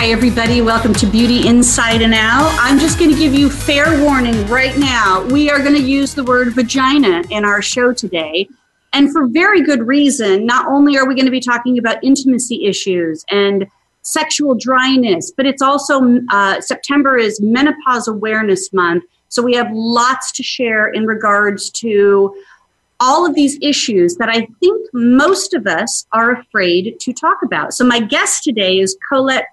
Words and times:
Hi, 0.00 0.12
everybody. 0.12 0.62
Welcome 0.62 0.94
to 0.94 1.06
Beauty 1.06 1.46
Inside 1.46 2.00
and 2.00 2.14
Out. 2.14 2.56
I'm 2.58 2.78
just 2.78 2.98
going 2.98 3.10
to 3.10 3.18
give 3.18 3.34
you 3.34 3.50
fair 3.50 4.02
warning 4.02 4.46
right 4.46 4.74
now. 4.78 5.22
We 5.24 5.50
are 5.50 5.58
going 5.58 5.74
to 5.74 5.82
use 5.82 6.14
the 6.14 6.24
word 6.24 6.54
vagina 6.54 7.22
in 7.28 7.44
our 7.44 7.60
show 7.60 7.92
today. 7.92 8.48
And 8.94 9.12
for 9.12 9.26
very 9.26 9.60
good 9.60 9.86
reason. 9.86 10.46
Not 10.46 10.66
only 10.68 10.96
are 10.96 11.06
we 11.06 11.14
going 11.14 11.26
to 11.26 11.30
be 11.30 11.38
talking 11.38 11.78
about 11.78 12.02
intimacy 12.02 12.64
issues 12.64 13.26
and 13.30 13.66
sexual 14.00 14.54
dryness, 14.54 15.32
but 15.36 15.44
it's 15.44 15.60
also 15.60 16.00
uh, 16.30 16.62
September 16.62 17.18
is 17.18 17.38
Menopause 17.42 18.08
Awareness 18.08 18.72
Month. 18.72 19.04
So 19.28 19.42
we 19.42 19.52
have 19.52 19.68
lots 19.70 20.32
to 20.32 20.42
share 20.42 20.88
in 20.88 21.04
regards 21.04 21.68
to 21.72 22.34
all 23.00 23.26
of 23.26 23.34
these 23.34 23.58
issues 23.62 24.16
that 24.16 24.28
I 24.28 24.46
think 24.60 24.88
most 24.92 25.54
of 25.54 25.66
us 25.66 26.06
are 26.12 26.32
afraid 26.32 27.00
to 27.00 27.12
talk 27.12 27.38
about. 27.42 27.72
So, 27.72 27.84
my 27.84 28.00
guest 28.00 28.44
today 28.44 28.78
is 28.78 28.96
Colette 29.08 29.46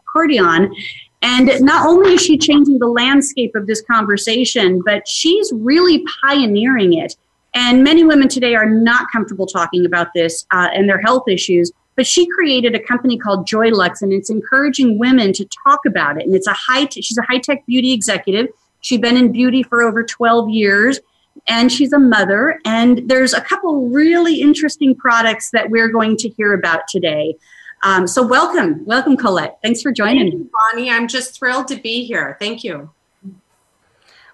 And 1.21 1.49
not 1.62 1.88
only 1.88 2.13
is 2.13 2.21
she 2.21 2.38
changing 2.38 2.80
the 2.80 2.88
landscape 2.88 3.55
of 3.55 3.66
this 3.67 3.81
conversation, 3.81 4.81
but 4.85 5.07
she's 5.07 5.52
really 5.53 6.04
pioneering 6.23 6.93
it. 6.93 7.15
And 7.54 7.84
many 7.84 8.04
women 8.04 8.27
today 8.27 8.54
are 8.55 8.70
not 8.70 9.07
comfortable 9.12 9.48
talking 9.48 9.85
about 9.85 10.13
this 10.13 10.45
uh, 10.51 10.70
and 10.73 10.88
their 10.88 11.01
health 11.01 11.23
issues. 11.27 11.71
But 11.95 12.05
she 12.05 12.27
created 12.27 12.76
a 12.76 12.79
company 12.79 13.18
called 13.18 13.48
Joylux, 13.48 14.04
and 14.04 14.13
it's 14.13 14.29
encouraging 14.29 14.99
women 14.99 15.34
to 15.34 15.48
talk 15.65 15.79
about 15.88 16.18
it. 16.18 16.27
And 16.27 16.35
it's 16.35 16.45
a 16.45 16.54
high. 16.54 16.85
T- 16.85 17.01
she's 17.01 17.18
a 17.18 17.23
high 17.23 17.40
tech 17.40 17.65
beauty 17.65 17.91
executive. 17.91 18.49
She's 18.82 18.99
been 18.99 19.18
in 19.18 19.32
beauty 19.32 19.63
for 19.63 19.82
over 19.82 20.04
12 20.04 20.49
years 20.51 20.99
and 21.48 21.71
she's 21.71 21.93
a 21.93 21.99
mother. 21.99 22.60
And 22.65 23.10
there's 23.10 23.34
a 23.34 23.41
couple 23.41 23.90
really 23.90 24.41
interesting 24.41 24.95
products 24.95 25.51
that 25.51 25.70
we're 25.70 25.90
going 25.90 26.18
to 26.18 26.29
hear 26.29 26.54
about 26.54 26.88
today. 26.88 27.35
Um, 27.83 28.07
so 28.07 28.25
welcome, 28.25 28.83
welcome, 28.85 29.17
Colette. 29.17 29.59
Thanks 29.61 29.81
for 29.81 29.91
joining 29.91 30.25
me. 30.29 30.45
Bonnie, 30.51 30.89
I'm 30.89 31.07
just 31.07 31.37
thrilled 31.37 31.67
to 31.70 31.75
be 31.75 32.05
here. 32.05 32.37
Thank 32.39 32.63
you. 32.63 32.89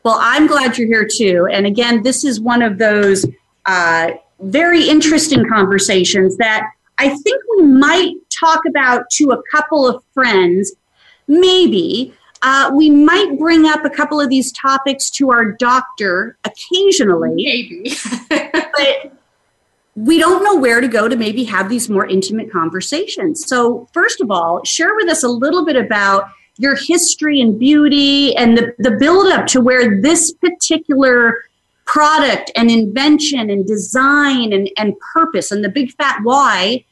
Well, 0.04 0.18
I'm 0.20 0.48
glad 0.48 0.78
you're 0.78 0.88
here 0.88 1.08
too. 1.10 1.48
And 1.52 1.66
again, 1.66 2.04
this 2.04 2.24
is 2.24 2.40
one 2.40 2.62
of 2.62 2.78
those 2.78 3.26
uh, 3.66 4.12
very 4.40 4.88
interesting 4.88 5.48
conversations 5.48 6.38
that 6.38 6.64
I 6.98 7.10
think 7.10 7.42
we 7.58 7.64
might 7.64 8.16
talk 8.30 8.62
about 8.68 9.10
to 9.12 9.32
a 9.32 9.42
couple 9.52 9.88
of 9.88 10.04
friends, 10.14 10.74
maybe, 11.28 12.14
uh, 12.44 12.70
we 12.76 12.90
might 12.90 13.40
bring 13.40 13.66
up 13.66 13.86
a 13.86 13.90
couple 13.90 14.20
of 14.20 14.30
these 14.30 14.52
topics 14.52 15.10
to 15.10 15.32
our 15.32 15.54
doctor 15.54 16.38
occasionally. 16.44 17.36
Maybe. 17.36 17.96
but 18.30 19.14
we 19.96 20.18
don't 20.18 20.44
know 20.44 20.56
where 20.56 20.82
to 20.82 20.88
go 20.88 21.08
to 21.08 21.16
maybe 21.16 21.44
have 21.44 21.70
these 21.70 21.90
more 21.90 22.06
intimate 22.06 22.52
conversations. 22.52 23.46
So, 23.48 23.88
first 23.94 24.22
of 24.22 24.32
all, 24.32 24.64
share 24.64 24.96
with 24.96 25.10
us 25.10 25.24
a 25.24 25.28
little 25.28 25.66
bit 25.66 25.76
about 25.76 26.30
your 26.58 26.76
history 26.76 27.42
and 27.42 27.60
beauty 27.60 28.36
and 28.36 28.58
the, 28.58 28.74
the 28.80 28.92
build 28.92 29.32
up 29.32 29.48
to 29.48 29.62
where 29.62 30.02
this 30.02 30.34
particular 30.34 31.44
product 31.86 32.52
and 32.56 32.72
invention 32.72 33.50
and 33.50 33.68
design 33.68 34.54
and, 34.54 34.70
and 34.78 34.96
purpose 35.14 35.52
and 35.52 35.64
the 35.64 35.70
big 35.70 35.92
fat 35.94 36.20
why 36.24 36.84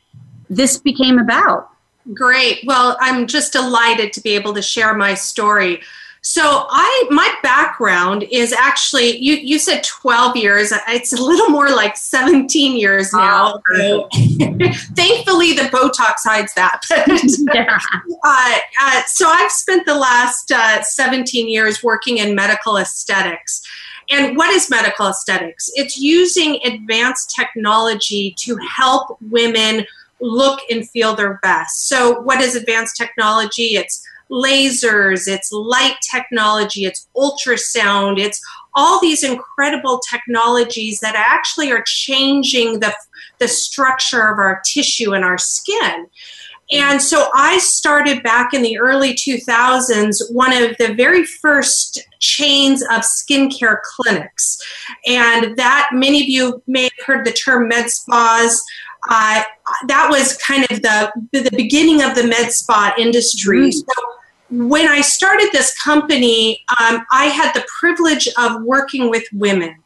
this 0.50 0.78
became 0.78 1.18
about. 1.18 1.70
Great. 2.14 2.60
Well, 2.66 2.98
I'm 3.00 3.28
just 3.28 3.54
delighted 3.54 4.12
to 4.14 4.22
be 4.22 4.32
able 4.32 4.54
to 4.56 4.62
share 4.62 4.94
my 4.94 5.14
story. 5.14 5.82
So 6.24 6.68
I 6.70 7.08
my 7.10 7.34
background 7.42 8.24
is 8.32 8.54
actually 8.54 9.18
you 9.18 9.36
you 9.36 9.58
said 9.58 9.84
12 9.84 10.38
years. 10.38 10.72
It's 10.88 11.14
a 11.14 11.22
little 11.22 11.50
more 11.50 11.70
like 11.72 11.98
17 11.98 12.78
years 12.78 13.12
now. 13.12 13.60
Oh, 13.74 14.08
Thankfully 14.14 15.54
the 15.54 15.70
Botox 15.72 16.18
hides 16.24 16.54
that. 16.54 16.82
yeah. 17.56 17.80
uh, 18.24 18.58
uh, 18.82 19.02
so 19.08 19.28
I've 19.28 19.52
spent 19.52 19.88
the 19.88 19.96
last 19.96 20.52
uh, 20.52 20.84
17 20.84 21.50
years 21.50 21.84
working 21.84 22.20
in 22.20 22.36
medical 22.36 22.78
aesthetics. 22.78 23.64
And 24.12 24.38
what 24.38 24.54
is 24.54 24.70
medical 24.70 25.08
aesthetics? 25.08 25.72
It's 25.76 25.98
using 25.98 26.60
advanced 26.66 27.34
technology 27.36 28.36
to 28.40 28.58
help 28.78 29.18
women 29.22 29.86
look 30.20 30.60
and 30.70 30.88
feel 30.88 31.16
their 31.16 31.40
best. 31.42 31.88
So, 31.88 32.22
what 32.22 32.42
is 32.42 32.56
advanced 32.56 32.96
technology? 32.96 33.76
It's 33.76 34.01
lasers, 34.32 35.28
it's 35.28 35.52
light 35.52 35.98
technology, 36.10 36.86
it's 36.86 37.08
ultrasound, 37.16 38.20
it's 38.20 38.42
all 38.74 39.00
these 39.02 39.24
incredible 39.24 40.02
technologies 40.10 41.00
that 41.02 41.16
actually 41.16 41.72
are 41.72 41.84
changing 41.86 42.80
the, 42.80 42.94
the 43.40 43.48
structure 43.48 44.28
of 44.28 44.40
our 44.40 44.62
tissue 44.66 45.14
and 45.14 45.26
our 45.26 45.38
skin. 45.38 46.08
And 46.74 47.02
so 47.02 47.30
I 47.36 47.58
started 47.58 48.24
back 48.24 48.54
in 48.54 48.62
the 48.62 48.78
early 48.78 49.14
2000s, 49.14 50.32
one 50.32 50.54
of 50.54 50.78
the 50.78 50.94
very 50.94 51.26
first 51.26 52.00
chains 52.20 52.82
of 52.84 53.02
skincare 53.02 53.82
clinics. 53.84 54.58
And 55.06 55.58
that 55.58 55.90
many 55.92 56.22
of 56.22 56.30
you 56.30 56.64
may 56.68 56.84
have 56.84 57.06
heard 57.06 57.26
the 57.26 57.34
term 57.34 57.68
med 57.68 57.90
spas 57.90 58.64
uh, 59.10 59.42
that 59.88 60.10
was 60.10 60.38
kind 60.38 60.64
of 60.70 60.82
the 60.82 61.12
the 61.32 61.50
beginning 61.56 62.04
of 62.04 62.16
the 62.16 62.28
med 62.28 62.52
spa 62.52 62.94
industry. 62.98 63.70
Mm. 63.70 63.74
So 63.74 64.21
when 64.52 64.88
I 64.88 65.02
started 65.02 65.50
this 65.52 65.78
company, 65.82 66.64
um, 66.80 67.06
I 67.12 67.26
had 67.26 67.54
the 67.54 67.66
privilege 67.80 68.28
of 68.38 68.64
working 68.64 69.10
with 69.10 69.24
women 69.32 69.82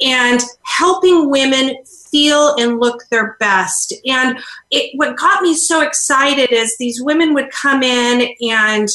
and 0.00 0.40
helping 0.62 1.30
women 1.30 1.76
feel 2.10 2.54
and 2.56 2.78
look 2.78 3.02
their 3.10 3.36
best. 3.40 3.94
And 4.06 4.38
it, 4.70 4.90
what 4.96 5.16
got 5.16 5.42
me 5.42 5.54
so 5.54 5.82
excited 5.82 6.52
is 6.52 6.76
these 6.76 7.02
women 7.02 7.32
would 7.34 7.50
come 7.50 7.82
in 7.82 8.28
and 8.42 8.88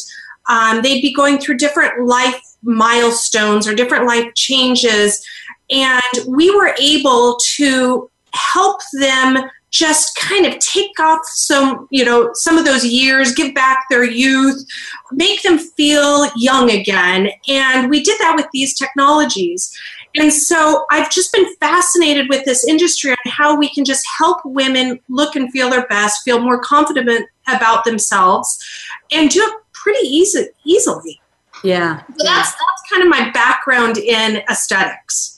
um, 0.47 0.81
they'd 0.81 1.01
be 1.01 1.13
going 1.13 1.39
through 1.39 1.57
different 1.57 2.05
life 2.05 2.41
milestones 2.61 3.67
or 3.67 3.73
different 3.73 4.05
life 4.05 4.33
changes. 4.35 5.25
And 5.71 6.01
we 6.27 6.53
were 6.55 6.75
able 6.79 7.39
to 7.55 8.09
help 8.33 8.81
them 8.93 9.37
just 9.71 10.15
kind 10.15 10.45
of 10.45 10.57
take 10.59 10.99
off 10.99 11.19
some 11.25 11.87
you 11.91 12.03
know 12.03 12.31
some 12.33 12.57
of 12.57 12.65
those 12.65 12.85
years 12.85 13.33
give 13.33 13.53
back 13.53 13.85
their 13.89 14.03
youth 14.03 14.65
make 15.11 15.41
them 15.41 15.57
feel 15.57 16.29
young 16.35 16.69
again. 16.69 17.29
And 17.47 17.89
we 17.89 18.03
did 18.03 18.19
that 18.19 18.35
with 18.35 18.47
these 18.53 18.77
technologies. 18.77 19.75
And 20.15 20.33
so 20.33 20.85
i've 20.89 21.11
just 21.11 21.31
been 21.31 21.45
fascinated 21.57 22.29
with 22.29 22.43
this 22.43 22.67
industry 22.67 23.11
and 23.11 23.31
how 23.31 23.55
we 23.55 23.69
can 23.69 23.85
just 23.85 24.03
help 24.17 24.39
women 24.43 24.99
look 25.07 25.35
and 25.35 25.51
feel 25.51 25.69
their 25.69 25.85
best 25.85 26.23
feel 26.23 26.39
more 26.39 26.59
confident 26.59 27.29
about 27.47 27.83
themselves 27.83 28.57
and 29.11 29.29
do 29.29 29.39
it 29.39 29.53
pretty 29.71 30.07
easy, 30.07 30.47
easily. 30.65 31.21
Yeah. 31.63 32.01
So 32.17 32.25
that's 32.25 32.51
that's 32.51 32.89
kind 32.89 33.03
of 33.03 33.09
my 33.09 33.29
background 33.31 33.97
in 33.97 34.41
aesthetics 34.49 35.28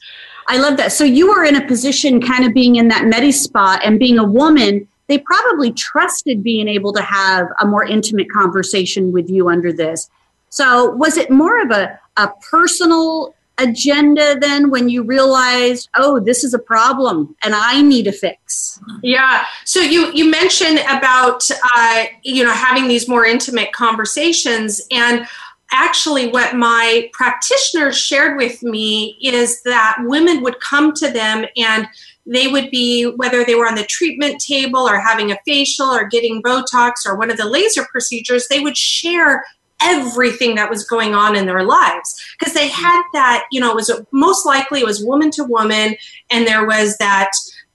I 0.47 0.57
love 0.57 0.77
that. 0.77 0.91
So 0.91 1.03
you 1.03 1.29
were 1.29 1.43
in 1.43 1.55
a 1.55 1.65
position 1.65 2.21
kind 2.21 2.45
of 2.45 2.53
being 2.53 2.75
in 2.75 2.87
that 2.89 3.05
medi 3.05 3.31
spot 3.31 3.81
and 3.83 3.99
being 3.99 4.19
a 4.19 4.23
woman, 4.23 4.87
they 5.07 5.17
probably 5.19 5.71
trusted 5.71 6.43
being 6.43 6.67
able 6.67 6.93
to 6.93 7.01
have 7.01 7.47
a 7.59 7.65
more 7.65 7.85
intimate 7.85 8.29
conversation 8.31 9.11
with 9.11 9.29
you 9.29 9.49
under 9.49 9.73
this. 9.73 10.09
So 10.49 10.91
was 10.91 11.17
it 11.17 11.29
more 11.29 11.61
of 11.61 11.71
a, 11.71 11.99
a 12.17 12.29
personal 12.49 13.33
agenda 13.57 14.37
then 14.39 14.69
when 14.69 14.89
you 14.89 15.03
realized 15.03 15.89
oh 15.95 16.19
this 16.19 16.43
is 16.43 16.53
a 16.53 16.59
problem 16.59 17.35
and 17.43 17.53
i 17.53 17.81
need 17.81 18.07
a 18.07 18.11
fix 18.11 18.79
yeah 19.03 19.45
so 19.65 19.79
you 19.79 20.11
you 20.13 20.29
mentioned 20.29 20.79
about 20.89 21.47
uh, 21.75 22.03
you 22.23 22.43
know 22.43 22.53
having 22.53 22.87
these 22.87 23.07
more 23.07 23.25
intimate 23.25 23.71
conversations 23.71 24.81
and 24.89 25.27
actually 25.71 26.29
what 26.29 26.55
my 26.55 27.09
practitioners 27.13 27.97
shared 27.97 28.37
with 28.37 28.61
me 28.61 29.17
is 29.21 29.63
that 29.63 29.97
women 30.01 30.41
would 30.41 30.59
come 30.59 30.93
to 30.93 31.09
them 31.09 31.45
and 31.57 31.87
they 32.25 32.47
would 32.47 32.69
be 32.69 33.05
whether 33.15 33.43
they 33.43 33.55
were 33.55 33.67
on 33.67 33.75
the 33.75 33.85
treatment 33.85 34.39
table 34.39 34.81
or 34.81 34.99
having 34.99 35.31
a 35.31 35.39
facial 35.45 35.87
or 35.87 36.07
getting 36.07 36.41
botox 36.43 37.05
or 37.05 37.15
one 37.17 37.31
of 37.31 37.37
the 37.37 37.49
laser 37.49 37.85
procedures 37.91 38.47
they 38.47 38.59
would 38.59 38.77
share 38.77 39.43
everything 39.81 40.53
that 40.55 40.69
was 40.69 40.85
going 40.85 41.15
on 41.15 41.35
in 41.35 41.47
their 41.47 41.63
lives. 41.63 42.15
Because 42.39 42.53
they 42.53 42.67
had 42.67 43.01
that 43.13 43.45
you 43.51 43.59
know 43.59 43.71
it 43.71 43.75
was 43.75 43.91
most 44.11 44.45
likely 44.45 44.81
it 44.81 44.85
was 44.85 45.03
woman 45.03 45.31
to 45.31 45.43
woman 45.43 45.95
and 46.29 46.45
there 46.45 46.65
was 46.65 46.97
that 46.97 47.31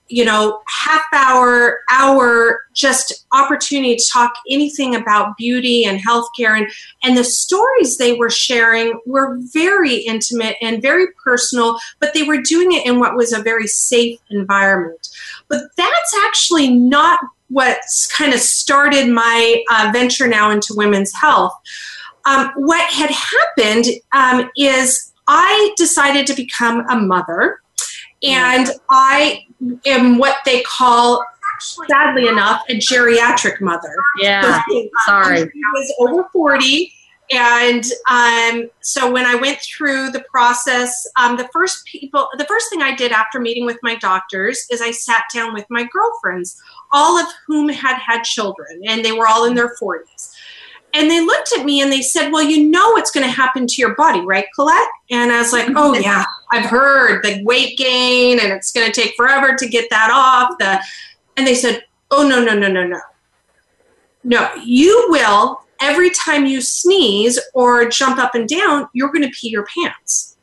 you 0.09 0.25
know, 0.25 0.61
half 0.69 1.03
hour, 1.13 1.81
hour, 1.91 2.61
just 2.75 3.27
opportunity 3.33 3.97
to 3.97 4.05
talk 4.13 4.33
anything 4.51 4.95
about 4.95 5.37
beauty 5.37 5.85
and 5.85 6.01
healthcare. 6.01 6.57
And, 6.57 6.69
and 7.03 7.17
the 7.17 7.25
stories 7.25 7.97
they 7.97 8.15
were 8.15 8.31
sharing 8.31 9.01
were 9.07 9.39
very 9.53 9.97
intimate 9.97 10.57
and 10.63 10.81
very 10.81 11.07
personal, 11.25 11.79
but 11.99 12.15
they 12.15 12.23
were 12.23 12.41
doing 12.41 12.73
it 12.73 12.87
in 12.87 13.01
what 13.01 13.17
was 13.17 13.33
a 13.33 13.43
very 13.43 13.67
safe 13.67 14.21
environment. 14.31 15.09
But 15.49 15.63
that's 15.77 16.15
actually 16.25 16.73
not 16.73 17.19
what's 17.49 18.13
kind 18.13 18.33
of 18.35 18.41
started 18.41 19.09
my 19.09 19.65
uh, 19.71 19.91
venture 19.93 20.27
now 20.27 20.51
into 20.51 20.75
women's 20.77 21.13
health. 21.15 21.53
Um, 22.25 22.51
what 22.57 22.93
had 22.93 23.11
happened 23.11 23.87
um, 24.13 24.51
is 24.57 25.13
I 25.29 25.73
decided 25.77 26.27
to 26.27 26.35
become 26.35 26.85
a 26.91 26.97
mother, 26.97 27.61
and 28.23 28.69
I 28.91 29.46
am 29.87 30.19
what 30.19 30.39
they 30.45 30.63
call, 30.63 31.25
sadly 31.89 32.29
enough, 32.29 32.63
a 32.69 32.77
geriatric 32.77 33.61
mother. 33.61 33.95
Yeah, 34.21 34.63
sorry. 35.05 35.43
I 35.43 35.49
was 35.75 35.95
over 36.01 36.29
40. 36.33 36.93
And 37.31 37.85
um, 38.09 38.71
so 38.83 39.11
when 39.11 39.27
I 39.27 39.35
went 39.35 39.59
through 39.61 40.11
the 40.11 40.25
process, 40.31 41.07
um, 41.19 41.37
the 41.37 41.49
first 41.53 41.85
people, 41.85 42.29
the 42.39 42.45
first 42.45 42.71
thing 42.71 42.83
I 42.83 42.95
did 42.95 43.11
after 43.11 43.41
meeting 43.41 43.67
with 43.67 43.79
my 43.83 43.97
doctors 43.97 44.65
is 44.71 44.81
I 44.81 44.93
sat 44.93 45.25
down 45.35 45.53
with 45.53 45.67
my 45.69 45.89
girlfriends, 45.93 46.61
all 46.93 47.19
of 47.19 47.27
whom 47.47 47.69
had 47.69 47.99
had 47.99 48.23
children, 48.23 48.81
and 48.87 49.05
they 49.05 49.11
were 49.11 49.27
all 49.27 49.45
in 49.45 49.55
their 49.55 49.75
40s. 49.83 50.36
And 50.97 51.11
they 51.11 51.21
looked 51.21 51.53
at 51.53 51.67
me 51.67 51.83
and 51.83 51.93
they 51.93 52.01
said, 52.01 52.31
Well, 52.31 52.43
you 52.43 52.71
know 52.71 52.93
what's 52.93 53.11
going 53.11 53.27
to 53.27 53.31
happen 53.31 53.67
to 53.67 53.75
your 53.77 53.95
body, 53.97 54.21
right, 54.21 54.47
Colette? 54.55 54.89
And 55.11 55.31
I 55.31 55.39
was 55.39 55.53
like, 55.53 55.69
Oh, 55.77 55.95
yeah, 56.01 56.25
I've 56.51 56.65
heard 56.65 57.23
the 57.23 57.45
weight 57.45 57.77
gain 57.77 58.41
and 58.41 58.51
it's 58.51 58.73
going 58.73 58.91
to 58.91 59.01
take 59.01 59.15
forever 59.15 59.55
to 59.57 59.69
get 59.69 59.91
that 59.91 60.11
off. 60.11 60.57
The, 60.59 60.83
and 61.37 61.47
they 61.47 61.55
said, 61.55 61.85
Oh, 62.11 62.27
no, 62.27 62.43
no, 62.43 62.59
no, 62.59 62.69
no, 62.69 62.87
no. 62.87 63.01
No, 64.25 64.51
you 64.65 65.07
will, 65.11 65.61
every 65.83 66.11
time 66.11 66.47
you 66.47 66.63
sneeze 66.63 67.39
or 67.53 67.89
jump 67.89 68.19
up 68.19 68.35
and 68.35 68.49
down, 68.49 68.89
you're 68.95 69.13
going 69.13 69.23
to 69.23 69.31
pee 69.31 69.51
your 69.51 69.67
pants. 69.67 70.36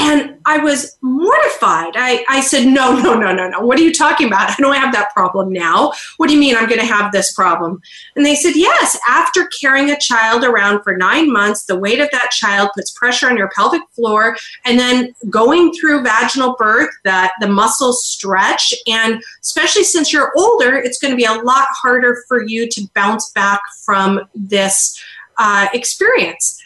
And 0.00 0.38
I 0.46 0.58
was 0.58 0.96
mortified. 1.02 1.92
I, 1.94 2.24
I 2.28 2.40
said, 2.40 2.66
No, 2.66 2.98
no, 2.98 3.18
no, 3.18 3.34
no, 3.34 3.48
no. 3.48 3.60
What 3.60 3.78
are 3.78 3.82
you 3.82 3.92
talking 3.92 4.26
about? 4.26 4.50
I 4.50 4.54
don't 4.58 4.74
have 4.74 4.92
that 4.94 5.12
problem 5.12 5.52
now. 5.52 5.92
What 6.16 6.28
do 6.28 6.34
you 6.34 6.40
mean 6.40 6.56
I'm 6.56 6.68
going 6.68 6.80
to 6.80 6.86
have 6.86 7.12
this 7.12 7.34
problem? 7.34 7.80
And 8.16 8.24
they 8.24 8.34
said, 8.34 8.54
Yes, 8.56 8.98
after 9.06 9.48
carrying 9.60 9.90
a 9.90 9.98
child 9.98 10.42
around 10.42 10.82
for 10.82 10.96
nine 10.96 11.30
months, 11.30 11.66
the 11.66 11.78
weight 11.78 12.00
of 12.00 12.10
that 12.12 12.30
child 12.30 12.70
puts 12.74 12.90
pressure 12.90 13.28
on 13.28 13.36
your 13.36 13.50
pelvic 13.54 13.82
floor. 13.92 14.36
And 14.64 14.78
then 14.78 15.14
going 15.28 15.72
through 15.74 16.02
vaginal 16.02 16.56
birth, 16.58 16.90
that 17.04 17.32
the 17.40 17.48
muscles 17.48 18.06
stretch. 18.06 18.72
And 18.86 19.22
especially 19.42 19.84
since 19.84 20.12
you're 20.12 20.32
older, 20.36 20.76
it's 20.76 20.98
going 20.98 21.12
to 21.12 21.16
be 21.16 21.24
a 21.24 21.34
lot 21.34 21.66
harder 21.70 22.22
for 22.26 22.42
you 22.42 22.68
to 22.70 22.88
bounce 22.94 23.30
back 23.32 23.60
from 23.84 24.20
this 24.34 24.98
uh, 25.38 25.68
experience 25.72 26.59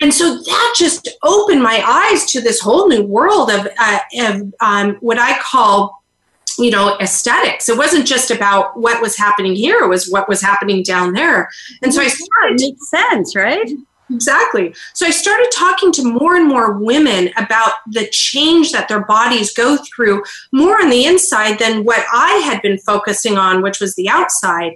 and 0.00 0.12
so 0.12 0.38
that 0.38 0.74
just 0.76 1.08
opened 1.22 1.62
my 1.62 1.82
eyes 1.86 2.24
to 2.32 2.40
this 2.40 2.60
whole 2.60 2.88
new 2.88 3.02
world 3.02 3.50
of, 3.50 3.68
uh, 3.78 3.98
of 4.20 4.54
um, 4.60 4.96
what 5.00 5.18
I 5.18 5.38
call, 5.38 6.02
you 6.58 6.70
know, 6.70 6.96
aesthetics. 7.00 7.68
It 7.68 7.76
wasn't 7.76 8.06
just 8.06 8.30
about 8.30 8.78
what 8.78 9.02
was 9.02 9.16
happening 9.16 9.54
here; 9.54 9.80
it 9.80 9.88
was 9.88 10.08
what 10.08 10.28
was 10.28 10.40
happening 10.40 10.82
down 10.82 11.12
there. 11.12 11.50
And 11.82 11.92
so 11.92 12.00
I 12.00 12.08
started. 12.08 12.60
Makes 12.60 12.90
sense, 12.90 13.36
right? 13.36 13.70
Exactly. 14.12 14.74
So 14.94 15.06
I 15.06 15.10
started 15.10 15.50
talking 15.52 15.92
to 15.92 16.02
more 16.02 16.34
and 16.34 16.48
more 16.48 16.78
women 16.78 17.30
about 17.36 17.74
the 17.86 18.08
change 18.08 18.72
that 18.72 18.88
their 18.88 19.04
bodies 19.04 19.54
go 19.54 19.76
through 19.76 20.24
more 20.52 20.82
on 20.82 20.90
the 20.90 21.04
inside 21.04 21.60
than 21.60 21.84
what 21.84 22.04
I 22.12 22.42
had 22.44 22.60
been 22.60 22.78
focusing 22.78 23.38
on, 23.38 23.62
which 23.62 23.78
was 23.78 23.94
the 23.94 24.08
outside. 24.08 24.72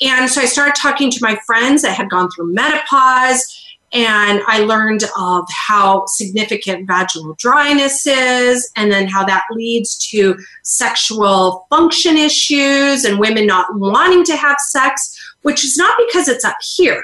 And 0.00 0.30
so 0.30 0.40
I 0.40 0.44
started 0.44 0.76
talking 0.80 1.10
to 1.10 1.18
my 1.20 1.36
friends 1.44 1.82
that 1.82 1.96
had 1.96 2.08
gone 2.08 2.30
through 2.30 2.52
menopause 2.52 3.67
and 3.92 4.42
I 4.46 4.60
learned 4.60 5.04
of 5.18 5.46
how 5.50 6.04
significant 6.06 6.86
vaginal 6.86 7.34
dryness 7.38 8.06
is, 8.06 8.70
and 8.76 8.92
then 8.92 9.08
how 9.08 9.24
that 9.24 9.44
leads 9.50 9.96
to 10.10 10.38
sexual 10.62 11.66
function 11.70 12.16
issues 12.16 13.04
and 13.04 13.18
women 13.18 13.46
not 13.46 13.74
wanting 13.74 14.24
to 14.24 14.36
have 14.36 14.58
sex, 14.58 15.18
which 15.42 15.64
is 15.64 15.76
not 15.76 15.96
because 16.06 16.28
it's 16.28 16.44
up 16.44 16.56
here. 16.76 17.02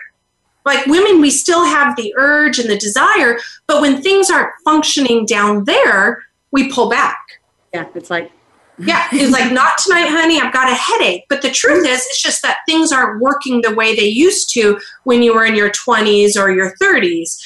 Like 0.66 0.86
women, 0.86 1.20
we 1.20 1.30
still 1.30 1.64
have 1.64 1.96
the 1.96 2.14
urge 2.16 2.58
and 2.58 2.70
the 2.70 2.78
desire, 2.78 3.38
but 3.66 3.80
when 3.80 4.02
things 4.02 4.30
aren't 4.30 4.52
functioning 4.64 5.26
down 5.26 5.64
there, 5.64 6.24
we 6.50 6.70
pull 6.70 6.88
back. 6.88 7.40
Yeah, 7.72 7.86
it's 7.94 8.10
like 8.10 8.30
yeah, 8.78 9.08
he's 9.10 9.30
like, 9.30 9.52
not 9.52 9.78
tonight, 9.78 10.08
honey. 10.08 10.40
I've 10.40 10.52
got 10.52 10.70
a 10.70 10.74
headache. 10.74 11.24
But 11.28 11.42
the 11.42 11.50
truth 11.50 11.86
is, 11.86 12.00
it's 12.00 12.22
just 12.22 12.42
that 12.42 12.58
things 12.66 12.92
aren't 12.92 13.20
working 13.20 13.60
the 13.60 13.74
way 13.74 13.94
they 13.94 14.06
used 14.06 14.50
to 14.54 14.78
when 15.04 15.22
you 15.22 15.34
were 15.34 15.44
in 15.44 15.54
your 15.54 15.70
20s 15.70 16.36
or 16.36 16.50
your 16.50 16.74
30s. 16.82 17.40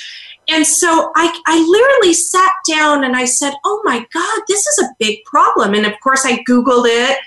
And 0.49 0.67
so 0.67 1.13
I, 1.15 1.39
I 1.47 1.59
literally 1.61 2.15
sat 2.15 2.53
down 2.69 3.05
and 3.05 3.15
I 3.15 3.27
said, 3.27 3.53
oh 3.65 3.83
my 3.85 4.07
God, 4.13 4.41
this 4.49 4.67
is 4.67 4.85
a 4.85 4.95
big 4.99 5.23
problem. 5.25 5.75
And 5.75 5.85
of 5.85 5.93
course, 6.01 6.25
I 6.25 6.39
Googled 6.45 6.87
it 6.87 7.19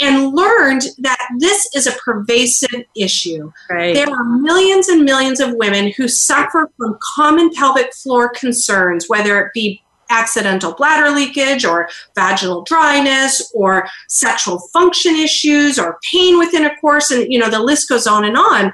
and 0.00 0.32
learned 0.32 0.82
that 0.98 1.28
this 1.38 1.68
is 1.74 1.88
a 1.88 1.92
pervasive 1.92 2.84
issue. 2.96 3.50
Right. 3.68 3.94
There 3.94 4.08
are 4.08 4.24
millions 4.24 4.88
and 4.88 5.04
millions 5.04 5.40
of 5.40 5.54
women 5.54 5.92
who 5.96 6.06
suffer 6.06 6.70
from 6.76 6.98
common 7.16 7.50
pelvic 7.50 7.92
floor 7.92 8.28
concerns, 8.28 9.06
whether 9.08 9.40
it 9.40 9.52
be 9.52 9.82
accidental 10.10 10.74
bladder 10.74 11.10
leakage 11.10 11.64
or 11.64 11.88
vaginal 12.14 12.62
dryness 12.62 13.50
or 13.54 13.88
sexual 14.08 14.58
function 14.72 15.14
issues 15.16 15.78
or 15.78 15.98
pain 16.10 16.38
within 16.38 16.64
a 16.64 16.76
course 16.76 17.10
and 17.10 17.32
you 17.32 17.38
know 17.38 17.50
the 17.50 17.62
list 17.62 17.88
goes 17.88 18.06
on 18.06 18.24
and 18.24 18.36
on 18.36 18.72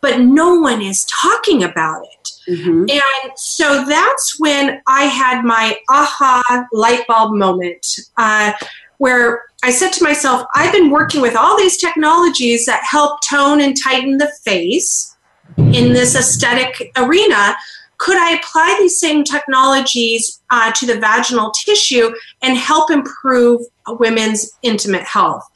but 0.00 0.20
no 0.20 0.54
one 0.54 0.82
is 0.82 1.06
talking 1.06 1.62
about 1.62 2.02
it 2.02 2.30
mm-hmm. 2.50 2.84
and 2.90 3.32
so 3.36 3.84
that's 3.86 4.38
when 4.38 4.80
i 4.86 5.04
had 5.04 5.44
my 5.44 5.76
aha 5.90 6.66
light 6.72 7.06
bulb 7.06 7.34
moment 7.34 7.86
uh, 8.16 8.52
where 8.98 9.44
i 9.62 9.70
said 9.70 9.92
to 9.92 10.02
myself 10.02 10.46
i've 10.54 10.72
been 10.72 10.90
working 10.90 11.20
with 11.20 11.36
all 11.36 11.56
these 11.56 11.78
technologies 11.78 12.66
that 12.66 12.82
help 12.88 13.20
tone 13.28 13.60
and 13.60 13.76
tighten 13.82 14.18
the 14.18 14.30
face 14.44 15.16
in 15.56 15.92
this 15.92 16.14
aesthetic 16.14 16.92
arena 16.96 17.54
could 17.98 18.16
I 18.16 18.36
apply 18.36 18.76
these 18.80 18.98
same 18.98 19.24
technologies 19.24 20.40
uh, 20.50 20.72
to 20.72 20.86
the 20.86 21.00
vaginal 21.00 21.50
tissue 21.52 22.12
and 22.42 22.56
help 22.56 22.90
improve 22.90 23.62
women's 23.88 24.52
intimate 24.62 25.04
health? 25.04 25.48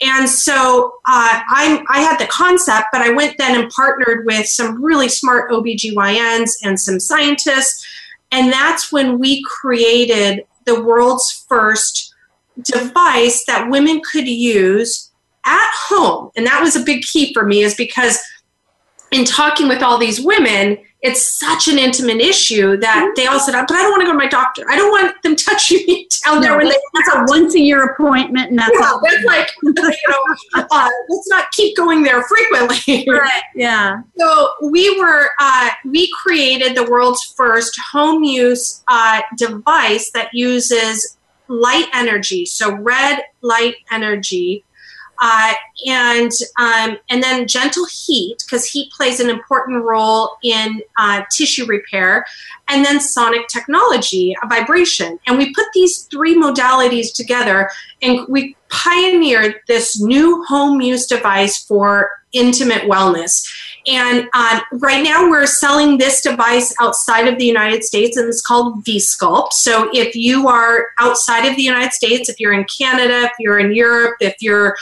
And 0.00 0.28
so 0.28 0.94
uh, 1.06 1.40
I, 1.48 1.84
I 1.88 2.00
had 2.00 2.18
the 2.18 2.26
concept, 2.26 2.88
but 2.92 3.02
I 3.02 3.10
went 3.10 3.38
then 3.38 3.60
and 3.60 3.70
partnered 3.70 4.26
with 4.26 4.46
some 4.46 4.82
really 4.82 5.08
smart 5.08 5.50
OBGYNs 5.50 6.50
and 6.64 6.80
some 6.80 6.98
scientists. 6.98 7.86
And 8.32 8.52
that's 8.52 8.90
when 8.90 9.18
we 9.18 9.42
created 9.44 10.44
the 10.64 10.82
world's 10.82 11.44
first 11.48 12.14
device 12.62 13.44
that 13.46 13.70
women 13.70 14.00
could 14.10 14.26
use 14.26 15.10
at 15.44 15.70
home. 15.88 16.30
And 16.36 16.46
that 16.46 16.60
was 16.60 16.76
a 16.76 16.84
big 16.84 17.02
key 17.02 17.32
for 17.32 17.44
me, 17.44 17.62
is 17.62 17.74
because 17.74 18.18
in 19.10 19.24
talking 19.24 19.68
with 19.68 19.82
all 19.82 19.98
these 19.98 20.20
women, 20.20 20.78
it's 21.02 21.36
such 21.36 21.66
an 21.66 21.78
intimate 21.78 22.20
issue 22.20 22.76
that 22.76 22.96
mm-hmm. 22.96 23.12
they 23.16 23.26
all 23.26 23.40
said, 23.40 23.52
but 23.52 23.72
I 23.72 23.82
don't 23.82 23.90
want 23.90 24.02
to 24.02 24.06
go 24.06 24.12
to 24.12 24.18
my 24.18 24.28
doctor. 24.28 24.64
I 24.70 24.76
don't 24.76 24.90
want 24.90 25.20
them 25.22 25.34
touching 25.48 25.84
me 25.86 26.06
down 26.24 26.36
no, 26.36 26.40
there 26.42 26.56
when 26.56 26.68
they 26.68 26.76
That's 26.94 27.14
a 27.14 27.24
once 27.26 27.54
a 27.56 27.60
year 27.60 27.84
appointment. 27.84 28.50
And 28.50 28.58
that's, 28.58 28.70
yeah, 28.72 28.98
that's 29.02 29.24
like, 29.24 29.50
you 29.62 29.74
know, 29.74 30.64
uh, 30.70 30.88
let's 31.08 31.28
not 31.28 31.50
keep 31.50 31.76
going 31.76 32.04
there 32.04 32.22
frequently. 32.22 33.04
right. 33.08 33.42
Yeah. 33.56 34.02
So 34.16 34.52
we 34.62 34.96
were, 34.98 35.30
uh, 35.40 35.70
we 35.84 36.08
created 36.22 36.76
the 36.76 36.84
world's 36.84 37.24
first 37.36 37.78
home 37.92 38.22
use 38.22 38.84
uh, 38.86 39.22
device 39.36 40.12
that 40.12 40.30
uses 40.32 41.18
light 41.48 41.86
energy. 41.92 42.46
So 42.46 42.76
red 42.76 43.22
light 43.40 43.74
energy 43.90 44.64
uh, 45.20 45.54
and 45.86 46.30
um, 46.58 46.98
and 47.10 47.22
then 47.22 47.46
gentle 47.46 47.86
heat 47.86 48.36
because 48.44 48.66
heat 48.66 48.90
plays 48.92 49.20
an 49.20 49.30
important 49.30 49.84
role 49.84 50.36
in 50.42 50.82
uh, 50.98 51.22
tissue 51.30 51.64
repair, 51.66 52.26
and 52.68 52.84
then 52.84 53.00
sonic 53.00 53.46
technology, 53.48 54.34
a 54.42 54.48
vibration, 54.48 55.18
and 55.26 55.38
we 55.38 55.52
put 55.54 55.66
these 55.74 56.02
three 56.04 56.36
modalities 56.36 57.14
together, 57.14 57.70
and 58.00 58.26
we 58.28 58.56
pioneered 58.68 59.56
this 59.68 60.00
new 60.00 60.42
home 60.44 60.80
use 60.80 61.06
device 61.06 61.62
for 61.64 62.10
intimate 62.32 62.82
wellness. 62.82 63.46
And 63.86 64.28
um, 64.34 64.60
right 64.74 65.02
now, 65.02 65.28
we're 65.28 65.46
selling 65.46 65.98
this 65.98 66.22
device 66.22 66.74
outside 66.80 67.26
of 67.26 67.38
the 67.38 67.44
United 67.44 67.82
States, 67.84 68.16
and 68.16 68.28
it's 68.28 68.42
called 68.42 68.84
VSculpt. 68.84 69.52
So, 69.52 69.90
if 69.92 70.14
you 70.14 70.48
are 70.48 70.88
outside 71.00 71.46
of 71.46 71.56
the 71.56 71.62
United 71.62 71.92
States, 71.92 72.28
if 72.28 72.38
you're 72.38 72.52
in 72.52 72.64
Canada, 72.64 73.24
if 73.24 73.32
you're 73.38 73.58
in 73.58 73.74
Europe, 73.74 74.16
if 74.20 74.36
you're 74.40 74.76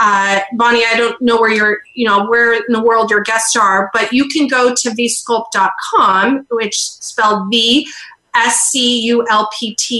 uh, 0.00 0.40
Bonnie, 0.52 0.84
I 0.84 0.96
don't 0.96 1.20
know 1.20 1.40
where 1.40 1.50
you're, 1.50 1.80
you 1.94 2.06
know, 2.06 2.26
where 2.26 2.54
in 2.54 2.62
the 2.68 2.82
world 2.82 3.10
your 3.10 3.20
guests 3.20 3.56
are, 3.56 3.90
but 3.92 4.12
you 4.12 4.28
can 4.28 4.46
go 4.46 4.72
to 4.74 4.90
vsculpt.com, 4.90 6.46
which 6.50 6.80
spelled 6.80 7.50
V 7.50 7.88
sculpt.com 8.36 9.94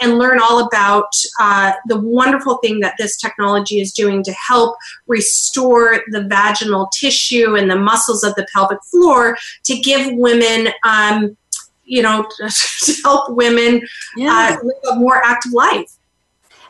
and 0.00 0.18
learn 0.18 0.38
all 0.40 0.66
about 0.66 1.12
uh, 1.40 1.72
the 1.86 1.98
wonderful 1.98 2.58
thing 2.58 2.80
that 2.80 2.94
this 2.98 3.16
technology 3.16 3.80
is 3.80 3.92
doing 3.92 4.22
to 4.22 4.32
help 4.32 4.76
restore 5.06 6.02
the 6.10 6.22
vaginal 6.24 6.88
tissue 6.92 7.56
and 7.56 7.70
the 7.70 7.76
muscles 7.76 8.24
of 8.24 8.34
the 8.34 8.46
pelvic 8.52 8.82
floor 8.84 9.36
to 9.64 9.76
give 9.76 10.12
women. 10.14 10.68
Um, 10.84 11.36
you 11.84 12.02
know, 12.02 12.28
to 12.38 12.92
help 13.02 13.30
women 13.30 13.80
yeah. 14.14 14.58
uh, 14.60 14.62
live 14.62 14.76
a 14.92 14.96
more 14.96 15.24
active 15.24 15.54
life. 15.54 15.90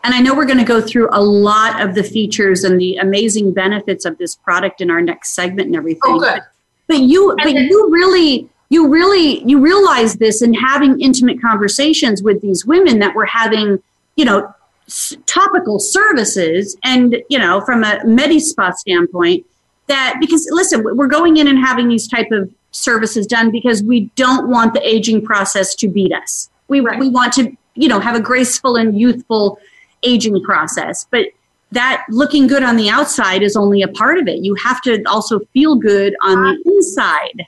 And 0.05 0.15
I 0.15 0.21
know 0.21 0.33
we're 0.33 0.47
going 0.47 0.59
to 0.59 0.65
go 0.65 0.81
through 0.81 1.09
a 1.11 1.21
lot 1.21 1.83
of 1.83 1.97
the 1.97 2.05
features 2.05 2.63
and 2.63 2.81
the 2.81 2.97
amazing 2.99 3.53
benefits 3.53 4.05
of 4.05 4.17
this 4.19 4.37
product 4.37 4.81
in 4.81 4.93
our 4.93 5.01
next 5.01 5.35
segment 5.35 5.67
and 5.67 5.77
everything. 5.77 6.01
Oh, 6.05 6.21
good. 6.21 6.41
But 6.87 7.01
you, 7.01 7.35
but 7.43 7.53
you 7.53 7.89
really 7.91 8.49
you 8.71 8.89
really 8.89 9.43
you 9.45 9.61
realize 9.61 10.17
this 10.17 10.43
in 10.43 10.55
having 10.55 11.01
intimate 11.01 11.41
conversations 11.41 12.23
with 12.23 12.43
these 12.43 12.67
women 12.67 12.99
that 12.99 13.15
we're 13.15 13.27
having 13.27 13.83
you 14.17 14.25
know 14.25 14.53
s- 14.87 15.17
topical 15.27 15.79
services 15.79 16.77
and 16.85 17.17
you 17.29 17.39
know 17.39 17.61
from 17.63 17.85
a 17.85 17.99
medispa 18.05 18.75
standpoint 18.75 19.45
that 19.87 20.17
because 20.21 20.47
listen 20.51 20.83
we're 20.83 21.07
going 21.07 21.39
in 21.39 21.49
and 21.49 21.59
having 21.59 21.89
these 21.89 22.07
type 22.07 22.31
of 22.31 22.51
services 22.71 23.27
done 23.27 23.51
because 23.51 23.83
we 23.83 24.05
don't 24.15 24.49
want 24.49 24.75
the 24.75 24.87
aging 24.87 25.25
process 25.25 25.75
to 25.77 25.89
beat 25.89 26.13
us. 26.13 26.51
We, 26.69 26.81
right. 26.81 26.99
we 26.99 27.09
want 27.09 27.33
to 27.35 27.57
you 27.75 27.89
know 27.89 28.01
have 28.01 28.17
a 28.17 28.21
graceful 28.21 28.77
and 28.77 28.99
youthful 28.99 29.59
aging 30.03 30.43
process. 30.43 31.07
But 31.11 31.27
that 31.73 32.05
looking 32.09 32.47
good 32.47 32.63
on 32.63 32.77
the 32.77 32.89
outside 32.89 33.43
is 33.43 33.57
only 33.57 33.83
a 33.83 33.89
part 33.89 34.19
of 34.19 34.27
it. 34.27 34.43
You 34.43 34.55
have 34.55 34.81
to 34.83 35.03
also 35.05 35.41
feel 35.53 35.77
good 35.77 36.15
on 36.23 36.43
the 36.43 36.51
uh, 36.51 36.71
inside 36.71 37.47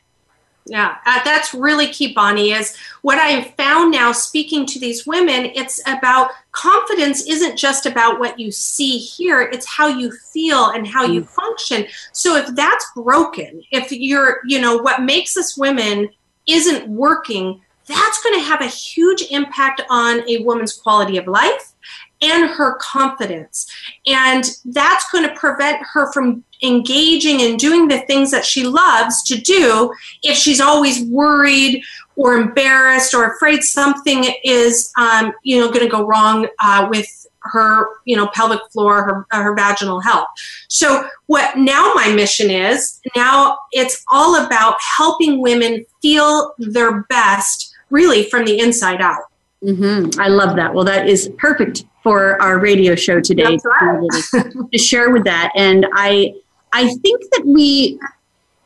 yeah, 0.71 0.99
uh, 1.05 1.21
that's 1.25 1.53
really 1.53 1.89
key, 1.89 2.15
Bonnie. 2.15 2.53
Is 2.53 2.77
what 3.03 3.19
I 3.19 3.27
have 3.27 3.55
found 3.57 3.91
now 3.91 4.13
speaking 4.13 4.65
to 4.67 4.79
these 4.79 5.05
women, 5.05 5.47
it's 5.47 5.81
about 5.89 6.31
confidence 6.53 7.27
isn't 7.27 7.57
just 7.57 7.87
about 7.87 8.21
what 8.21 8.39
you 8.39 8.53
see 8.53 8.97
here, 8.97 9.41
it's 9.41 9.67
how 9.67 9.89
you 9.89 10.13
feel 10.33 10.71
and 10.71 10.87
how 10.87 11.05
you 11.05 11.23
mm. 11.23 11.29
function. 11.29 11.87
So 12.13 12.37
if 12.37 12.55
that's 12.55 12.87
broken, 12.95 13.63
if 13.73 13.91
you're, 13.91 14.43
you 14.47 14.61
know, 14.61 14.77
what 14.77 15.03
makes 15.03 15.37
us 15.37 15.59
women 15.59 16.09
isn't 16.47 16.89
working, 16.89 17.61
that's 17.89 18.23
going 18.23 18.39
to 18.39 18.47
have 18.47 18.61
a 18.61 18.67
huge 18.67 19.25
impact 19.33 19.83
on 19.91 20.21
a 20.31 20.45
woman's 20.45 20.75
quality 20.75 21.17
of 21.17 21.27
life 21.27 21.73
and 22.23 22.49
her 22.49 22.77
confidence. 22.77 23.67
And 24.07 24.45
that's 24.67 25.11
going 25.11 25.29
to 25.29 25.35
prevent 25.35 25.83
her 25.95 26.13
from 26.13 26.45
engaging 26.63 27.43
and 27.43 27.59
doing 27.59 27.89
the 27.89 28.01
things 28.01 28.31
that 28.31 28.45
she 28.45 28.65
loves 28.65 29.23
to 29.25 29.37
do 29.41 29.93
if 30.23 30.37
she's 30.37 30.61
always 30.61 31.03
worried 31.05 31.83
or 32.17 32.35
embarrassed 32.35 33.15
or 33.15 33.35
afraid 33.35 33.63
something 33.63 34.35
is, 34.45 34.93
um, 34.99 35.33
you 35.43 35.59
know, 35.59 35.69
going 35.69 35.85
to 35.85 35.89
go 35.89 36.07
wrong 36.07 36.47
uh, 36.63 36.87
with 36.91 37.07
her, 37.43 37.89
you 38.05 38.17
know, 38.17 38.29
pelvic 38.29 38.61
floor, 38.71 39.03
her, 39.03 39.43
her 39.43 39.55
vaginal 39.55 40.01
health. 40.01 40.29
So 40.69 41.07
what 41.27 41.57
now 41.57 41.93
my 41.95 42.13
mission 42.15 42.51
is, 42.51 43.01
now 43.17 43.59
it's 43.73 44.05
all 44.11 44.45
about 44.45 44.77
helping 44.99 45.41
women 45.41 45.87
feel 46.03 46.55
their 46.59 47.03
best 47.05 47.75
really 47.89 48.25
from 48.25 48.45
the 48.45 48.61
inside 48.61 49.01
out. 49.01 49.23
Mm-hmm. 49.65 50.21
I 50.21 50.29
love 50.29 50.57
that. 50.57 50.75
Well, 50.75 50.85
that 50.85 51.09
is 51.09 51.31
perfect 51.39 51.85
for 52.03 52.41
our 52.41 52.59
radio 52.59 52.95
show 52.95 53.21
today 53.21 53.59
right. 53.65 54.09
to 54.73 54.79
share 54.79 55.11
with 55.11 55.25
that. 55.25 55.53
And 55.55 55.87
I, 55.93 56.35
I 56.73 56.89
think 56.89 57.23
that 57.33 57.43
we, 57.47 57.99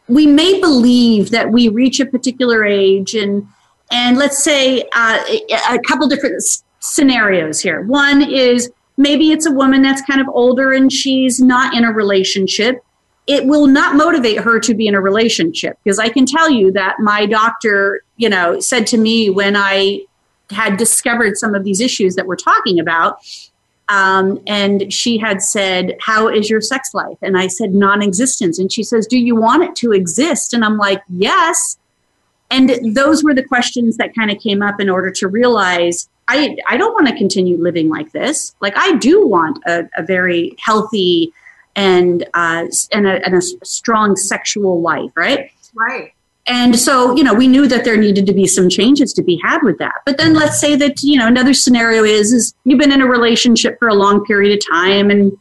we 0.08 0.26
may 0.26 0.60
believe 0.60 1.30
that 1.30 1.50
we 1.50 1.68
reach 1.68 2.00
a 2.00 2.06
particular 2.06 2.64
age 2.64 3.14
and, 3.14 3.46
and 3.90 4.18
let's 4.18 4.42
say 4.42 4.82
uh, 4.94 5.24
a 5.70 5.78
couple 5.86 6.08
different 6.08 6.42
scenarios 6.80 7.60
here. 7.60 7.82
One 7.82 8.22
is 8.22 8.70
maybe 8.96 9.32
it's 9.32 9.46
a 9.46 9.52
woman 9.52 9.82
that's 9.82 10.02
kind 10.02 10.20
of 10.20 10.28
older 10.28 10.72
and 10.72 10.92
she's 10.92 11.40
not 11.40 11.74
in 11.74 11.84
a 11.84 11.92
relationship. 11.92 12.84
It 13.26 13.46
will 13.46 13.66
not 13.66 13.96
motivate 13.96 14.38
her 14.40 14.60
to 14.60 14.74
be 14.74 14.86
in 14.86 14.94
a 14.94 15.00
relationship 15.00 15.78
because 15.82 15.98
I 15.98 16.10
can 16.10 16.26
tell 16.26 16.50
you 16.50 16.70
that 16.72 17.00
my 17.00 17.24
doctor, 17.26 18.02
you 18.16 18.28
know, 18.28 18.60
said 18.60 18.86
to 18.88 18.98
me 18.98 19.30
when 19.30 19.56
I 19.56 20.04
had 20.50 20.76
discovered 20.76 21.36
some 21.36 21.54
of 21.54 21.64
these 21.64 21.80
issues 21.80 22.16
that 22.16 22.26
we're 22.26 22.36
talking 22.36 22.78
about. 22.78 23.18
Um, 23.88 24.40
and 24.46 24.92
she 24.92 25.18
had 25.18 25.42
said, 25.42 25.96
How 26.00 26.28
is 26.28 26.48
your 26.48 26.60
sex 26.60 26.94
life? 26.94 27.18
And 27.22 27.36
I 27.36 27.48
said, 27.48 27.74
Non 27.74 28.02
existence. 28.02 28.58
And 28.58 28.72
she 28.72 28.82
says, 28.82 29.06
Do 29.06 29.18
you 29.18 29.36
want 29.36 29.62
it 29.62 29.76
to 29.76 29.92
exist? 29.92 30.54
And 30.54 30.64
I'm 30.64 30.78
like, 30.78 31.02
Yes. 31.08 31.76
And 32.50 32.94
those 32.94 33.24
were 33.24 33.34
the 33.34 33.42
questions 33.42 33.96
that 33.96 34.14
kind 34.14 34.30
of 34.30 34.38
came 34.38 34.62
up 34.62 34.80
in 34.80 34.88
order 34.88 35.10
to 35.10 35.28
realize 35.28 36.08
I, 36.28 36.56
I 36.68 36.76
don't 36.76 36.94
want 36.94 37.08
to 37.08 37.16
continue 37.16 37.58
living 37.58 37.88
like 37.88 38.12
this. 38.12 38.54
Like, 38.60 38.74
I 38.76 38.96
do 38.96 39.26
want 39.26 39.58
a, 39.66 39.88
a 39.96 40.02
very 40.02 40.56
healthy 40.58 41.32
and, 41.76 42.24
uh, 42.34 42.66
and, 42.92 43.06
a, 43.06 43.24
and 43.24 43.34
a 43.34 43.42
strong 43.42 44.16
sexual 44.16 44.80
life, 44.80 45.10
right? 45.16 45.50
Right. 45.74 46.13
And 46.46 46.78
so, 46.78 47.16
you 47.16 47.24
know, 47.24 47.32
we 47.32 47.48
knew 47.48 47.66
that 47.68 47.84
there 47.84 47.96
needed 47.96 48.26
to 48.26 48.34
be 48.34 48.46
some 48.46 48.68
changes 48.68 49.12
to 49.14 49.22
be 49.22 49.40
had 49.42 49.62
with 49.62 49.78
that. 49.78 50.02
But 50.04 50.18
then 50.18 50.34
let's 50.34 50.60
say 50.60 50.76
that, 50.76 51.02
you 51.02 51.18
know, 51.18 51.26
another 51.26 51.54
scenario 51.54 52.04
is, 52.04 52.32
is 52.32 52.54
you've 52.64 52.78
been 52.78 52.92
in 52.92 53.00
a 53.00 53.06
relationship 53.06 53.78
for 53.78 53.88
a 53.88 53.94
long 53.94 54.24
period 54.26 54.58
of 54.58 54.66
time 54.70 55.10
and 55.10 55.36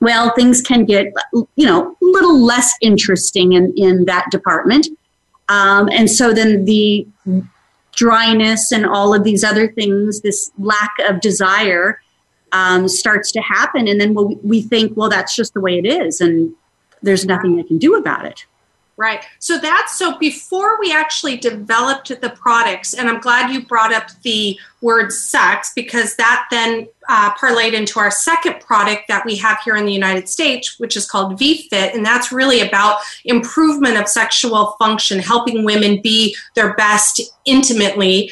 well, 0.00 0.32
things 0.34 0.62
can 0.62 0.86
get, 0.86 1.12
you 1.32 1.66
know, 1.66 1.90
a 1.90 2.04
little 2.04 2.40
less 2.40 2.74
interesting 2.80 3.52
in, 3.52 3.72
in 3.76 4.06
that 4.06 4.26
department. 4.30 4.88
Um, 5.50 5.88
and 5.90 6.10
so 6.10 6.32
then 6.32 6.64
the 6.64 7.06
dryness 7.92 8.72
and 8.72 8.86
all 8.86 9.14
of 9.14 9.24
these 9.24 9.44
other 9.44 9.68
things, 9.68 10.22
this 10.22 10.50
lack 10.58 10.92
of 11.06 11.20
desire 11.20 12.00
um, 12.52 12.88
starts 12.88 13.30
to 13.32 13.40
happen. 13.40 13.86
And 13.88 14.00
then 14.00 14.14
we 14.14 14.36
we 14.42 14.62
think, 14.62 14.96
well, 14.96 15.08
that's 15.08 15.36
just 15.36 15.54
the 15.54 15.60
way 15.60 15.78
it 15.78 15.86
is. 15.86 16.20
And 16.20 16.54
there's 17.02 17.26
nothing 17.26 17.58
I 17.60 17.62
can 17.62 17.78
do 17.78 17.94
about 17.94 18.24
it. 18.24 18.46
Right. 19.00 19.24
So 19.38 19.56
that's 19.56 19.96
so 19.98 20.18
before 20.18 20.78
we 20.78 20.92
actually 20.92 21.38
developed 21.38 22.08
the 22.20 22.28
products, 22.28 22.92
and 22.92 23.08
I'm 23.08 23.18
glad 23.18 23.50
you 23.50 23.64
brought 23.64 23.94
up 23.94 24.10
the 24.24 24.58
word 24.82 25.10
sex 25.10 25.72
because 25.74 26.16
that 26.16 26.46
then 26.50 26.86
uh, 27.08 27.32
parlayed 27.32 27.72
into 27.72 27.98
our 27.98 28.10
second 28.10 28.60
product 28.60 29.08
that 29.08 29.24
we 29.24 29.36
have 29.36 29.58
here 29.64 29.76
in 29.76 29.86
the 29.86 29.92
United 29.94 30.28
States, 30.28 30.78
which 30.78 30.98
is 30.98 31.10
called 31.10 31.40
VFit. 31.40 31.94
And 31.94 32.04
that's 32.04 32.30
really 32.30 32.60
about 32.60 32.98
improvement 33.24 33.96
of 33.96 34.06
sexual 34.06 34.76
function, 34.78 35.18
helping 35.18 35.64
women 35.64 36.02
be 36.02 36.36
their 36.54 36.74
best 36.74 37.22
intimately. 37.46 38.30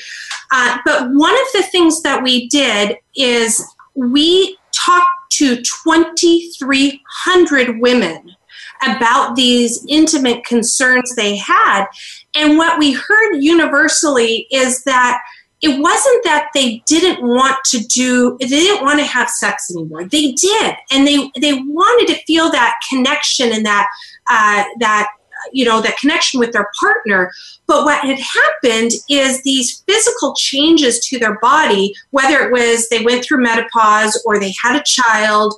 Uh, 0.52 0.80
but 0.84 1.08
one 1.14 1.32
of 1.32 1.46
the 1.54 1.62
things 1.62 2.02
that 2.02 2.22
we 2.22 2.46
did 2.48 2.98
is 3.16 3.64
we 3.94 4.58
talked 4.72 5.06
to 5.30 5.56
2,300 5.56 7.80
women 7.80 8.34
about 8.82 9.36
these 9.36 9.84
intimate 9.88 10.44
concerns 10.44 11.14
they 11.14 11.36
had. 11.36 11.86
And 12.34 12.56
what 12.56 12.78
we 12.78 12.92
heard 12.92 13.36
universally 13.40 14.46
is 14.50 14.84
that 14.84 15.20
it 15.60 15.80
wasn't 15.80 16.24
that 16.24 16.50
they 16.54 16.82
didn't 16.86 17.26
want 17.26 17.56
to 17.66 17.80
do 17.86 18.36
they 18.40 18.46
didn't 18.46 18.84
want 18.84 19.00
to 19.00 19.04
have 19.04 19.28
sex 19.28 19.70
anymore. 19.74 20.04
They 20.04 20.32
did. 20.32 20.76
And 20.92 21.06
they 21.06 21.30
they 21.40 21.54
wanted 21.54 22.14
to 22.14 22.22
feel 22.24 22.50
that 22.52 22.76
connection 22.88 23.52
and 23.52 23.66
that 23.66 23.88
uh, 24.28 24.64
that 24.78 25.08
you 25.52 25.64
know 25.64 25.80
that 25.80 25.98
connection 25.98 26.38
with 26.38 26.52
their 26.52 26.68
partner. 26.78 27.32
But 27.66 27.84
what 27.84 28.04
had 28.04 28.20
happened 28.20 28.92
is 29.08 29.42
these 29.42 29.80
physical 29.80 30.34
changes 30.34 31.00
to 31.08 31.18
their 31.18 31.38
body 31.40 31.94
whether 32.10 32.38
it 32.38 32.52
was 32.52 32.88
they 32.88 33.02
went 33.04 33.24
through 33.24 33.42
menopause 33.42 34.20
or 34.24 34.38
they 34.38 34.54
had 34.62 34.76
a 34.76 34.84
child 34.84 35.54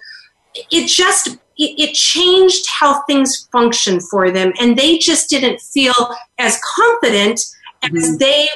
it 0.54 0.88
just 0.88 1.36
it, 1.60 1.78
it 1.78 1.94
changed 1.94 2.66
how 2.66 3.02
things 3.02 3.48
functioned 3.52 4.02
for 4.08 4.30
them, 4.30 4.52
and 4.58 4.76
they 4.76 4.98
just 4.98 5.28
didn't 5.28 5.60
feel 5.60 6.16
as 6.38 6.58
confident 6.74 7.40
mm-hmm. 7.82 7.96
as 7.96 8.18
they 8.18 8.48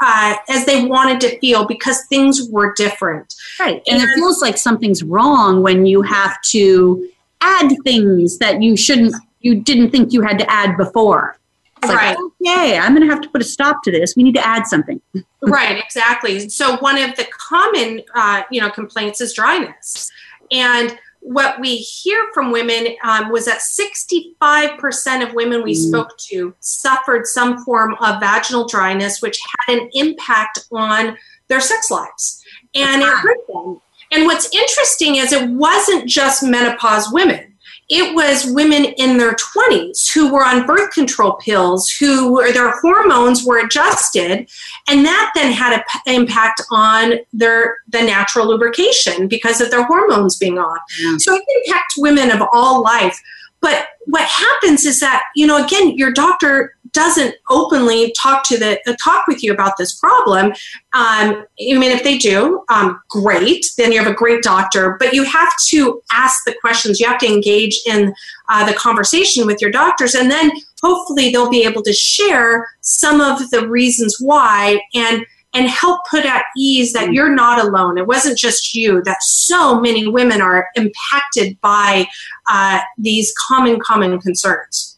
uh, 0.00 0.36
as 0.48 0.66
they 0.66 0.84
wanted 0.84 1.20
to 1.20 1.38
feel 1.38 1.64
because 1.64 2.04
things 2.06 2.48
were 2.50 2.74
different. 2.74 3.32
Right, 3.60 3.82
and, 3.86 4.02
and 4.02 4.10
it 4.10 4.14
feels 4.14 4.42
like 4.42 4.56
something's 4.56 5.02
wrong 5.04 5.62
when 5.62 5.86
you 5.86 6.02
have 6.02 6.40
to 6.50 7.08
add 7.40 7.70
things 7.84 8.38
that 8.38 8.60
you 8.62 8.76
shouldn't, 8.76 9.14
you 9.40 9.60
didn't 9.60 9.90
think 9.90 10.12
you 10.12 10.22
had 10.22 10.38
to 10.38 10.50
add 10.50 10.76
before. 10.76 11.38
It's 11.82 11.92
right. 11.92 12.16
Like, 12.16 12.18
okay, 12.42 12.78
I'm 12.78 12.94
going 12.94 13.06
to 13.06 13.12
have 13.12 13.22
to 13.22 13.28
put 13.28 13.42
a 13.42 13.44
stop 13.44 13.82
to 13.84 13.90
this. 13.90 14.16
We 14.16 14.22
need 14.22 14.34
to 14.34 14.46
add 14.46 14.66
something. 14.66 15.00
right, 15.42 15.78
exactly. 15.78 16.48
So 16.48 16.78
one 16.78 16.98
of 16.98 17.14
the 17.16 17.26
common, 17.30 18.02
uh, 18.14 18.42
you 18.50 18.60
know, 18.60 18.70
complaints 18.70 19.20
is 19.20 19.34
dryness, 19.34 20.10
and 20.50 20.98
what 21.24 21.58
we 21.58 21.76
hear 21.76 22.28
from 22.34 22.52
women 22.52 22.88
um, 23.02 23.32
was 23.32 23.46
that 23.46 23.60
65% 23.60 25.26
of 25.26 25.34
women 25.34 25.62
we 25.62 25.72
mm. 25.72 25.88
spoke 25.88 26.16
to 26.18 26.54
suffered 26.60 27.26
some 27.26 27.64
form 27.64 27.94
of 28.00 28.20
vaginal 28.20 28.68
dryness, 28.68 29.22
which 29.22 29.40
had 29.66 29.78
an 29.78 29.88
impact 29.94 30.60
on 30.70 31.16
their 31.48 31.62
sex 31.62 31.90
lives. 31.90 32.44
And 32.74 33.00
it 33.00 33.08
hurt 33.08 33.38
them. 33.48 33.80
And 34.12 34.26
what's 34.26 34.54
interesting 34.54 35.16
is 35.16 35.32
it 35.32 35.48
wasn't 35.48 36.06
just 36.06 36.42
menopause 36.42 37.10
women. 37.10 37.53
It 37.90 38.14
was 38.14 38.46
women 38.46 38.84
in 38.84 39.18
their 39.18 39.34
20s 39.34 40.10
who 40.12 40.32
were 40.32 40.44
on 40.44 40.66
birth 40.66 40.90
control 40.92 41.34
pills, 41.34 41.90
who 41.90 42.32
were, 42.32 42.50
their 42.52 42.78
hormones 42.80 43.44
were 43.44 43.58
adjusted, 43.58 44.48
and 44.88 45.04
that 45.04 45.32
then 45.34 45.52
had 45.52 45.74
an 45.74 45.84
impact 46.06 46.62
on 46.70 47.14
their 47.32 47.76
the 47.88 48.02
natural 48.02 48.46
lubrication 48.48 49.28
because 49.28 49.60
of 49.60 49.70
their 49.70 49.84
hormones 49.84 50.36
being 50.36 50.58
off. 50.58 50.78
Yeah. 51.00 51.16
So 51.18 51.34
it 51.34 51.44
impacts 51.66 51.98
women 51.98 52.30
of 52.30 52.42
all 52.52 52.82
life. 52.82 53.20
But 53.60 53.88
what 54.06 54.28
happens 54.28 54.84
is 54.84 55.00
that, 55.00 55.24
you 55.34 55.46
know, 55.46 55.64
again, 55.64 55.96
your 55.96 56.12
doctor 56.12 56.74
doesn't 56.94 57.34
openly 57.50 58.14
talk 58.18 58.44
to 58.44 58.56
the 58.56 58.80
uh, 58.86 58.94
talk 59.02 59.26
with 59.26 59.42
you 59.42 59.52
about 59.52 59.76
this 59.76 59.94
problem. 59.98 60.46
Um, 60.46 60.54
I 60.94 61.44
mean, 61.58 61.90
if 61.90 62.02
they 62.02 62.16
do, 62.16 62.64
um, 62.70 63.00
great. 63.10 63.66
Then 63.76 63.92
you 63.92 63.98
have 63.98 64.10
a 64.10 64.14
great 64.14 64.42
doctor. 64.42 64.96
But 64.98 65.12
you 65.12 65.24
have 65.24 65.52
to 65.68 66.00
ask 66.12 66.44
the 66.46 66.54
questions. 66.60 67.00
You 67.00 67.08
have 67.08 67.18
to 67.18 67.26
engage 67.26 67.78
in 67.86 68.14
uh, 68.48 68.64
the 68.64 68.76
conversation 68.76 69.46
with 69.46 69.60
your 69.60 69.70
doctors, 69.70 70.14
and 70.14 70.30
then 70.30 70.50
hopefully 70.82 71.30
they'll 71.30 71.50
be 71.50 71.64
able 71.64 71.82
to 71.82 71.92
share 71.92 72.68
some 72.80 73.20
of 73.20 73.50
the 73.50 73.68
reasons 73.68 74.16
why 74.20 74.80
and 74.94 75.26
and 75.54 75.68
help 75.68 76.00
put 76.10 76.26
at 76.26 76.42
ease 76.56 76.92
that 76.92 77.12
you're 77.12 77.32
not 77.32 77.64
alone. 77.64 77.96
It 77.96 78.08
wasn't 78.08 78.36
just 78.36 78.74
you, 78.74 79.02
that 79.04 79.22
so 79.22 79.80
many 79.80 80.06
women 80.08 80.42
are 80.42 80.68
impacted 80.74 81.58
by 81.60 82.06
uh, 82.50 82.80
these 82.98 83.32
common, 83.48 83.78
common 83.80 84.20
concerns. 84.20 84.93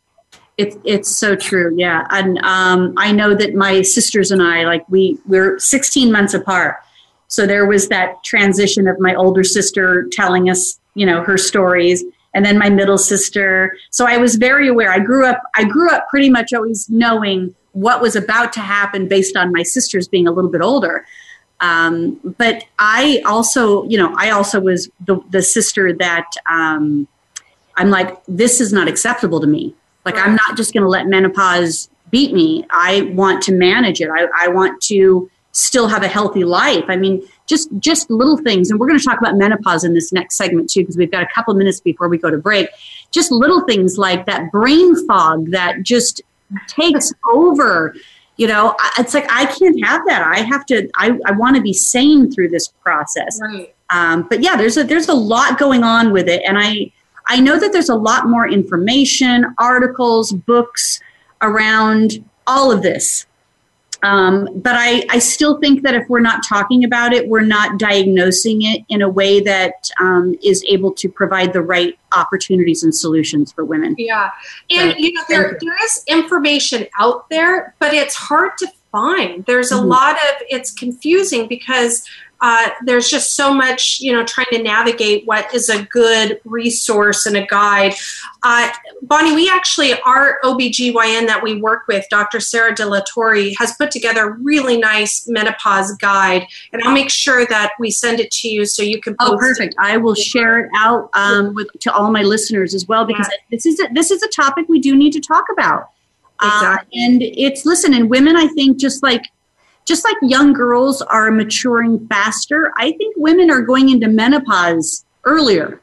It's 0.57 0.77
it's 0.85 1.11
so 1.11 1.37
true, 1.37 1.75
yeah. 1.77 2.07
And 2.11 2.39
um, 2.39 2.95
I 2.97 3.13
know 3.13 3.35
that 3.35 3.55
my 3.55 3.83
sisters 3.83 4.31
and 4.31 4.43
I, 4.43 4.65
like 4.65 4.89
we 4.89 5.19
we're 5.27 5.59
16 5.59 6.11
months 6.11 6.33
apart, 6.33 6.77
so 7.29 7.47
there 7.47 7.67
was 7.67 7.89
that 7.89 8.23
transition 8.25 8.89
of 8.89 8.99
my 8.99 9.15
older 9.15 9.45
sister 9.45 10.09
telling 10.13 10.49
us, 10.49 10.79
you 10.95 11.05
know, 11.05 11.23
her 11.23 11.37
stories, 11.37 12.05
and 12.33 12.45
then 12.45 12.59
my 12.59 12.71
middle 12.71 12.97
sister. 12.97 13.77
So 13.91 14.07
I 14.07 14.17
was 14.17 14.37
very 14.37 14.69
aware. 14.69 14.91
I 14.91 14.99
grew 14.99 15.27
up 15.27 15.43
I 15.55 15.65
grew 15.65 15.91
up 15.91 16.09
pretty 16.09 16.31
much 16.31 16.53
always 16.55 16.89
knowing 16.89 17.55
what 17.73 18.01
was 18.01 18.17
about 18.17 18.55
to 18.55 18.61
happen 18.61 19.07
based 19.07 19.37
on 19.37 19.53
my 19.53 19.63
sisters 19.63 20.09
being 20.09 20.27
a 20.27 20.33
little 20.33 20.51
bit 20.51 20.63
older. 20.63 21.05
Um, 21.61 22.19
but 22.39 22.65
I 22.79 23.23
also, 23.27 23.85
you 23.85 23.99
know, 23.99 24.15
I 24.17 24.31
also 24.31 24.61
was 24.61 24.89
the, 25.05 25.21
the 25.31 25.43
sister 25.43 25.93
that 25.95 26.31
um, 26.51 27.07
I'm 27.77 27.91
like, 27.91 28.17
this 28.27 28.61
is 28.61 28.73
not 28.73 28.89
acceptable 28.89 29.41
to 29.41 29.47
me. 29.47 29.75
Like, 30.07 30.17
I'm 30.17 30.35
not 30.35 30.57
just 30.57 30.73
going 30.73 30.83
to 30.83 30.89
let 30.89 31.07
menopause 31.07 31.91
beat 32.11 32.33
me. 32.33 32.65
I 32.71 33.03
want 33.15 33.43
to 33.43 33.53
manage 33.53 34.01
it. 34.01 34.09
I, 34.09 34.27
I 34.45 34.49
want 34.49 34.81
to 34.85 35.31
still 35.53 35.89
have 35.89 36.03
a 36.03 36.09
healthy 36.09 36.45
life. 36.45 36.85
I 36.89 36.97
mean, 36.97 37.27
just 37.47 37.69
just 37.79 38.11
little 38.11 38.37
things, 38.39 38.71
and 38.71 38.79
we're 38.79 38.87
going 38.87 38.99
to 38.99 39.05
talk 39.05 39.19
about 39.19 39.37
menopause 39.37 39.85
in 39.85 39.95
this 39.95 40.13
next 40.13 40.37
segment 40.37 40.71
too, 40.71 40.81
because 40.81 40.97
we've 40.97 41.11
got 41.11 41.23
a 41.23 41.29
couple 41.35 41.55
minutes 41.55 41.81
before 41.81 42.09
we 42.09 42.19
go 42.19 42.31
to 42.31 42.39
break. 42.39 42.69
Just 43.11 43.31
little 43.33 43.65
things 43.65 43.99
like 43.99 44.27
that 44.27 44.51
brain 44.53 45.07
fog 45.07 45.51
that 45.51 45.83
just 45.83 46.23
takes 46.69 47.13
over 47.29 47.95
you 48.37 48.47
know 48.47 48.77
it's 48.99 49.15
like 49.15 49.27
i 49.31 49.47
can't 49.47 49.85
have 49.85 50.03
that 50.07 50.23
i 50.23 50.41
have 50.41 50.65
to 50.67 50.89
i, 50.97 51.19
I 51.25 51.33
want 51.33 51.57
to 51.57 51.63
be 51.63 51.73
sane 51.73 52.31
through 52.31 52.51
this 52.51 52.69
process 52.69 53.41
right. 53.43 53.75
um, 53.91 54.27
but 54.29 54.43
yeah 54.43 54.57
there's 54.57 54.77
a 54.77 54.85
there's 54.85 55.09
a 55.09 55.15
lot 55.15 55.59
going 55.59 55.83
on 55.83 56.13
with 56.13 56.29
it 56.29 56.43
and 56.47 56.59
i 56.59 56.93
i 57.27 57.41
know 57.41 57.59
that 57.59 57.73
there's 57.73 57.89
a 57.89 57.95
lot 57.95 58.29
more 58.29 58.49
information 58.49 59.47
articles 59.59 60.33
books 60.33 61.01
around 61.43 62.25
all 62.47 62.71
of 62.71 62.83
this 62.83 63.27
um, 64.03 64.49
but 64.55 64.75
I, 64.77 65.05
I 65.11 65.19
still 65.19 65.59
think 65.59 65.83
that 65.83 65.95
if 65.95 66.09
we're 66.09 66.21
not 66.21 66.43
talking 66.47 66.85
about 66.85 67.13
it, 67.13 67.29
we're 67.29 67.41
not 67.41 67.79
diagnosing 67.79 68.63
it 68.63 68.83
in 68.89 69.03
a 69.03 69.09
way 69.09 69.41
that 69.41 69.91
um, 70.01 70.37
is 70.45 70.65
able 70.69 70.93
to 70.93 71.09
provide 71.09 71.53
the 71.53 71.63
right 71.63 71.99
opportunities 72.13 72.83
and 72.83 72.95
solutions 72.95 73.53
for 73.53 73.65
women. 73.65 73.95
Yeah. 73.99 74.31
And, 74.71 74.95
you 74.99 75.13
know, 75.13 75.23
there, 75.29 75.59
there 75.61 75.85
is 75.85 76.05
information 76.07 76.87
out 76.99 77.29
there, 77.31 77.75
but 77.79 77.95
it's 77.95 78.15
hard 78.15 78.53
to 78.59 78.69
find. 78.93 79.45
There's 79.47 79.73
a 79.73 79.77
mm-hmm. 79.77 79.89
lot 79.89 80.17
of, 80.17 80.43
it's 80.49 80.73
confusing 80.73 81.49
because 81.49 82.07
uh, 82.41 82.69
there's 82.85 83.09
just 83.09 83.35
so 83.35 83.55
much, 83.55 83.99
you 84.01 84.13
know, 84.13 84.25
trying 84.25 84.47
to 84.53 84.63
navigate 84.63 85.27
what 85.27 85.53
is 85.55 85.69
a 85.69 85.85
good 85.85 86.41
resource 86.45 87.25
and 87.25 87.37
a 87.37 87.47
guide. 87.47 87.95
Uh, 88.43 88.71
Bonnie, 89.03 89.35
we 89.35 89.51
actually, 89.51 89.95
our 90.03 90.39
OBGYN 90.45 91.27
that 91.27 91.41
we 91.43 91.61
work 91.61 91.89
with, 91.89 92.05
Dr. 92.11 92.41
Sarah 92.41 92.75
De 92.75 92.85
La 92.85 93.01
Torre, 93.01 93.53
has 93.59 93.73
put 93.79 93.91
together 93.91 94.29
a 94.29 94.33
really 94.33 94.77
nice 94.77 95.27
menopause 95.27 95.97
guide. 95.97 96.47
And 96.73 96.83
I'll 96.83 96.93
make 96.93 97.11
sure 97.11 97.47
that 97.47 97.73
we 97.79 97.91
send 97.91 98.21
it 98.21 98.31
to 98.33 98.49
you 98.49 98.67
so 98.67 98.83
you 98.83 99.01
can 99.01 99.17
Oh, 99.19 99.37
perfect. 99.39 99.73
It. 99.73 99.81
I 99.81 99.97
will 99.97 100.15
share 100.15 100.61
it 100.61 100.71
out 100.77 101.09
um, 101.15 101.55
with 101.55 101.69
to 101.81 101.93
all 101.93 102.11
my 102.11 102.23
listeners 102.23 102.75
as 102.75 102.87
well 102.87 103.07
because 103.07 103.29
yeah. 103.31 103.39
this 103.51 103.65
is 103.65 103.81
a, 103.81 103.89
this 103.95 104.11
is 104.11 104.23
a 104.23 104.29
topic 104.29 104.67
we 104.69 104.79
do 104.79 104.95
need 104.95 105.13
to 105.13 105.21
talk 105.21 105.45
about. 105.53 105.91
Exactly. 106.43 107.01
Uh, 107.01 107.07
and 107.07 107.23
it's 107.23 107.65
listen, 107.65 107.95
and 107.95 108.11
women, 108.11 108.37
I 108.37 108.47
think, 108.49 108.79
just 108.79 109.03
like 109.03 109.23
just 109.87 110.05
like 110.05 110.17
young 110.23 110.53
girls 110.53 111.01
are 111.03 111.31
maturing 111.31 112.07
faster, 112.09 112.73
I 112.77 112.93
think 112.93 113.15
women 113.17 113.51
are 113.51 113.63
going 113.63 113.89
into 113.89 114.09
menopause 114.09 115.05
earlier. 115.25 115.81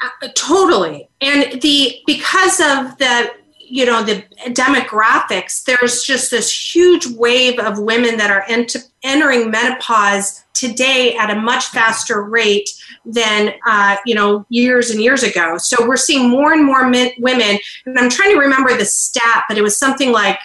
Uh, 0.00 0.28
totally. 0.34 1.08
And 1.20 1.60
the 1.60 2.00
because 2.06 2.60
of 2.60 2.96
the 2.98 3.32
you 3.70 3.86
know 3.86 4.02
the 4.02 4.24
demographics 4.48 5.64
there's 5.64 6.02
just 6.02 6.30
this 6.30 6.74
huge 6.74 7.06
wave 7.06 7.58
of 7.60 7.78
women 7.78 8.16
that 8.16 8.30
are 8.30 8.44
ent- 8.48 8.76
entering 9.04 9.50
menopause 9.50 10.44
today 10.54 11.14
at 11.16 11.30
a 11.30 11.36
much 11.36 11.66
faster 11.66 12.22
rate 12.22 12.68
than 13.04 13.54
uh, 13.68 13.96
you 14.04 14.14
know 14.14 14.44
years 14.48 14.90
and 14.90 15.00
years 15.00 15.22
ago 15.22 15.56
so 15.56 15.86
we're 15.86 15.96
seeing 15.96 16.28
more 16.28 16.52
and 16.52 16.64
more 16.64 16.88
men- 16.88 17.12
women 17.18 17.56
and 17.86 17.98
i'm 17.98 18.10
trying 18.10 18.34
to 18.34 18.40
remember 18.40 18.76
the 18.76 18.84
stat 18.84 19.44
but 19.48 19.56
it 19.56 19.62
was 19.62 19.76
something 19.76 20.10
like 20.10 20.38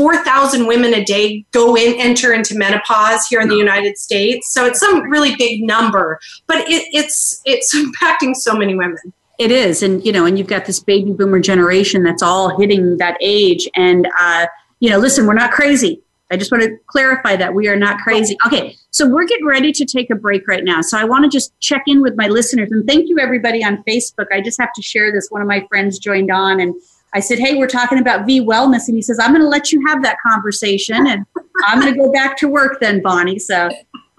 4,000 0.00 0.66
women 0.66 0.94
a 0.94 1.04
day 1.04 1.44
go 1.50 1.76
in, 1.76 2.00
enter 2.00 2.32
into 2.32 2.56
menopause 2.56 3.26
here 3.26 3.38
in 3.38 3.48
the 3.48 3.56
United 3.56 3.98
States. 3.98 4.50
So 4.50 4.64
it's 4.64 4.80
some 4.80 5.02
really 5.10 5.36
big 5.36 5.62
number, 5.62 6.18
but 6.46 6.66
it, 6.70 6.88
it's, 6.94 7.42
it's 7.44 7.76
impacting 7.76 8.34
so 8.34 8.56
many 8.56 8.74
women. 8.74 8.96
It 9.38 9.50
is. 9.50 9.82
And, 9.82 10.02
you 10.02 10.10
know, 10.10 10.24
and 10.24 10.38
you've 10.38 10.46
got 10.46 10.64
this 10.64 10.80
baby 10.80 11.12
boomer 11.12 11.38
generation 11.38 12.02
that's 12.02 12.22
all 12.22 12.58
hitting 12.58 12.96
that 12.96 13.18
age. 13.20 13.68
And, 13.76 14.08
uh, 14.18 14.46
you 14.78 14.88
know, 14.88 14.96
listen, 14.96 15.26
we're 15.26 15.34
not 15.34 15.50
crazy. 15.50 16.00
I 16.30 16.38
just 16.38 16.50
want 16.50 16.64
to 16.64 16.78
clarify 16.86 17.36
that 17.36 17.52
we 17.52 17.68
are 17.68 17.76
not 17.76 17.98
crazy. 17.98 18.38
Okay, 18.46 18.76
so 18.90 19.06
we're 19.06 19.26
getting 19.26 19.46
ready 19.46 19.70
to 19.70 19.84
take 19.84 20.08
a 20.08 20.14
break 20.14 20.48
right 20.48 20.64
now. 20.64 20.80
So 20.80 20.96
I 20.96 21.04
want 21.04 21.24
to 21.24 21.28
just 21.28 21.52
check 21.60 21.82
in 21.86 22.00
with 22.00 22.16
my 22.16 22.28
listeners 22.28 22.72
and 22.72 22.86
thank 22.86 23.10
you 23.10 23.18
everybody 23.18 23.62
on 23.62 23.84
Facebook. 23.86 24.28
I 24.32 24.40
just 24.40 24.58
have 24.58 24.72
to 24.74 24.82
share 24.82 25.12
this. 25.12 25.28
One 25.28 25.42
of 25.42 25.48
my 25.48 25.66
friends 25.68 25.98
joined 25.98 26.30
on 26.30 26.58
and 26.58 26.74
I 27.14 27.20
said, 27.20 27.38
Hey, 27.38 27.56
we're 27.56 27.68
talking 27.68 27.98
about 27.98 28.26
V 28.26 28.40
wellness. 28.40 28.86
And 28.86 28.96
he 28.96 29.02
says, 29.02 29.18
I'm 29.18 29.30
going 29.30 29.42
to 29.42 29.48
let 29.48 29.72
you 29.72 29.84
have 29.86 30.02
that 30.02 30.16
conversation 30.24 31.06
and 31.06 31.26
I'm 31.66 31.80
going 31.80 31.92
to 31.92 31.98
go 31.98 32.12
back 32.12 32.36
to 32.38 32.48
work 32.48 32.78
then, 32.80 33.02
Bonnie. 33.02 33.38
So, 33.38 33.70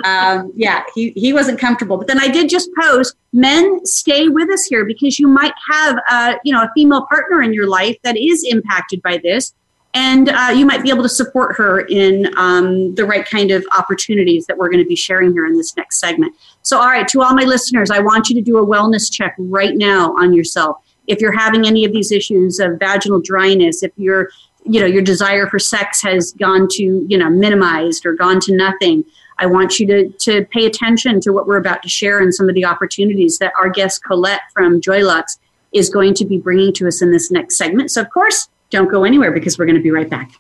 um, 0.04 0.52
yeah, 0.56 0.84
he, 0.96 1.12
he 1.16 1.34
wasn't 1.34 1.60
comfortable. 1.60 1.98
But 1.98 2.08
then 2.08 2.20
I 2.20 2.28
did 2.28 2.50
just 2.50 2.70
post 2.80 3.16
men 3.34 3.86
stay 3.86 4.28
with 4.28 4.50
us 4.50 4.66
here 4.66 4.86
because 4.86 5.20
you 5.20 5.28
might 5.28 5.54
have, 5.72 5.98
a, 6.10 6.36
you 6.44 6.54
know, 6.54 6.64
a 6.64 6.72
female 6.76 7.06
partner 7.08 7.42
in 7.42 7.54
your 7.54 7.68
life 7.68 7.98
that 8.04 8.18
is 8.18 8.46
impacted 8.50 9.02
by 9.02 9.20
this. 9.24 9.54
And 9.94 10.30
uh, 10.30 10.54
you 10.56 10.66
might 10.66 10.84
be 10.84 10.90
able 10.90 11.04
to 11.04 11.10
support 11.10 11.58
her 11.58 11.82
in 11.82 12.34
um, 12.38 12.96
the 12.96 13.04
right 13.04 13.26
kind 13.26 13.52
of 13.52 13.66
opportunities 13.78 14.46
that 14.46 14.58
we're 14.58 14.70
going 14.70 14.82
to 14.82 14.88
be 14.88 14.96
sharing 14.96 15.34
here 15.34 15.46
in 15.46 15.58
this 15.58 15.76
next 15.76 16.00
segment. 16.00 16.34
So, 16.62 16.80
all 16.80 16.88
right, 16.88 17.08
to 17.10 17.22
all 17.22 17.36
my 17.36 17.44
listeners, 17.44 17.92
I 17.92 18.00
want 18.00 18.30
you 18.30 18.36
to 18.36 18.42
do 18.42 18.58
a 18.58 18.66
wellness 18.66 19.12
check 19.12 19.36
right 19.38 19.76
now 19.76 20.16
on 20.18 20.34
yourself 20.34 20.78
if 21.12 21.20
you're 21.20 21.38
having 21.38 21.68
any 21.68 21.84
of 21.84 21.92
these 21.92 22.12
issues 22.12 22.60
of 22.60 22.80
vaginal 22.80 23.22
dryness, 23.22 23.84
if 23.84 23.92
your 23.98 24.30
you 24.64 24.80
know 24.80 24.86
your 24.86 25.02
desire 25.02 25.48
for 25.48 25.60
sex 25.60 26.02
has 26.02 26.32
gone 26.34 26.68
to 26.72 27.06
you 27.08 27.18
know 27.18 27.30
minimized 27.30 28.06
or 28.06 28.14
gone 28.14 28.40
to 28.40 28.56
nothing, 28.56 29.04
I 29.38 29.46
want 29.46 29.78
you 29.78 29.86
to 29.88 30.10
to 30.10 30.46
pay 30.46 30.66
attention 30.66 31.20
to 31.22 31.34
what 31.34 31.48
we're 31.48 31.58
about 31.58 31.84
to 31.84 31.90
share 31.90 32.20
and 32.20 32.34
some 32.34 32.48
of 32.48 32.56
the 32.56 32.64
opportunities 32.64 33.40
that 33.40 33.52
our 33.60 33.70
guest 33.70 34.04
Colette 34.06 34.42
from 34.54 34.80
Joylux 34.80 35.38
is 35.74 35.90
going 35.90 36.14
to 36.16 36.26
be 36.26 36.38
bringing 36.38 36.74
to 36.74 36.88
us 36.88 37.02
in 37.02 37.12
this 37.12 37.30
next 37.30 37.58
segment. 37.58 37.92
So 37.92 38.02
of 38.02 38.10
course, 38.10 38.48
don't 38.70 38.90
go 38.90 39.04
anywhere 39.04 39.32
because 39.32 39.60
we're 39.60 39.66
going 39.66 39.76
to 39.76 39.82
be 39.82 39.92
right 39.92 40.10
back. 40.10 40.32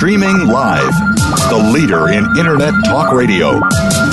Streaming 0.00 0.46
live. 0.46 0.94
The 1.50 1.70
leader 1.74 2.08
in 2.08 2.24
Internet 2.38 2.72
talk 2.86 3.12
radio. 3.12 3.60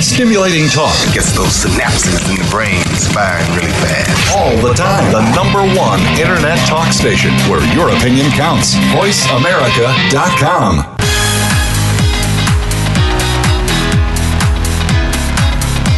Stimulating 0.00 0.66
talk. 0.68 0.96
Gets 1.12 1.32
those 1.36 1.52
synapses 1.64 2.16
in 2.30 2.36
the 2.36 2.48
brain 2.50 2.82
firing 3.12 3.46
really 3.54 3.72
fast. 3.84 4.36
All 4.36 4.56
the 4.66 4.72
time. 4.74 5.12
The 5.12 5.20
number 5.34 5.60
one 5.78 6.00
internet 6.18 6.58
talk 6.66 6.92
station 6.92 7.32
where 7.50 7.62
your 7.74 7.90
opinion 7.90 8.30
counts. 8.32 8.74
VoiceAmerica.com. 8.96 10.96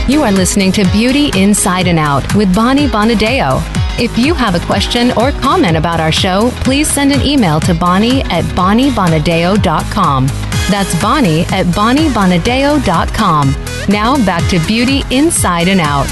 You 0.08 0.22
are 0.24 0.32
listening 0.32 0.72
to 0.72 0.84
Beauty 0.92 1.30
Inside 1.40 1.86
and 1.86 1.98
Out 1.98 2.34
with 2.34 2.54
Bonnie 2.54 2.88
Bonadeo. 2.88 3.62
If 4.00 4.18
you 4.18 4.34
have 4.34 4.54
a 4.54 4.60
question 4.66 5.12
or 5.12 5.32
comment 5.32 5.76
about 5.76 6.00
our 6.00 6.12
show, 6.12 6.50
please 6.64 6.90
send 6.90 7.12
an 7.12 7.22
email 7.22 7.60
to 7.60 7.72
Bonnie 7.72 8.22
at 8.24 8.44
BonnieBonadeo.com. 8.56 10.26
That's 10.70 11.00
Bonnie 11.00 11.42
at 11.42 11.66
BonnieBonadeo.com. 11.66 13.71
Now 13.88 14.16
back 14.24 14.48
to 14.50 14.64
Beauty 14.68 15.02
Inside 15.10 15.66
and 15.66 15.80
Out. 15.80 16.06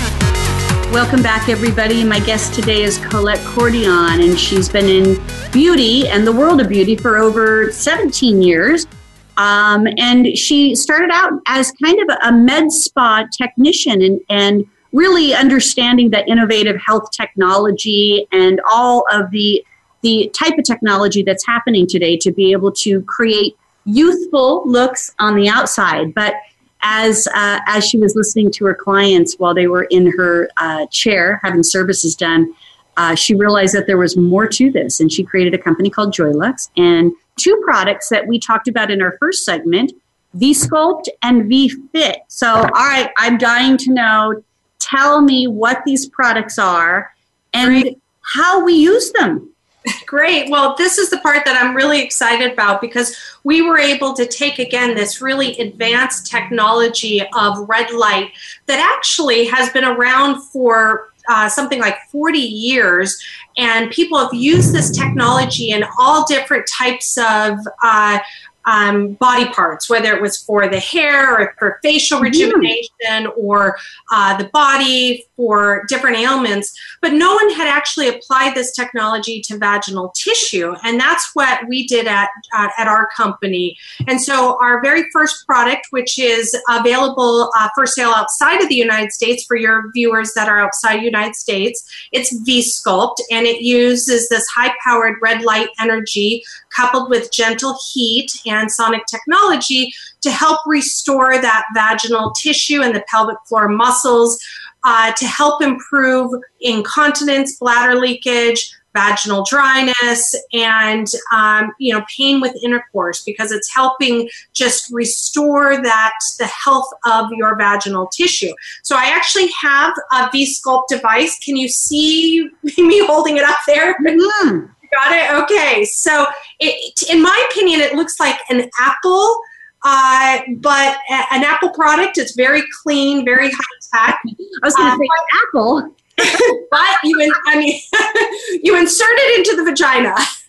Welcome 0.92 1.22
back, 1.22 1.48
everybody. 1.48 2.02
My 2.02 2.18
guest 2.18 2.52
today 2.52 2.83
is 2.83 2.98
Colette 2.98 3.38
Courtion, 3.46 4.20
and 4.20 4.37
she's 4.37 4.68
been 4.68 4.87
in 4.87 5.22
beauty 5.52 6.09
and 6.09 6.26
the 6.26 6.33
world 6.33 6.61
of 6.61 6.68
beauty 6.68 6.96
for 6.96 7.16
over 7.16 7.70
17 7.70 8.42
years. 8.42 8.88
Um, 9.37 9.87
and 9.98 10.37
she 10.37 10.74
started 10.74 11.11
out 11.12 11.40
as 11.46 11.70
kind 11.83 12.00
of 12.00 12.16
a 12.24 12.33
med 12.33 12.72
spa 12.72 13.24
technician 13.38 14.02
and, 14.02 14.20
and 14.28 14.66
really 14.92 15.33
understanding 15.33 16.11
that 16.11 16.28
innovative 16.28 16.76
health 16.85 17.12
technology 17.12 18.26
and 18.33 18.61
all 18.70 19.06
of 19.12 19.30
the 19.30 19.64
the 20.02 20.28
type 20.35 20.59
of 20.59 20.64
technology 20.64 21.22
that's 21.22 21.46
happening 21.46 21.87
today 21.87 22.16
to 22.16 22.33
be 22.33 22.50
able 22.50 22.72
to 22.72 23.02
create 23.02 23.56
youthful 23.85 24.62
looks 24.66 25.14
on 25.18 25.37
the 25.37 25.48
outside. 25.48 26.14
But 26.14 26.35
as 26.83 27.27
uh, 27.35 27.61
as 27.66 27.87
she 27.87 27.99
was 27.99 28.14
listening 28.16 28.51
to 28.53 28.64
her 28.66 28.75
clients 28.75 29.37
while 29.38 29.55
they 29.55 29.66
were 29.66 29.85
in 29.85 30.11
her 30.16 30.49
uh, 30.57 30.87
chair 30.87 31.40
having 31.43 31.62
services 31.62 32.14
done, 32.14 32.55
uh, 32.97 33.14
she 33.14 33.35
realized 33.35 33.75
that 33.75 33.87
there 33.87 33.99
was 33.99 34.16
more 34.16 34.47
to 34.47 34.71
this, 34.71 35.01
and 35.01 35.11
she 35.12 35.23
created 35.23 35.55
a 35.55 35.59
company 35.59 35.90
called 35.90 36.14
Joylux 36.14 36.71
and 36.77 37.12
two 37.37 37.61
products 37.64 38.09
that 38.09 38.27
we 38.27 38.38
talked 38.38 38.69
about 38.69 38.90
in 38.90 39.03
our 39.03 39.16
first 39.19 39.45
segment: 39.45 39.93
V 40.35 40.53
Sculpt 40.53 41.09
and 41.23 41.49
V 41.49 41.69
Fit. 41.93 42.19
So, 42.29 42.49
all 42.49 42.69
right, 42.69 43.11
I'm 43.19 43.38
dying 43.38 43.77
to 43.79 43.93
know. 43.93 44.43
Tell 44.79 45.21
me 45.21 45.47
what 45.47 45.83
these 45.85 46.09
products 46.09 46.59
are 46.59 47.12
and 47.53 47.83
Great. 47.83 47.99
how 48.35 48.64
we 48.64 48.75
use 48.75 49.12
them. 49.12 49.51
Great. 50.07 50.51
Well, 50.51 50.75
this 50.77 50.99
is 50.99 51.11
the 51.11 51.19
part 51.19 51.45
that 51.45 51.57
I'm 51.61 51.75
really 51.75 52.03
excited 52.03 52.53
about 52.53 52.81
because 52.81 53.16
we 53.45 53.62
were 53.62 53.79
able 53.79 54.14
to 54.14 54.27
take 54.27 54.59
again 54.59 54.95
this 54.95 55.21
really 55.21 55.57
advanced 55.59 56.31
technology 56.31 57.23
of 57.35 57.69
red 57.69 57.90
light 57.90 58.31
that 58.66 58.79
actually 58.79 59.47
has 59.47 59.71
been 59.71 59.85
around 59.85 60.43
for 60.43 61.11
uh, 61.29 61.49
something 61.49 61.81
like 61.81 61.97
40 62.11 62.38
years. 62.38 63.23
And 63.57 63.90
people 63.90 64.19
have 64.19 64.35
used 64.35 64.73
this 64.73 64.97
technology 64.97 65.71
in 65.71 65.85
all 65.99 66.27
different 66.27 66.66
types 66.66 67.16
of 67.19 67.59
uh, 67.83 68.19
um, 68.66 69.14
body 69.14 69.49
parts, 69.49 69.88
whether 69.88 70.14
it 70.14 70.23
was 70.23 70.37
for 70.37 70.68
the 70.68 70.81
hair 70.81 71.40
or 71.40 71.55
for 71.59 71.79
facial 71.83 72.20
rejuvenation 72.20 73.27
or 73.37 73.77
uh, 74.12 74.37
the 74.37 74.49
body 74.49 75.25
for 75.37 75.85
different 75.88 76.18
ailments. 76.18 76.73
But 77.01 77.12
no 77.12 77.35
one 77.35 77.51
had 77.51 77.66
actually 77.66 78.09
applied 78.09 78.55
this 78.55 78.73
technology 78.75 79.40
to 79.46 79.59
vaginal 79.59 80.12
tissue. 80.14 80.75
And 80.85 81.01
that's 81.01 81.31
what 81.35 81.66
we 81.68 81.87
did 81.87 82.07
at, 82.07 82.29
uh, 82.57 82.68
at 82.77 82.87
our 82.87 83.09
company. 83.16 83.77
And 84.07 84.20
so 84.20 84.59
our 84.61 84.83
very 84.83 85.05
first 85.12 85.46
product, 85.46 85.87
which 85.90 86.18
is 86.18 86.55
available 86.68 87.51
uh, 87.59 87.68
for 87.75 87.87
sale 87.87 88.11
outside 88.11 88.61
of 88.62 88.68
the 88.68 88.75
United 88.75 89.12
States 89.12 89.44
for 89.44 89.57
your 89.57 89.90
viewers 89.92 90.33
that 90.35 90.49
are 90.49 90.61
outside 90.61 91.01
the 91.01 91.05
United 91.05 91.37
States, 91.37 91.83
it's 92.12 92.37
V-Sculpt 92.44 93.16
and 93.31 93.46
it 93.46 93.62
uses 93.62 94.29
this 94.29 94.46
high-powered 94.55 95.14
red 95.23 95.42
light 95.42 95.68
energy 95.81 96.42
coupled 96.74 97.11
with 97.11 97.33
gentle 97.33 97.78
heat 97.92 98.30
and 98.46 98.70
sonic 98.70 99.06
technology 99.06 99.92
to 100.20 100.30
help 100.30 100.61
restore 100.66 101.40
that 101.40 101.64
vaginal 101.74 102.33
tissue 102.33 102.83
and 102.83 102.94
the 102.94 103.04
pelvic 103.09 103.37
floor 103.48 103.68
muscles 103.68 104.38
uh, 104.85 105.12
to 105.12 105.26
help 105.26 105.62
improve 105.62 106.33
incontinence, 106.61 107.59
bladder 107.59 107.98
leakage, 107.98 108.74
vaginal 108.94 109.44
dryness, 109.48 110.35
and 110.52 111.06
um, 111.35 111.72
you 111.78 111.92
know 111.92 112.04
pain 112.16 112.40
with 112.40 112.56
intercourse 112.64 113.22
because 113.24 113.52
it's 113.52 113.72
helping 113.72 114.28
just 114.52 114.90
restore 114.92 115.80
that 115.83 116.12
the 116.38 116.46
health 116.46 116.88
of 117.06 117.30
your 117.33 117.56
vaginal 117.56 118.06
tissue. 118.09 118.52
So 118.83 118.96
I 118.96 119.04
actually 119.06 119.50
have 119.61 119.94
a 120.12 120.28
V 120.33 120.46
Sculpt 120.46 120.88
device. 120.88 121.38
Can 121.38 121.56
you 121.56 121.68
see 121.68 122.48
me 122.78 123.06
holding 123.06 123.37
it 123.37 123.44
up 123.44 123.59
there? 123.66 123.94
Mm. 123.98 124.70
Got 124.92 125.12
it. 125.12 125.42
Okay. 125.42 125.85
So, 125.85 126.26
it, 126.59 127.03
in 127.11 127.22
my 127.22 127.48
opinion, 127.50 127.81
it 127.81 127.94
looks 127.94 128.18
like 128.18 128.38
an 128.48 128.68
apple, 128.79 129.40
uh, 129.85 130.40
but 130.59 130.98
a- 131.09 131.35
an 131.35 131.44
Apple 131.44 131.70
product. 131.70 132.18
It's 132.18 132.35
very 132.35 132.62
clean, 132.83 133.24
very 133.24 133.50
high 133.50 134.09
tech. 134.09 134.20
I 134.26 134.66
was 134.66 134.74
going 134.74 134.88
to 134.88 134.94
Uh, 134.94 134.98
say 134.98 135.09
apple. 135.46 135.94
but 136.70 136.96
you, 137.03 137.18
in, 137.18 137.31
I 137.46 137.59
mean, 137.59 137.81
you 138.62 138.76
insert 138.76 139.09
it 139.11 139.38
into 139.38 139.57
the 139.57 139.70
vagina, 139.70 140.14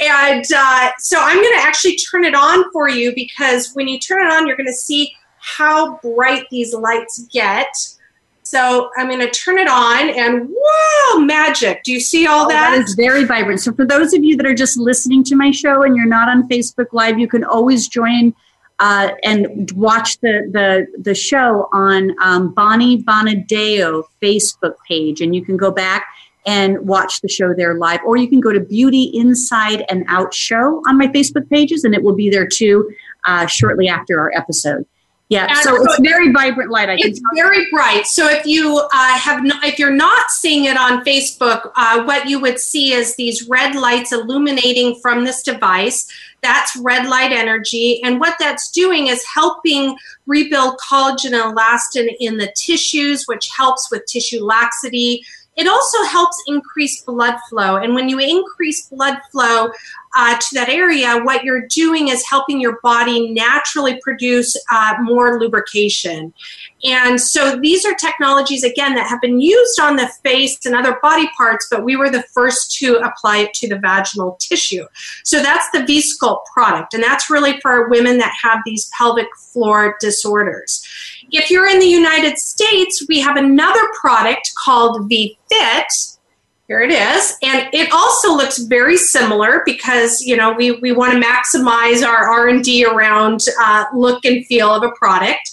and 0.00 0.44
uh, 0.56 0.90
so 0.98 1.18
I'm 1.20 1.36
going 1.36 1.54
to 1.54 1.62
actually 1.64 1.96
turn 1.96 2.24
it 2.24 2.34
on 2.34 2.64
for 2.72 2.88
you 2.88 3.14
because 3.14 3.70
when 3.74 3.86
you 3.86 4.00
turn 4.00 4.26
it 4.26 4.32
on, 4.32 4.48
you're 4.48 4.56
going 4.56 4.66
to 4.66 4.72
see 4.72 5.12
how 5.38 5.98
bright 5.98 6.46
these 6.50 6.74
lights 6.74 7.24
get. 7.32 7.68
So 8.48 8.88
I'm 8.96 9.08
going 9.08 9.20
to 9.20 9.30
turn 9.30 9.58
it 9.58 9.68
on, 9.68 10.08
and 10.08 10.48
whoa, 10.50 11.20
magic! 11.20 11.82
Do 11.84 11.92
you 11.92 12.00
see 12.00 12.26
all 12.26 12.46
Oh, 12.46 12.48
that? 12.48 12.70
that 12.70 12.78
is 12.82 12.94
very 12.94 13.24
vibrant. 13.24 13.60
So, 13.60 13.74
for 13.74 13.84
those 13.84 14.14
of 14.14 14.24
you 14.24 14.38
that 14.38 14.46
are 14.46 14.54
just 14.54 14.78
listening 14.78 15.22
to 15.24 15.36
my 15.36 15.50
show 15.50 15.82
and 15.82 15.94
you're 15.94 16.06
not 16.06 16.30
on 16.30 16.48
Facebook 16.48 16.86
Live, 16.92 17.18
you 17.18 17.28
can 17.28 17.44
always 17.44 17.88
join 17.88 18.34
uh, 18.78 19.10
and 19.22 19.70
watch 19.72 20.18
the 20.20 20.48
the 20.50 20.86
the 20.98 21.14
show 21.14 21.68
on 21.74 22.16
um, 22.22 22.54
Bonnie 22.54 23.02
Bonadeo 23.02 24.04
Facebook 24.22 24.76
page, 24.88 25.20
and 25.20 25.36
you 25.36 25.44
can 25.44 25.58
go 25.58 25.70
back 25.70 26.06
and 26.46 26.78
watch 26.88 27.20
the 27.20 27.28
show 27.28 27.52
there 27.52 27.74
live, 27.74 28.00
or 28.06 28.16
you 28.16 28.28
can 28.28 28.40
go 28.40 28.50
to 28.50 28.60
Beauty 28.60 29.10
Inside 29.12 29.84
and 29.90 30.06
Out 30.08 30.32
Show 30.32 30.80
on 30.88 30.96
my 30.96 31.08
Facebook 31.08 31.50
pages, 31.50 31.84
and 31.84 31.94
it 31.94 32.02
will 32.02 32.14
be 32.14 32.30
there 32.30 32.46
too 32.46 32.90
uh, 33.26 33.44
shortly 33.44 33.88
after 33.88 34.18
our 34.18 34.32
episode. 34.34 34.86
Yeah, 35.28 35.46
And 35.48 35.58
so 35.58 35.76
it's 35.76 35.98
very 36.00 36.32
vibrant 36.32 36.70
light. 36.70 36.88
I 36.88 36.96
It's 36.96 37.20
very 37.34 37.66
bright. 37.70 38.06
So 38.06 38.28
if 38.28 38.46
you 38.46 38.78
uh, 38.78 39.18
have, 39.18 39.44
not, 39.44 39.62
if 39.62 39.78
you're 39.78 39.90
not 39.90 40.30
seeing 40.30 40.64
it 40.64 40.78
on 40.78 41.04
Facebook, 41.04 41.70
uh, 41.76 42.02
what 42.04 42.28
you 42.28 42.40
would 42.40 42.58
see 42.58 42.94
is 42.94 43.14
these 43.16 43.46
red 43.46 43.74
lights 43.74 44.10
illuminating 44.10 44.98
from 45.02 45.24
this 45.26 45.42
device. 45.42 46.10
That's 46.42 46.74
red 46.76 47.06
light 47.08 47.32
energy, 47.32 48.00
and 48.04 48.20
what 48.20 48.36
that's 48.38 48.70
doing 48.70 49.08
is 49.08 49.24
helping 49.26 49.96
rebuild 50.26 50.78
collagen 50.78 51.32
and 51.32 51.56
elastin 51.56 52.14
in 52.20 52.36
the 52.38 52.52
tissues, 52.56 53.24
which 53.26 53.50
helps 53.50 53.90
with 53.90 54.06
tissue 54.06 54.44
laxity. 54.44 55.24
It 55.58 55.66
also 55.66 56.00
helps 56.04 56.38
increase 56.46 57.02
blood 57.02 57.36
flow, 57.50 57.76
and 57.82 57.94
when 57.96 58.08
you 58.08 58.18
increase 58.20 58.86
blood 58.86 59.18
flow 59.32 59.70
uh, 60.16 60.34
to 60.38 60.48
that 60.54 60.68
area, 60.68 61.20
what 61.24 61.42
you're 61.44 61.66
doing 61.66 62.08
is 62.08 62.24
helping 62.34 62.60
your 62.60 62.78
body 62.80 63.30
naturally 63.32 64.00
produce 64.02 64.56
uh, 64.70 64.94
more 65.02 65.38
lubrication. 65.40 66.32
And 66.84 67.20
so 67.20 67.58
these 67.66 67.84
are 67.84 67.94
technologies, 67.94 68.62
again, 68.62 68.94
that 68.94 69.08
have 69.08 69.20
been 69.20 69.40
used 69.40 69.80
on 69.80 69.96
the 69.96 70.08
face 70.22 70.64
and 70.64 70.74
other 70.76 70.98
body 71.02 71.28
parts, 71.36 71.66
but 71.70 71.84
we 71.84 71.96
were 71.96 72.08
the 72.08 72.22
first 72.34 72.76
to 72.78 72.96
apply 73.08 73.38
it 73.38 73.54
to 73.54 73.68
the 73.68 73.78
vaginal 73.78 74.38
tissue. 74.40 74.86
So 75.24 75.42
that's 75.42 75.68
the 75.72 75.84
V 75.84 76.00
Sculpt 76.00 76.46
product, 76.54 76.94
and 76.94 77.02
that's 77.02 77.30
really 77.30 77.60
for 77.60 77.88
women 77.88 78.18
that 78.18 78.32
have 78.42 78.60
these 78.64 78.88
pelvic 78.96 79.28
floor 79.52 79.96
disorders. 80.00 80.86
If 81.30 81.50
you're 81.50 81.68
in 81.68 81.78
the 81.78 81.86
United 81.86 82.38
States, 82.38 83.04
we 83.08 83.20
have 83.20 83.36
another 83.36 83.82
product 84.00 84.50
called 84.64 85.08
V 85.08 85.38
Fit. 85.50 85.92
Here 86.68 86.82
it 86.82 86.90
is. 86.90 87.34
And 87.42 87.68
it 87.72 87.90
also 87.92 88.34
looks 88.34 88.58
very 88.58 88.98
similar 88.98 89.62
because, 89.64 90.20
you 90.20 90.36
know, 90.36 90.52
we, 90.52 90.72
we 90.72 90.92
want 90.92 91.14
to 91.14 91.20
maximize 91.20 92.06
our 92.06 92.28
R&D 92.28 92.84
around 92.84 93.40
uh, 93.58 93.86
look 93.94 94.24
and 94.26 94.44
feel 94.46 94.68
of 94.70 94.82
a 94.82 94.90
product. 94.92 95.50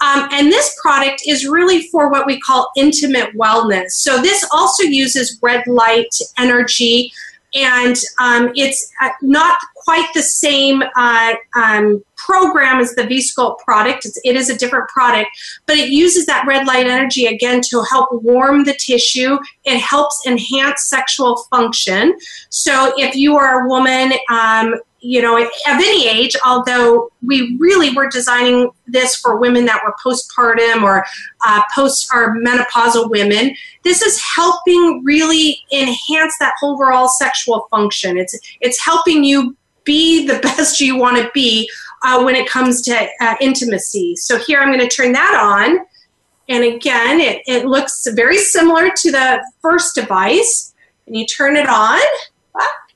Um, 0.00 0.28
and 0.32 0.50
this 0.50 0.76
product 0.80 1.22
is 1.26 1.46
really 1.46 1.86
for 1.88 2.10
what 2.10 2.26
we 2.26 2.40
call 2.40 2.70
intimate 2.76 3.34
wellness. 3.36 3.90
So 3.90 4.20
this 4.20 4.44
also 4.50 4.82
uses 4.84 5.38
red 5.42 5.66
light 5.66 6.14
energy, 6.38 7.12
and 7.54 7.96
um, 8.20 8.52
it's 8.54 8.90
uh, 9.00 9.10
not 9.22 9.58
quite 9.76 10.08
the 10.14 10.22
same 10.22 10.82
uh, 10.96 11.34
um, 11.56 12.02
program 12.16 12.80
as 12.80 12.94
the 12.94 13.04
V-Sculpt 13.04 13.58
product. 13.58 14.04
It's, 14.04 14.18
it 14.24 14.36
is 14.36 14.50
a 14.50 14.56
different 14.56 14.88
product, 14.88 15.30
but 15.66 15.76
it 15.76 15.90
uses 15.90 16.26
that 16.26 16.46
red 16.46 16.66
light 16.66 16.86
energy 16.86 17.26
again 17.26 17.60
to 17.70 17.82
help 17.90 18.08
warm 18.12 18.64
the 18.64 18.74
tissue. 18.74 19.38
It 19.64 19.78
helps 19.78 20.22
enhance 20.26 20.88
sexual 20.88 21.44
function. 21.50 22.16
So 22.50 22.92
if 22.96 23.14
you 23.16 23.36
are 23.36 23.64
a 23.64 23.68
woman, 23.68 24.12
um, 24.30 24.74
you 25.00 25.22
know, 25.22 25.36
of 25.38 25.48
any 25.66 26.08
age, 26.08 26.36
although 26.44 27.10
we 27.26 27.56
really 27.58 27.94
were 27.94 28.08
designing 28.08 28.70
this 28.86 29.16
for 29.16 29.38
women 29.38 29.64
that 29.64 29.80
were 29.84 29.94
postpartum 30.04 30.82
or 30.82 31.04
uh, 31.46 31.62
post 31.74 32.08
or 32.12 32.36
menopausal 32.36 33.10
women, 33.10 33.54
this 33.82 34.02
is 34.02 34.20
helping 34.36 35.02
really 35.04 35.58
enhance 35.72 36.34
that 36.38 36.52
overall 36.62 37.08
sexual 37.08 37.66
function. 37.70 38.18
It's 38.18 38.38
it's 38.60 38.82
helping 38.84 39.24
you 39.24 39.56
be 39.84 40.26
the 40.26 40.38
best 40.42 40.80
you 40.80 40.96
want 40.96 41.16
to 41.16 41.30
be 41.32 41.70
uh, 42.02 42.22
when 42.22 42.36
it 42.36 42.48
comes 42.48 42.82
to 42.82 43.08
uh, 43.20 43.36
intimacy. 43.40 44.16
So 44.16 44.38
here 44.38 44.60
I'm 44.60 44.72
going 44.72 44.86
to 44.86 44.94
turn 44.94 45.12
that 45.12 45.34
on. 45.34 45.86
And 46.48 46.64
again, 46.64 47.20
it, 47.20 47.42
it 47.46 47.64
looks 47.64 48.06
very 48.14 48.38
similar 48.38 48.90
to 48.90 49.12
the 49.12 49.44
first 49.62 49.94
device. 49.94 50.74
And 51.06 51.16
you 51.16 51.26
turn 51.26 51.56
it 51.56 51.68
on. 51.68 52.00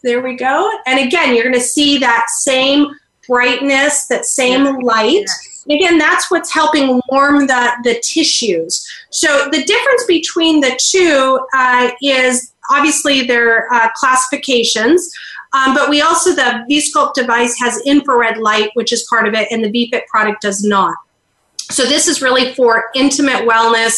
There 0.04 0.20
we 0.20 0.36
go. 0.36 0.70
And 0.84 1.00
again, 1.00 1.34
you're 1.34 1.44
going 1.44 1.54
to 1.54 1.60
see 1.60 1.96
that 1.96 2.26
same 2.28 2.88
brightness, 3.26 4.06
that 4.08 4.26
same 4.26 4.80
light. 4.80 5.24
And 5.66 5.74
again, 5.74 5.96
that's 5.96 6.30
what's 6.30 6.52
helping 6.52 7.00
warm 7.08 7.46
the, 7.46 7.72
the 7.84 7.98
tissues. 8.00 8.86
So 9.08 9.48
the 9.50 9.64
difference 9.64 10.04
between 10.06 10.60
the 10.60 10.78
two 10.78 11.40
uh, 11.54 11.92
is 12.02 12.52
obviously 12.70 13.22
their 13.22 13.72
uh, 13.72 13.88
classifications. 13.96 15.10
Um, 15.54 15.74
but 15.74 15.88
we 15.88 16.02
also, 16.02 16.34
the 16.34 16.66
V-Sculpt 16.68 17.14
device 17.14 17.58
has 17.58 17.80
infrared 17.86 18.36
light, 18.36 18.72
which 18.74 18.92
is 18.92 19.06
part 19.08 19.26
of 19.26 19.32
it, 19.32 19.48
and 19.50 19.64
the 19.64 19.70
V-Fit 19.70 20.06
product 20.08 20.42
does 20.42 20.62
not. 20.62 20.94
So 21.70 21.84
this 21.84 22.08
is 22.08 22.20
really 22.20 22.52
for 22.52 22.90
intimate 22.94 23.48
wellness, 23.48 23.94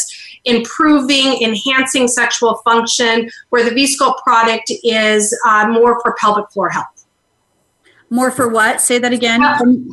improving, 0.47 1.43
enhancing 1.43 2.09
sexual 2.09 2.57
function, 2.65 3.29
where 3.51 3.65
the 3.65 3.71
V-Sculpt 3.71 4.19
product 4.23 4.73
is 4.83 5.37
uh, 5.47 5.69
more 5.69 6.01
for 6.01 6.17
pelvic 6.19 6.51
floor 6.51 6.71
health. 6.71 7.07
More 8.09 8.31
for 8.31 8.49
what? 8.49 8.81
Say 8.81 8.99
that 8.99 9.13
again. 9.13 9.41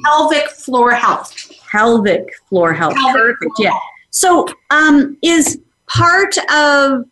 Pelvic 0.05 0.49
floor 0.51 0.91
health. 0.91 1.35
Pelvic 1.71 2.29
floor 2.47 2.71
health. 2.71 2.95
Pelvic 2.95 3.15
Perfect. 3.15 3.55
floor 3.57 3.71
Yeah. 3.71 3.79
So, 4.11 4.47
um, 4.69 5.17
is 5.23 5.59
part 5.87 6.37
of 6.51 7.05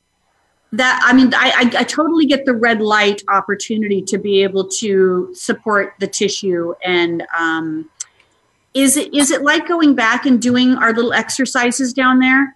that? 0.73 1.01
I 1.03 1.13
mean, 1.13 1.33
I, 1.33 1.71
I, 1.75 1.79
I 1.79 1.83
totally 1.83 2.27
get 2.27 2.45
the 2.45 2.53
red 2.53 2.81
light 2.81 3.23
opportunity 3.27 4.03
to 4.03 4.19
be 4.19 4.43
able 4.43 4.67
to 4.79 5.33
support 5.33 5.95
the 5.99 6.07
tissue 6.07 6.73
and. 6.85 7.23
Um, 7.37 7.89
is 8.73 8.95
it 8.95 9.13
is 9.13 9.31
it 9.31 9.41
like 9.41 9.67
going 9.67 9.95
back 9.95 10.25
and 10.25 10.41
doing 10.41 10.75
our 10.75 10.93
little 10.93 11.11
exercises 11.11 11.91
down 11.91 12.19
there? 12.19 12.55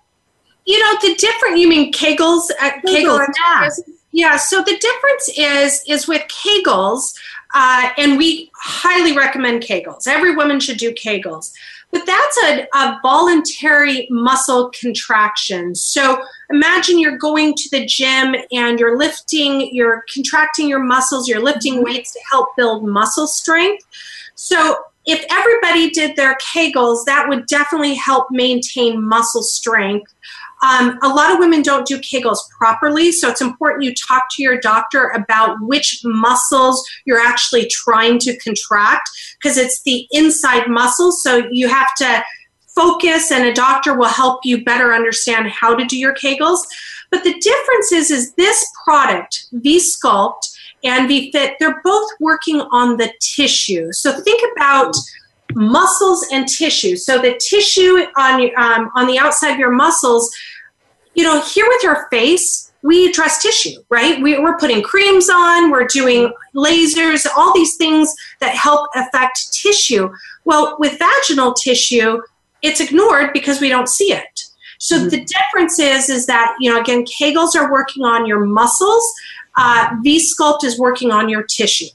You 0.66 0.80
know, 0.80 1.00
the 1.02 1.16
different, 1.16 1.58
you 1.58 1.68
mean 1.68 1.92
Kegels? 1.94 2.50
Uh, 2.60 2.72
Kegel 2.86 3.20
Kegels, 3.20 3.28
yeah. 3.38 3.70
Yeah, 4.12 4.38
so 4.38 4.64
the 4.64 4.78
difference 4.78 5.30
is 5.38 5.84
is 5.88 6.08
with 6.08 6.22
Kegels, 6.30 7.14
uh, 7.54 7.90
and 7.98 8.18
we 8.18 8.50
highly 8.56 9.14
recommend 9.16 9.62
Kegels. 9.62 10.08
Every 10.08 10.34
woman 10.36 10.60
should 10.62 10.78
do 10.78 10.94
Kegels. 10.94 11.52
But 11.92 12.06
that's 12.06 12.38
a, 12.44 12.68
a 12.74 13.00
voluntary 13.02 14.08
muscle 14.10 14.72
contraction. 14.80 15.76
So 15.76 16.22
imagine 16.50 17.00
you're 17.00 17.18
going 17.18 17.54
to 17.56 17.70
the 17.72 17.86
gym 17.86 18.36
and 18.52 18.80
you're 18.80 18.98
lifting, 18.98 19.74
you're 19.74 20.04
contracting 20.14 20.68
your 20.68 20.84
muscles, 20.84 21.28
you're 21.28 21.44
lifting 21.44 21.84
weights 21.84 22.14
to 22.14 22.20
help 22.32 22.56
build 22.58 22.88
muscle 22.88 23.28
strength. 23.28 23.86
So 24.36 24.78
if 25.06 25.26
everybody 25.30 25.90
did 25.90 26.16
their 26.16 26.36
Kegels, 26.36 27.06
that 27.06 27.30
would 27.30 27.46
definitely 27.48 27.94
help 27.94 28.28
maintain 28.32 29.02
muscle 29.02 29.44
strength. 29.44 30.14
Um, 30.66 30.98
a 31.04 31.10
lot 31.10 31.32
of 31.32 31.38
women 31.38 31.62
don't 31.62 31.86
do 31.86 32.00
Kegels 32.00 32.40
properly, 32.58 33.12
so 33.12 33.30
it's 33.30 33.42
important 33.42 33.84
you 33.84 33.94
talk 33.94 34.24
to 34.32 34.42
your 34.42 34.60
doctor 34.60 35.10
about 35.10 35.58
which 35.62 36.02
muscles 36.04 36.84
you're 37.06 37.20
actually 37.20 37.68
trying 37.68 38.18
to 38.20 38.36
contract 38.38 39.10
because 39.38 39.58
it's 39.58 39.84
the 39.84 40.08
inside 40.12 40.68
muscles. 40.68 41.22
So 41.22 41.48
you 41.52 41.68
have 41.68 41.94
to 41.98 42.24
focus, 42.76 43.32
and 43.32 43.46
a 43.46 43.54
doctor 43.54 43.96
will 43.98 44.08
help 44.08 44.42
you 44.44 44.64
better 44.64 44.94
understand 44.94 45.50
how 45.50 45.76
to 45.76 45.86
do 45.86 45.98
your 45.98 46.16
Kegels. 46.16 46.62
But 47.12 47.24
the 47.24 47.40
difference 47.40 47.92
is, 47.92 48.10
is 48.10 48.34
this 48.34 48.66
product, 48.84 49.46
V 49.52 49.80
Sculpt 49.80 50.42
and 50.84 51.08
V 51.08 51.32
Fit, 51.32 51.56
they're 51.60 51.82
both 51.84 52.10
working 52.20 52.62
on 52.72 52.98
the 52.98 53.14
tissue. 53.22 53.92
So 53.92 54.12
think 54.22 54.42
about 54.56 54.96
muscles 55.54 56.26
and 56.32 56.48
tissue. 56.48 56.96
So 56.96 57.22
the 57.22 57.40
tissue 57.50 58.06
on 58.18 58.50
um, 58.58 58.92
on 58.96 59.08
the 59.08 59.20
outside 59.20 59.52
of 59.52 59.60
your 59.60 59.72
muscles, 59.72 60.30
you 61.16 61.24
know, 61.24 61.42
here 61.42 61.66
with 61.68 61.82
your 61.84 62.08
face, 62.10 62.72
we 62.84 63.10
address 63.10 63.42
tissue, 63.42 63.82
right? 63.90 64.22
We, 64.22 64.38
we're 64.38 64.58
putting 64.58 64.84
creams 64.84 65.28
on, 65.30 65.72
we're 65.72 65.88
doing 65.88 66.32
lasers, 66.54 67.26
all 67.36 67.54
these 67.54 67.78
things 67.78 68.14
that 68.42 68.54
help 68.56 68.90
affect 68.94 69.52
tissue. 69.54 70.14
Well, 70.44 70.76
with 70.78 71.00
vaginal 71.00 71.54
tissue, 71.54 72.22
it's 72.62 72.80
ignored 72.80 73.32
because 73.34 73.60
we 73.60 73.70
don't 73.70 73.90
see 73.90 74.12
it. 74.14 74.44
So 74.78 74.98
mm-hmm. 74.98 75.10
the 75.10 75.26
difference 75.26 75.80
is, 75.80 76.10
is 76.10 76.26
that 76.28 76.56
you 76.60 76.72
know, 76.72 76.80
again, 76.80 77.06
Kegels 77.06 77.56
are 77.56 77.72
working 77.72 78.04
on 78.04 78.26
your 78.26 78.46
muscles. 78.46 79.04
Uh, 79.58 79.96
v 80.04 80.20
Sculpt 80.20 80.64
is 80.64 80.78
working 80.78 81.12
on 81.12 81.30
your 81.30 81.44
tissue. 81.44 81.88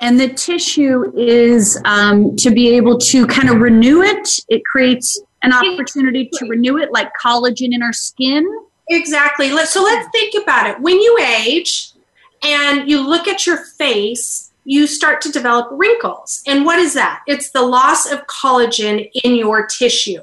And 0.00 0.18
the 0.18 0.28
tissue 0.28 1.12
is 1.16 1.80
um, 1.84 2.34
to 2.36 2.50
be 2.50 2.74
able 2.74 2.98
to 2.98 3.26
kind 3.26 3.50
of 3.50 3.60
renew 3.60 4.02
it. 4.02 4.40
It 4.48 4.64
creates 4.64 5.20
an 5.42 5.52
opportunity 5.52 6.30
to 6.34 6.46
renew 6.46 6.78
it, 6.78 6.92
like 6.92 7.10
collagen 7.22 7.72
in 7.72 7.82
our 7.82 7.92
skin. 7.92 8.46
Exactly. 8.88 9.48
So 9.66 9.82
let's 9.82 10.08
think 10.10 10.34
about 10.42 10.68
it. 10.68 10.80
When 10.80 11.00
you 11.00 11.18
age 11.18 11.92
and 12.42 12.88
you 12.88 13.06
look 13.06 13.28
at 13.28 13.46
your 13.46 13.58
face, 13.58 14.50
you 14.64 14.86
start 14.86 15.20
to 15.22 15.32
develop 15.32 15.68
wrinkles. 15.70 16.42
And 16.46 16.64
what 16.64 16.78
is 16.78 16.94
that? 16.94 17.22
It's 17.26 17.50
the 17.50 17.62
loss 17.62 18.10
of 18.10 18.26
collagen 18.26 19.10
in 19.24 19.34
your 19.34 19.66
tissue. 19.66 20.20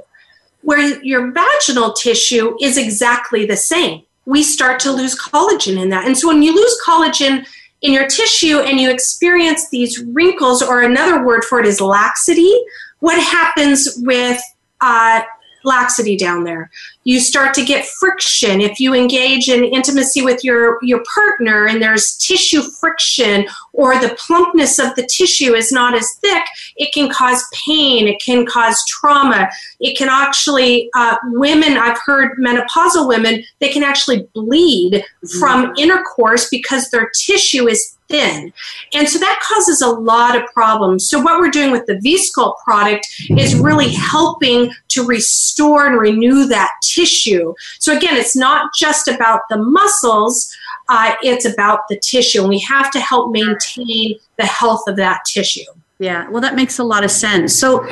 Where 0.62 1.02
your 1.04 1.32
vaginal 1.32 1.94
tissue 1.94 2.58
is 2.62 2.78
exactly 2.78 3.46
the 3.46 3.56
same. 3.58 4.04
We 4.26 4.44
start 4.44 4.80
to 4.82 4.92
lose 4.92 5.18
collagen 5.18 5.82
in 5.82 5.90
that. 5.90 6.06
And 6.06 6.18
so 6.18 6.28
when 6.28 6.44
you 6.44 6.54
lose 6.54 6.78
collagen 6.86 7.46
in 7.82 7.94
your 7.94 8.08
tissue 8.08 8.60
and 8.60 8.80
you 8.80 8.90
experience 8.90 9.70
these 9.70 10.04
wrinkles, 10.04 10.62
or 10.62 10.82
another 10.82 11.26
word 11.26 11.44
for 11.44 11.60
it 11.60 11.66
is 11.66 11.80
laxity, 11.80 12.54
what 13.00 13.22
happens 13.22 13.94
with 13.98 14.42
uh, 14.82 15.22
laxity 15.63 16.18
down 16.18 16.44
there. 16.44 16.72
You 17.04 17.20
start 17.20 17.54
to 17.56 17.66
get 17.66 17.86
friction 17.86 18.62
if 18.62 18.80
you 18.80 18.94
engage 18.94 19.50
in 19.50 19.63
intimacy 19.63 20.22
with 20.24 20.44
your, 20.44 20.80
your 20.82 21.04
partner 21.13 21.68
and 21.68 21.82
there's 21.82 22.18
tissue 22.18 22.62
friction 22.62 23.46
or 23.74 24.00
the 24.00 24.18
plumpness 24.18 24.80
of 24.80 24.96
the 24.96 25.06
tissue 25.06 25.54
is 25.54 25.72
not 25.72 25.94
as 25.94 26.10
thick, 26.22 26.44
it 26.78 26.94
can 26.94 27.10
cause 27.10 27.44
pain, 27.68 28.08
it 28.08 28.20
can 28.24 28.46
cause 28.46 28.84
trauma. 28.88 29.50
It 29.80 29.98
can 29.98 30.10
actually, 30.10 30.90
uh, 30.96 31.18
women, 31.26 31.78
I've 31.78 32.00
heard 32.06 32.38
menopausal 32.40 33.08
women, 33.08 33.44
they 33.60 33.70
can 33.70 33.84
actually 33.84 34.28
bleed 34.34 35.04
from 35.40 35.74
intercourse 35.78 36.50
because 36.50 36.90
their 36.90 37.12
tissue 37.26 37.68
is 37.68 37.97
thin. 38.10 38.54
And 38.93 39.08
so 39.08 39.20
that 39.20 39.39
causes 39.43 39.82
a 39.82 39.89
lot 39.89 40.36
of 40.36 40.46
problems. 40.54 41.10
So 41.10 41.20
what 41.20 41.39
we're 41.39 41.50
doing 41.50 41.72
with 41.72 41.86
the 41.86 42.00
V-Sculpt 42.00 42.58
product 42.63 43.08
is 43.38 43.56
really 43.56 43.89
helping 43.89 44.72
to 44.89 45.06
restore 45.06 45.88
and 45.88 46.00
renew 46.00 46.46
that 46.48 46.72
tissue. 46.82 47.54
So 47.80 47.96
again, 47.96 48.15
it's 48.15 48.36
not 48.36 48.72
just 48.76 49.08
about 49.08 49.41
the 49.50 49.58
muscles, 49.58 50.56
uh, 50.89 51.15
it's 51.22 51.46
about 51.46 51.82
the 51.89 52.00
tissue. 52.00 52.41
And 52.41 52.50
we 52.50 52.60
have 52.62 52.91
to 52.91 53.00
help 53.00 53.32
maintain 53.32 54.15
the 54.38 54.46
health 54.46 54.84
of 54.88 54.96
that 54.98 55.22
tissue. 55.26 55.65
Yeah, 56.00 56.30
well, 56.30 56.41
that 56.41 56.56
makes 56.56 56.78
a 56.78 56.84
lot 56.84 57.04
of 57.04 57.10
sense. 57.10 57.58
So, 57.58 57.84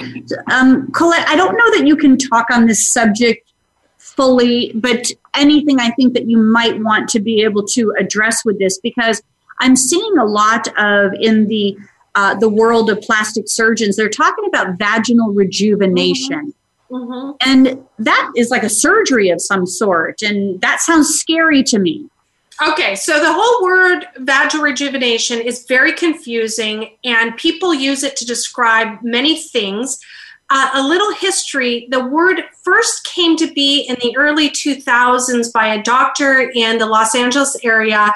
um, 0.51 0.91
Colette, 0.91 1.27
I 1.27 1.35
don't 1.35 1.57
know 1.57 1.71
that 1.75 1.87
you 1.87 1.95
can 1.95 2.17
talk 2.17 2.45
on 2.51 2.67
this 2.67 2.87
subject 2.87 3.51
fully, 3.97 4.71
but 4.75 5.11
anything 5.33 5.79
I 5.79 5.89
think 5.91 6.13
that 6.13 6.27
you 6.27 6.37
might 6.37 6.79
want 6.79 7.09
to 7.09 7.19
be 7.19 7.41
able 7.41 7.65
to 7.69 7.95
address 7.99 8.45
with 8.45 8.59
this 8.59 8.79
because 8.79 9.23
I'm 9.59 9.75
seeing 9.75 10.17
a 10.17 10.25
lot 10.25 10.67
of 10.77 11.13
in 11.19 11.47
the 11.47 11.77
uh, 12.15 12.35
the 12.35 12.49
world 12.49 12.89
of 12.89 13.01
plastic 13.01 13.47
surgeons. 13.47 13.97
They're 13.97 14.09
talking 14.09 14.45
about 14.47 14.77
vaginal 14.77 15.33
rejuvenation. 15.33 16.53
Mm-hmm. 16.89 16.95
Mm-hmm. 16.95 17.31
And 17.41 17.85
that 17.99 18.31
is 18.35 18.51
like 18.51 18.63
a 18.63 18.69
surgery 18.69 19.29
of 19.29 19.41
some 19.41 19.65
sort. 19.65 20.21
And 20.21 20.61
that 20.61 20.79
sounds 20.79 21.09
scary 21.09 21.63
to 21.63 21.79
me. 21.79 22.09
Okay, 22.65 22.95
so 22.95 23.19
the 23.19 23.33
whole 23.33 23.63
word 23.63 24.05
vaginal 24.17 24.63
rejuvenation 24.63 25.41
is 25.41 25.65
very 25.65 25.91
confusing, 25.91 26.95
and 27.03 27.35
people 27.35 27.73
use 27.73 28.01
it 28.01 28.15
to 28.17 28.25
describe 28.25 29.01
many 29.03 29.37
things. 29.37 29.99
Uh, 30.49 30.69
a 30.75 30.87
little 30.87 31.11
history 31.15 31.87
the 31.89 32.05
word 32.05 32.43
first 32.63 33.03
came 33.03 33.35
to 33.35 33.51
be 33.51 33.81
in 33.81 33.95
the 34.01 34.15
early 34.15 34.49
2000s 34.49 35.51
by 35.51 35.65
a 35.65 35.81
doctor 35.81 36.51
in 36.53 36.77
the 36.77 36.85
Los 36.85 37.15
Angeles 37.15 37.57
area 37.63 38.13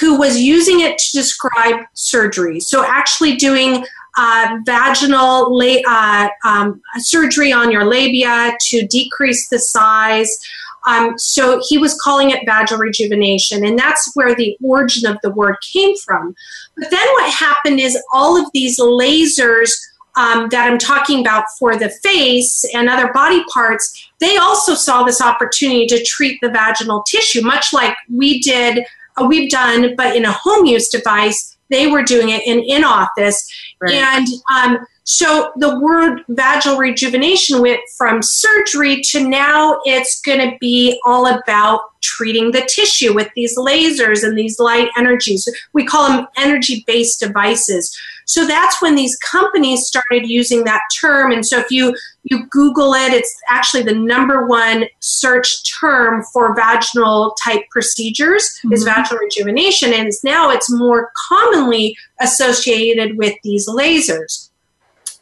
who 0.00 0.18
was 0.18 0.40
using 0.40 0.80
it 0.80 0.98
to 0.98 1.12
describe 1.12 1.76
surgery. 1.94 2.60
So, 2.60 2.84
actually 2.84 3.36
doing 3.36 3.84
uh, 4.16 4.58
vaginal 4.64 5.56
la- 5.56 5.82
uh, 5.86 6.28
um, 6.44 6.80
surgery 6.98 7.52
on 7.52 7.70
your 7.70 7.84
labia 7.84 8.56
to 8.68 8.86
decrease 8.86 9.48
the 9.48 9.58
size. 9.58 10.38
Um, 10.86 11.18
so 11.18 11.60
he 11.68 11.78
was 11.78 11.98
calling 12.00 12.30
it 12.30 12.46
vaginal 12.46 12.80
rejuvenation, 12.80 13.64
and 13.64 13.78
that's 13.78 14.10
where 14.14 14.34
the 14.34 14.56
origin 14.62 15.10
of 15.10 15.18
the 15.22 15.32
word 15.32 15.56
came 15.72 15.96
from. 15.96 16.34
But 16.76 16.90
then 16.90 17.06
what 17.14 17.32
happened 17.32 17.80
is 17.80 17.98
all 18.12 18.40
of 18.40 18.48
these 18.54 18.78
lasers 18.78 19.72
um, 20.16 20.48
that 20.50 20.70
I'm 20.70 20.78
talking 20.78 21.20
about 21.20 21.44
for 21.58 21.76
the 21.76 21.90
face 21.90 22.64
and 22.72 22.88
other 22.88 23.12
body 23.12 23.44
parts, 23.52 24.10
they 24.18 24.36
also 24.38 24.74
saw 24.74 25.02
this 25.02 25.20
opportunity 25.20 25.86
to 25.88 26.02
treat 26.04 26.40
the 26.40 26.50
vaginal 26.50 27.02
tissue, 27.02 27.42
much 27.42 27.72
like 27.72 27.94
we 28.10 28.40
did 28.40 28.86
we've 29.24 29.50
done, 29.50 29.94
but 29.96 30.16
in 30.16 30.24
a 30.24 30.32
home 30.32 30.66
use 30.66 30.88
device, 30.88 31.56
they 31.70 31.86
were 31.86 32.02
doing 32.02 32.28
it 32.28 32.46
in 32.46 32.60
in 32.60 32.84
office. 32.84 33.48
Right. 33.80 33.94
And 33.94 34.26
um, 34.52 34.86
so 35.04 35.52
the 35.56 35.78
word 35.78 36.22
vaginal 36.28 36.78
rejuvenation 36.78 37.60
went 37.60 37.80
from 37.96 38.22
surgery 38.22 39.00
to 39.10 39.28
now 39.28 39.78
it's 39.84 40.20
going 40.20 40.38
to 40.38 40.56
be 40.58 41.00
all 41.04 41.26
about 41.26 41.80
treating 42.02 42.50
the 42.50 42.68
tissue 42.68 43.14
with 43.14 43.28
these 43.36 43.56
lasers 43.56 44.24
and 44.24 44.36
these 44.36 44.58
light 44.58 44.88
energies. 44.96 45.48
We 45.72 45.84
call 45.84 46.08
them 46.08 46.26
energy 46.36 46.82
based 46.86 47.20
devices. 47.20 47.96
So 48.26 48.44
that's 48.46 48.82
when 48.82 48.96
these 48.96 49.16
companies 49.18 49.86
started 49.86 50.28
using 50.28 50.64
that 50.64 50.82
term. 51.00 51.32
And 51.32 51.46
so 51.46 51.58
if 51.58 51.70
you 51.70 51.96
you 52.24 52.46
Google 52.46 52.92
it, 52.92 53.12
it's 53.12 53.34
actually 53.48 53.84
the 53.84 53.94
number 53.94 54.46
one 54.46 54.86
search 54.98 55.62
term 55.80 56.24
for 56.32 56.54
vaginal 56.54 57.36
type 57.42 57.62
procedures 57.70 58.42
mm-hmm. 58.58 58.72
is 58.72 58.82
vaginal 58.82 59.20
rejuvenation, 59.20 59.92
and 59.92 60.10
now 60.24 60.50
it's 60.50 60.70
more 60.70 61.12
commonly 61.28 61.96
associated 62.20 63.16
with 63.16 63.34
these 63.44 63.68
lasers. 63.68 64.50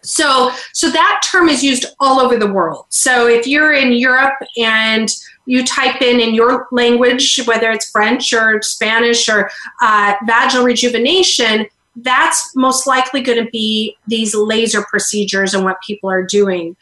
So, 0.00 0.50
so 0.72 0.90
that 0.90 1.22
term 1.30 1.48
is 1.48 1.64
used 1.64 1.86
all 1.98 2.20
over 2.20 2.36
the 2.38 2.52
world. 2.52 2.86
So 2.90 3.26
if 3.26 3.46
you're 3.46 3.72
in 3.72 3.92
Europe 3.92 4.34
and 4.58 5.08
you 5.46 5.64
type 5.64 6.00
in 6.02 6.20
in 6.20 6.34
your 6.34 6.68
language, 6.72 7.40
whether 7.46 7.70
it's 7.70 7.90
French 7.90 8.32
or 8.32 8.62
Spanish 8.62 9.28
or 9.28 9.50
uh, 9.82 10.14
vaginal 10.26 10.64
rejuvenation, 10.64 11.66
that's 11.96 12.54
most 12.56 12.86
likely 12.86 13.20
going 13.20 13.42
to 13.42 13.50
be 13.50 13.96
these 14.06 14.34
laser 14.34 14.82
procedures 14.82 15.54
and 15.54 15.64
what 15.64 15.76
people 15.86 16.10
are 16.10 16.24
doing. 16.24 16.76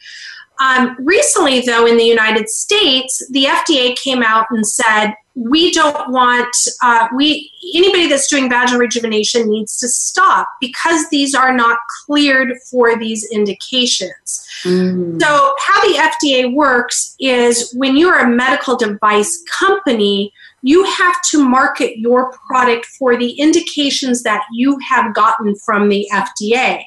Um, 0.59 0.95
recently, 0.99 1.61
though, 1.61 1.85
in 1.85 1.97
the 1.97 2.05
United 2.05 2.49
States, 2.49 3.25
the 3.31 3.45
FDA 3.45 3.95
came 3.95 4.21
out 4.21 4.45
and 4.51 4.65
said 4.65 5.13
we 5.35 5.71
don't 5.71 6.11
want 6.11 6.55
uh, 6.83 7.07
we 7.15 7.51
anybody 7.75 8.07
that's 8.07 8.29
doing 8.29 8.49
vaginal 8.49 8.79
rejuvenation 8.79 9.49
needs 9.49 9.79
to 9.79 9.87
stop 9.87 10.47
because 10.61 11.09
these 11.09 11.33
are 11.33 11.55
not 11.55 11.79
cleared 12.05 12.55
for 12.69 12.97
these 12.97 13.27
indications. 13.31 14.47
Mm. 14.63 15.19
So, 15.19 15.55
how 15.59 15.81
the 15.81 16.11
FDA 16.21 16.53
works 16.53 17.15
is 17.19 17.73
when 17.75 17.97
you're 17.97 18.19
a 18.19 18.29
medical 18.29 18.77
device 18.77 19.43
company, 19.59 20.31
you 20.63 20.85
have 20.85 21.21
to 21.29 21.43
market 21.43 21.99
your 21.99 22.31
product 22.47 22.85
for 22.85 23.17
the 23.17 23.31
indications 23.33 24.23
that 24.23 24.43
you 24.51 24.79
have 24.79 25.13
gotten 25.13 25.55
from 25.57 25.89
the 25.89 26.07
FDA. 26.11 26.85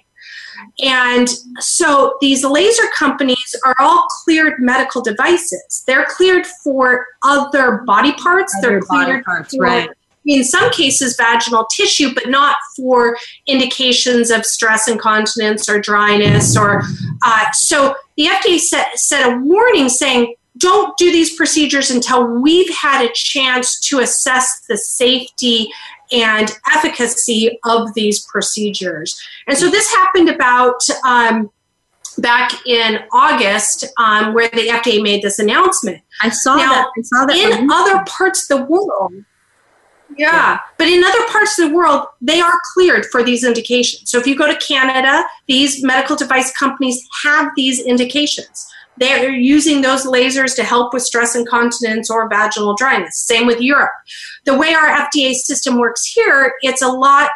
And 0.83 1.29
so 1.61 2.17
these 2.23 2.43
laser 2.43 2.87
companies 2.97 3.55
are 3.65 3.77
all 3.79 4.07
cleared 4.25 4.55
medical 4.59 5.03
devices. 5.03 5.85
They're 5.87 6.07
cleared 6.07 6.47
for 6.47 7.07
other 7.23 7.83
body 7.87 8.15
parts. 8.15 8.55
Other 8.59 8.69
They're 8.69 8.81
cleared 8.81 9.25
parts, 9.25 9.55
for, 9.55 9.65
right. 9.65 9.91
in 10.25 10.43
some 10.43 10.71
cases, 10.71 11.15
vaginal 11.17 11.67
tissue, 11.67 12.15
but 12.15 12.31
not 12.31 12.57
for 12.75 13.19
indications 13.47 14.31
of 14.31 14.47
stress 14.47 14.89
incontinence 14.89 15.69
or 15.69 15.79
dryness. 15.79 16.57
Or 16.57 16.83
uh, 17.23 17.51
so 17.53 17.95
the 18.17 18.27
FDA 18.27 18.59
set, 18.59 18.99
set 18.99 19.31
a 19.31 19.39
warning 19.39 19.91
saying 19.91 20.35
don't 20.59 20.97
do 20.97 21.13
these 21.13 21.35
procedures 21.37 21.91
until 21.91 22.27
we've 22.27 22.73
had 22.75 23.05
a 23.05 23.13
chance 23.13 23.79
to 23.81 24.01
assess 24.01 24.61
the 24.69 24.77
safety 24.77 25.69
and 26.13 26.57
efficacy 26.73 27.59
of 27.65 27.93
these 27.95 28.25
procedures. 28.27 29.21
And 29.47 29.59
so 29.59 29.71
this 29.71 29.91
happened 29.93 30.29
about 30.29 30.81
um, 31.05 31.51
back 32.19 32.67
in 32.67 33.01
August, 33.13 33.85
um, 33.99 34.35
where 34.35 34.49
the 34.49 34.69
FDA 34.69 35.03
made 35.03 35.23
this 35.23 35.39
announcement. 35.39 36.03
I 36.23 36.31
saw 36.31 36.57
now, 36.57 36.73
that. 36.73 36.87
I 36.97 37.03
saw 37.03 37.27
that 37.27 37.37
in 37.37 37.71
other 37.71 38.05
parts 38.07 38.51
of 38.51 38.59
the 38.59 38.65
world. 38.65 39.13
Yeah, 40.17 40.33
yeah, 40.33 40.59
but 40.79 40.87
in 40.87 41.03
other 41.05 41.27
parts 41.29 41.59
of 41.59 41.69
the 41.69 41.77
world, 41.77 42.07
they 42.23 42.41
are 42.41 42.55
cleared 42.73 43.07
for 43.07 43.23
these 43.23 43.45
indications. 43.45 44.09
So 44.09 44.19
if 44.19 44.27
you 44.27 44.37
go 44.37 44.47
to 44.47 44.57
Canada, 44.65 45.25
these 45.47 45.83
medical 45.83 46.17
device 46.17 46.57
companies 46.57 47.07
have 47.25 47.51
these 47.57 47.81
indications. 47.81 48.67
They're 48.99 49.31
using 49.31 49.83
those 49.83 50.07
lasers 50.07 50.55
to 50.57 50.65
help 50.65 50.93
with 50.93 51.03
stress 51.03 51.35
incontinence 51.35 52.11
or 52.11 52.29
vaginal 52.29 52.75
dryness. 52.75 53.19
Same 53.19 53.47
with 53.47 53.61
Europe. 53.61 53.93
The 54.45 54.57
way 54.57 54.75
our 54.75 54.87
FDA 54.87 55.33
system 55.33 55.79
works 55.79 56.05
here, 56.05 56.55
it's 56.63 56.83
a 56.83 56.89
lot 56.89 57.31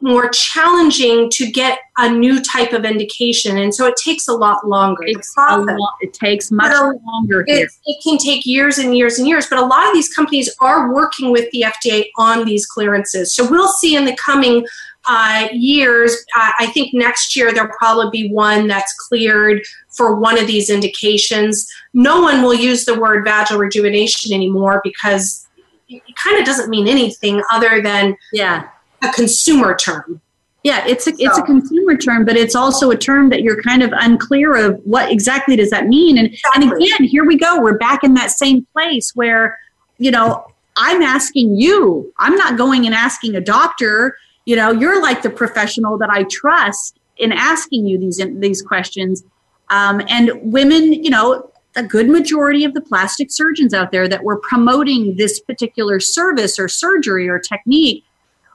more 0.00 0.28
challenging 0.28 1.28
to 1.30 1.50
get 1.50 1.80
a 1.96 2.08
new 2.08 2.40
type 2.40 2.72
of 2.72 2.84
indication 2.84 3.58
and 3.58 3.74
so 3.74 3.84
it 3.86 3.96
takes 3.96 4.28
a 4.28 4.32
lot 4.32 4.66
longer 4.66 5.02
it, 5.04 5.16
lot, 5.36 5.94
it 6.00 6.12
takes 6.12 6.52
much 6.52 6.72
longer 7.04 7.42
it, 7.48 7.68
it, 7.84 8.02
can 8.04 8.16
take 8.16 8.46
years 8.46 8.78
and 8.78 8.96
years 8.96 9.18
and 9.18 9.26
years 9.26 9.46
but 9.48 9.58
a 9.58 9.66
lot 9.66 9.88
of 9.88 9.92
these 9.92 10.12
companies 10.14 10.54
are 10.60 10.94
working 10.94 11.32
with 11.32 11.50
the 11.50 11.64
fda 11.66 12.04
on 12.16 12.44
these 12.44 12.64
clearances 12.64 13.34
so 13.34 13.48
we'll 13.50 13.66
see 13.68 13.96
in 13.96 14.04
the 14.04 14.16
coming 14.16 14.64
uh, 15.08 15.48
years 15.52 16.12
uh, 16.36 16.50
i 16.58 16.66
think 16.66 16.92
next 16.92 17.34
year 17.34 17.52
there'll 17.52 17.72
probably 17.78 18.10
be 18.10 18.32
one 18.32 18.66
that's 18.66 18.94
cleared 19.08 19.60
for 19.88 20.14
one 20.16 20.38
of 20.38 20.46
these 20.46 20.70
indications 20.70 21.68
no 21.94 22.20
one 22.20 22.42
will 22.42 22.54
use 22.54 22.84
the 22.84 22.98
word 22.98 23.24
vaginal 23.24 23.60
rejuvenation 23.60 24.32
anymore 24.32 24.80
because 24.84 25.46
it 25.88 26.02
kind 26.16 26.38
of 26.38 26.44
doesn't 26.44 26.68
mean 26.68 26.86
anything 26.86 27.42
other 27.50 27.80
than 27.82 28.16
yeah 28.32 28.68
a 29.02 29.12
consumer 29.12 29.74
term. 29.74 30.20
Yeah, 30.64 30.84
it's 30.86 31.06
a, 31.06 31.12
it's 31.18 31.38
a 31.38 31.42
consumer 31.42 31.96
term, 31.96 32.24
but 32.24 32.36
it's 32.36 32.54
also 32.54 32.90
a 32.90 32.96
term 32.96 33.30
that 33.30 33.42
you're 33.42 33.62
kind 33.62 33.82
of 33.82 33.92
unclear 33.94 34.56
of 34.56 34.80
what 34.84 35.10
exactly 35.10 35.56
does 35.56 35.70
that 35.70 35.86
mean. 35.86 36.18
And, 36.18 36.28
exactly. 36.28 36.62
and 36.62 36.72
again, 36.72 37.04
here 37.04 37.24
we 37.24 37.38
go. 37.38 37.60
We're 37.60 37.78
back 37.78 38.02
in 38.02 38.14
that 38.14 38.32
same 38.32 38.66
place 38.72 39.12
where, 39.14 39.58
you 39.98 40.10
know, 40.10 40.46
I'm 40.76 41.00
asking 41.00 41.56
you. 41.56 42.12
I'm 42.18 42.34
not 42.34 42.58
going 42.58 42.86
and 42.86 42.94
asking 42.94 43.36
a 43.36 43.40
doctor. 43.40 44.16
You 44.48 44.56
know, 44.56 44.70
you're 44.70 45.02
like 45.02 45.20
the 45.20 45.28
professional 45.28 45.98
that 45.98 46.08
I 46.08 46.22
trust 46.22 46.98
in 47.18 47.32
asking 47.32 47.86
you 47.86 47.98
these 47.98 48.18
these 48.36 48.62
questions. 48.62 49.22
Um, 49.68 50.00
and 50.08 50.30
women, 50.40 50.94
you 51.04 51.10
know, 51.10 51.50
a 51.76 51.82
good 51.82 52.08
majority 52.08 52.64
of 52.64 52.72
the 52.72 52.80
plastic 52.80 53.30
surgeons 53.30 53.74
out 53.74 53.92
there 53.92 54.08
that 54.08 54.24
were 54.24 54.38
promoting 54.38 55.16
this 55.18 55.38
particular 55.38 56.00
service 56.00 56.58
or 56.58 56.66
surgery 56.66 57.28
or 57.28 57.38
technique 57.38 58.04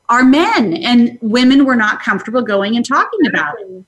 are 0.10 0.24
men, 0.24 0.74
and 0.74 1.20
women 1.22 1.64
were 1.64 1.76
not 1.76 2.02
comfortable 2.02 2.42
going 2.42 2.76
and 2.76 2.84
talking 2.84 3.28
about 3.28 3.54
it. 3.62 3.86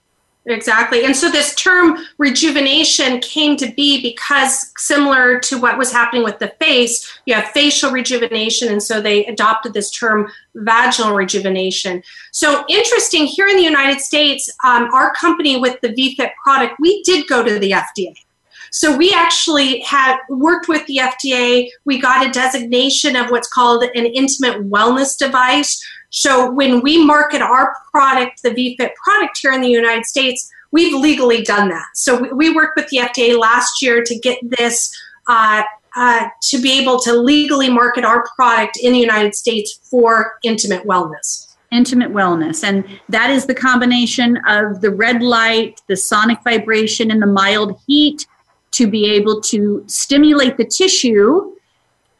Exactly. 0.48 1.06
And 1.06 1.16
so 1.16 1.32
this 1.32 1.56
term 1.56 1.98
rejuvenation 2.20 3.20
came 3.20 3.58
to 3.58 3.72
be 3.72 4.02
because 4.02 4.72
similar 4.78 5.39
to 5.39 5.60
what 5.60 5.76
was 5.76 5.91
happening 5.91 6.24
with 6.24 6.38
the 6.38 6.50
face, 6.60 7.20
you 7.26 7.34
have 7.34 7.46
facial 7.46 7.91
rejuvenation. 7.91 8.72
And 8.72 8.82
so 8.82 9.02
they 9.02 9.26
adopted 9.26 9.74
this 9.74 9.89
term 9.89 10.32
vaginal 10.54 11.16
rejuvenation. 11.16 12.04
So 12.32 12.64
interesting 12.70 13.26
here 13.26 13.48
in 13.48 13.58
the 13.58 13.64
United 13.64 14.02
States, 14.02 14.52
um, 14.64 14.93
our 14.93 15.14
company 15.14 15.58
with 15.58 15.82
the 15.82 15.89
VFit 15.89 16.32
product, 16.43 16.76
we 16.80 17.02
did 17.02 17.28
go 17.28 17.43
to 17.43 17.58
the 17.58 17.72
FDA. 17.72 18.16
So 18.76 18.96
we 18.96 19.14
actually 19.14 19.80
had 19.80 20.18
worked 20.30 20.68
with 20.68 20.86
the 20.86 20.98
FDA. 20.98 21.70
We 21.86 21.98
got 21.98 22.28
a 22.28 22.32
designation 22.32 23.16
of 23.16 23.32
what's 23.32 23.48
called 23.48 23.84
an 23.84 24.06
intimate 24.06 24.70
wellness 24.70 25.18
device. 25.18 25.82
So 26.10 26.51
when 26.51 26.82
we 26.82 27.03
market 27.03 27.41
our 27.41 27.76
product, 27.91 28.43
the 28.43 28.49
VFit 28.49 28.91
product 29.03 29.39
here 29.41 29.51
in 29.51 29.62
the 29.62 29.70
United 29.70 30.06
States, 30.06 30.51
we've 30.72 30.93
legally 30.93 31.41
done 31.41 31.70
that. 31.70 31.86
So 31.93 32.34
we, 32.34 32.53
worked 32.53 32.78
with 32.78 32.88
the 32.89 32.97
FDA 32.97 33.38
last 33.38 33.82
year 33.82 34.03
to 34.03 34.20
get 34.20 34.39
this 34.58 34.93
uh, 35.28 35.64
uh, 35.95 36.28
to 36.43 36.62
be 36.62 36.80
able 36.80 36.99
to 36.99 37.14
legally 37.14 37.70
market 37.70 38.03
our 38.03 38.26
product 38.36 38.78
in 38.82 38.91
the 38.91 38.99
United 38.99 39.34
States 39.34 39.80
for 39.89 40.38
intimate 40.43 40.84
wellness. 40.84 41.56
Intimate 41.72 42.12
wellness. 42.12 42.64
And 42.64 42.86
that 43.10 43.32
is 43.32 43.45
the 43.45 43.56
combination 43.56 44.38
of 44.47 44.82
the 44.82 44.91
red 44.91 45.24
light, 45.24 45.82
the 45.88 45.95
sonic 45.95 46.39
vibration, 46.43 47.12
and 47.12 47.22
the 47.22 47.28
mild 47.28 47.80
heat 47.88 48.28
to 48.72 48.88
be 48.88 49.10
able 49.12 49.39
to 49.39 49.84
stimulate 49.88 50.58
the 50.58 50.66
tissue 50.66 51.55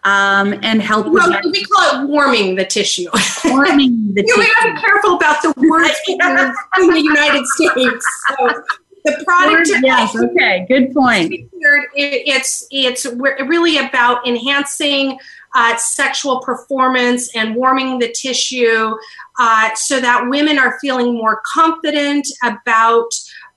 um, 0.06 0.54
and 0.64 0.82
help 0.82 1.08
well, 1.08 1.42
we 1.52 1.64
call 1.66 2.04
it 2.04 2.08
warming 2.08 2.56
the 2.56 2.66
tissue. 2.66 3.10
Warming 3.46 4.12
the 4.14 4.24
tissue. 4.24 4.40
we 4.40 4.54
got 4.54 4.68
to 4.68 4.74
be 4.76 4.80
careful 4.82 5.16
about 5.16 5.42
the 5.42 5.54
words 5.58 6.00
in 6.08 6.88
the 6.90 7.02
United 7.02 7.46
States. 7.48 8.06
So 8.30 8.64
the 9.04 9.24
product. 9.26 9.70
Word, 9.70 9.84
yes. 9.84 10.16
Okay. 10.16 10.66
Good 10.70 10.94
point. 10.94 11.34
It's 11.96 12.68
it's 12.72 13.06
really 13.06 13.78
about 13.78 14.26
enhancing 14.28 15.20
uh, 15.56 15.76
sexual 15.78 16.42
performance 16.42 17.36
and 17.36 17.56
warming 17.56 18.00
the 18.00 18.12
tissue, 18.12 18.96
uh, 19.40 19.70
so 19.76 20.00
that 20.00 20.28
women 20.30 20.60
are 20.60 20.78
feeling 20.80 21.16
more 21.16 21.42
confident 21.54 22.28
about 22.44 23.10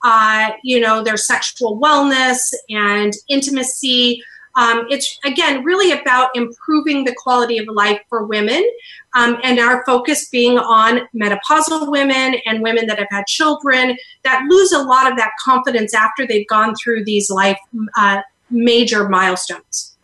uh, 0.04 0.50
you 0.62 0.80
know, 0.80 1.02
their 1.02 1.16
sexual 1.16 1.78
wellness 1.78 2.52
and 2.70 3.12
intimacy. 3.28 4.22
Um, 4.56 4.86
it's 4.90 5.18
again 5.24 5.64
really 5.64 5.92
about 5.92 6.30
improving 6.34 7.04
the 7.04 7.14
quality 7.16 7.58
of 7.58 7.66
life 7.68 8.00
for 8.08 8.24
women, 8.24 8.68
um, 9.14 9.38
and 9.42 9.58
our 9.58 9.84
focus 9.84 10.28
being 10.28 10.58
on 10.58 11.00
menopausal 11.14 11.90
women 11.90 12.36
and 12.46 12.62
women 12.62 12.86
that 12.86 12.98
have 12.98 13.08
had 13.10 13.26
children 13.26 13.96
that 14.24 14.44
lose 14.48 14.72
a 14.72 14.82
lot 14.82 15.10
of 15.10 15.16
that 15.16 15.32
confidence 15.42 15.94
after 15.94 16.26
they've 16.26 16.48
gone 16.48 16.74
through 16.74 17.04
these 17.04 17.30
life 17.30 17.58
uh, 17.96 18.20
major 18.50 19.08
milestones. 19.08 19.96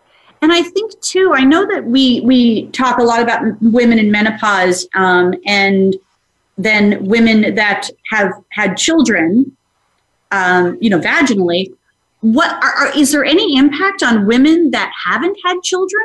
And 0.43 0.53
I 0.53 0.63
think 0.63 1.01
too, 1.01 1.33
I 1.35 1.45
know 1.45 1.67
that 1.67 1.85
we 1.85 2.21
we 2.21 2.67
talk 2.69 2.99
a 2.99 3.03
lot 3.03 3.23
about 3.23 3.41
women 3.61 3.99
in 3.99 4.11
menopause 4.11 4.87
um, 4.95 5.35
and 5.47 5.97
then 6.57 7.05
women 7.07 7.55
that 7.57 7.91
have 8.11 8.33
had 8.51 8.77
children 8.77 9.57
um, 10.35 10.79
you 10.81 10.91
know, 10.91 10.99
vaginally. 10.99 11.73
What 12.25 12.53
are, 12.64 12.87
are, 12.87 12.99
is 12.99 13.12
there 13.12 13.22
any 13.22 13.55
impact 13.55 14.03
on 14.03 14.25
women 14.25 14.70
that 14.70 14.91
haven't 15.05 15.37
had 15.45 15.62
children? 15.62 16.03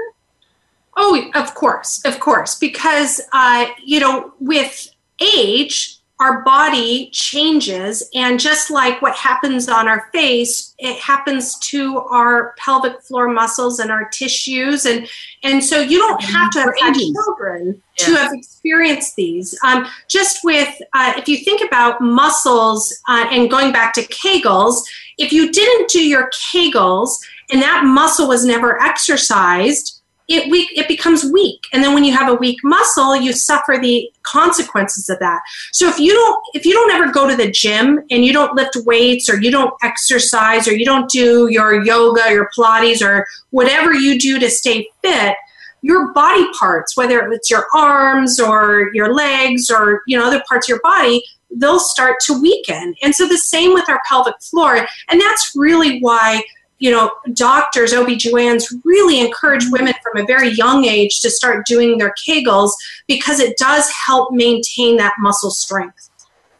Oh, 0.97 1.31
of 1.33 1.55
course, 1.55 2.03
of 2.03 2.19
course, 2.19 2.59
because 2.59 3.21
uh, 3.31 3.67
you 3.81 4.01
know, 4.01 4.33
with 4.41 4.93
age, 5.21 5.98
our 6.19 6.41
body 6.41 7.09
changes 7.11 8.09
and 8.13 8.39
just 8.39 8.69
like 8.69 9.01
what 9.01 9.15
happens 9.15 9.69
on 9.69 9.87
our 9.87 10.09
face 10.11 10.75
it 10.77 10.97
happens 10.99 11.57
to 11.59 11.99
our 11.99 12.53
pelvic 12.57 13.01
floor 13.01 13.29
muscles 13.29 13.79
and 13.79 13.89
our 13.89 14.09
tissues 14.09 14.85
and 14.85 15.07
and 15.43 15.63
so 15.63 15.79
you 15.79 15.97
don't 15.97 16.21
have 16.21 16.49
to 16.51 16.59
have 16.59 16.73
had 16.79 16.93
children 16.93 17.81
yeah. 17.97 18.05
to 18.05 18.15
have 18.15 18.33
experienced 18.33 19.15
these. 19.15 19.57
Um, 19.63 19.87
just 20.09 20.39
with 20.43 20.75
uh, 20.93 21.13
if 21.17 21.27
you 21.27 21.37
think 21.37 21.61
about 21.65 22.01
muscles 22.01 22.97
uh, 23.07 23.27
and 23.31 23.49
going 23.49 23.71
back 23.71 23.93
to 23.93 24.01
kegels 24.01 24.81
if 25.17 25.31
you 25.31 25.51
didn't 25.51 25.89
do 25.89 26.05
your 26.05 26.29
kegels 26.31 27.11
and 27.51 27.61
that 27.61 27.83
muscle 27.85 28.27
was 28.27 28.45
never 28.45 28.81
exercised 28.81 29.98
it 30.29 30.49
weak 30.49 30.69
it 30.75 30.87
becomes 30.87 31.25
weak. 31.25 31.61
And 31.73 31.83
then 31.83 31.93
when 31.93 32.03
you 32.03 32.15
have 32.15 32.31
a 32.31 32.35
weak 32.35 32.59
muscle 32.63 33.15
you 33.15 33.33
suffer 33.33 33.77
the 33.77 34.09
consequences 34.23 35.09
of 35.09 35.19
that. 35.19 35.41
So 35.73 35.89
if 35.89 35.99
you 35.99 36.13
don't 36.13 36.43
if 36.53 36.65
you 36.65 36.73
don't 36.73 36.91
ever 36.91 37.11
go 37.11 37.27
to 37.27 37.35
the 37.35 37.51
gym 37.51 37.99
and 38.09 38.23
you 38.23 38.31
don't 38.31 38.55
lift 38.55 38.77
weights 38.85 39.29
or 39.29 39.41
you 39.41 39.51
don't 39.51 39.73
exercise 39.83 40.67
or 40.67 40.73
you 40.73 40.85
don't 40.85 41.09
do 41.09 41.47
your 41.49 41.83
yoga 41.83 42.31
your 42.31 42.49
pilates 42.57 43.05
or 43.05 43.27
whatever 43.49 43.93
you 43.93 44.19
do 44.19 44.39
to 44.39 44.49
stay 44.49 44.87
fit 45.01 45.35
your 45.81 46.13
body 46.13 46.45
parts 46.57 46.95
whether 46.95 47.31
it's 47.31 47.49
your 47.49 47.65
arms 47.73 48.39
or 48.39 48.91
your 48.93 49.13
legs 49.13 49.71
or 49.71 50.01
you 50.07 50.17
know 50.17 50.25
other 50.25 50.43
parts 50.47 50.67
of 50.67 50.69
your 50.69 50.81
body 50.81 51.23
they'll 51.51 51.79
start 51.79 52.17
to 52.21 52.39
weaken. 52.39 52.95
And 53.01 53.15
so 53.15 53.27
the 53.27 53.37
same 53.37 53.73
with 53.73 53.89
our 53.89 53.99
pelvic 54.07 54.39
floor. 54.41 54.87
And 55.09 55.19
that's 55.19 55.51
really 55.55 55.99
why 55.99 56.43
you 56.79 56.91
know, 56.91 57.11
doctors, 57.33 57.93
OBGYNs 57.93 58.81
really 58.83 59.19
encourage 59.19 59.65
women 59.69 59.93
from 60.01 60.23
a 60.23 60.25
very 60.25 60.49
young 60.49 60.85
age 60.85 61.19
to 61.21 61.29
start 61.29 61.65
doing 61.65 61.97
their 61.97 62.13
Kegels 62.25 62.71
because 63.07 63.39
it 63.39 63.57
does 63.57 63.89
help 64.07 64.31
maintain 64.31 64.97
that 64.97 65.13
muscle 65.19 65.51
strength. 65.51 66.09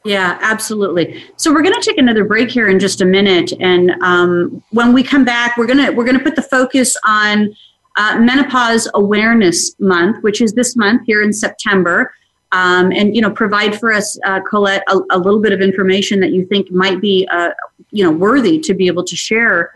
Yeah, 0.06 0.38
absolutely. 0.42 1.24
So 1.36 1.54
we're 1.54 1.62
going 1.62 1.80
to 1.80 1.82
take 1.82 1.98
another 1.98 2.24
break 2.24 2.50
here 2.50 2.70
in 2.70 2.80
just 2.80 3.02
a 3.02 3.06
minute, 3.06 3.52
and 3.60 3.92
um, 4.02 4.64
when 4.72 4.94
we 4.94 5.04
come 5.04 5.26
back, 5.26 5.58
we're 5.58 5.68
gonna 5.68 5.92
we're 5.92 6.06
gonna 6.06 6.24
put 6.24 6.38
the 6.38 6.42
focus 6.42 6.96
on 7.06 7.54
uh, 7.98 8.18
Menopause 8.18 8.90
Awareness 8.94 9.76
Month, 9.80 10.24
which 10.24 10.42
is 10.42 10.54
this 10.54 10.78
month 10.78 11.02
here 11.06 11.22
in 11.22 11.34
September, 11.34 12.14
um, 12.54 12.94
and 12.94 13.14
you 13.14 13.22
know 13.22 13.30
provide 13.30 13.78
for 13.78 13.92
us, 13.92 14.18
uh, 14.26 14.40
Colette, 14.50 14.84
a, 14.88 15.00
a, 15.12 15.20
little 15.20 15.42
bit 15.42 15.52
of 15.52 15.60
information 15.60 16.22
that 16.22 16.32
you 16.32 16.46
think 16.46 16.72
might 16.72 17.02
be 17.02 17.28
uh, 17.30 17.52
you 17.92 18.04
know 18.04 18.12
worthy 18.12 18.58
to 18.60 18.74
be 18.74 18.88
able 18.88 19.04
to 19.04 19.18
share 19.18 19.74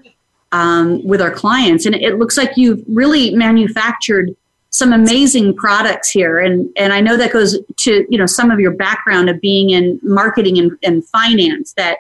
um, 0.54 1.04
with 1.04 1.20
our 1.20 1.32
clients. 1.32 1.86
And 1.86 1.95
it 1.95 2.18
looks 2.18 2.38
like 2.38 2.51
you've 2.56 2.84
really 2.88 3.32
manufactured 3.36 4.36
some 4.70 4.93
amazing 4.93 5.56
products 5.56 6.10
here. 6.10 6.39
And, 6.39 6.70
and 6.78 6.93
I 6.93 7.01
know 7.01 7.18
that 7.18 7.34
goes 7.34 7.60
to, 7.78 8.06
you 8.10 8.18
know, 8.18 8.26
some 8.26 8.49
of 8.49 8.60
your 8.60 8.72
background 8.72 9.30
of 9.30 9.41
being 9.41 9.72
in 9.72 9.99
marketing 10.01 10.58
and, 10.58 10.78
and 10.84 11.06
finance 11.06 11.74
that 11.74 11.97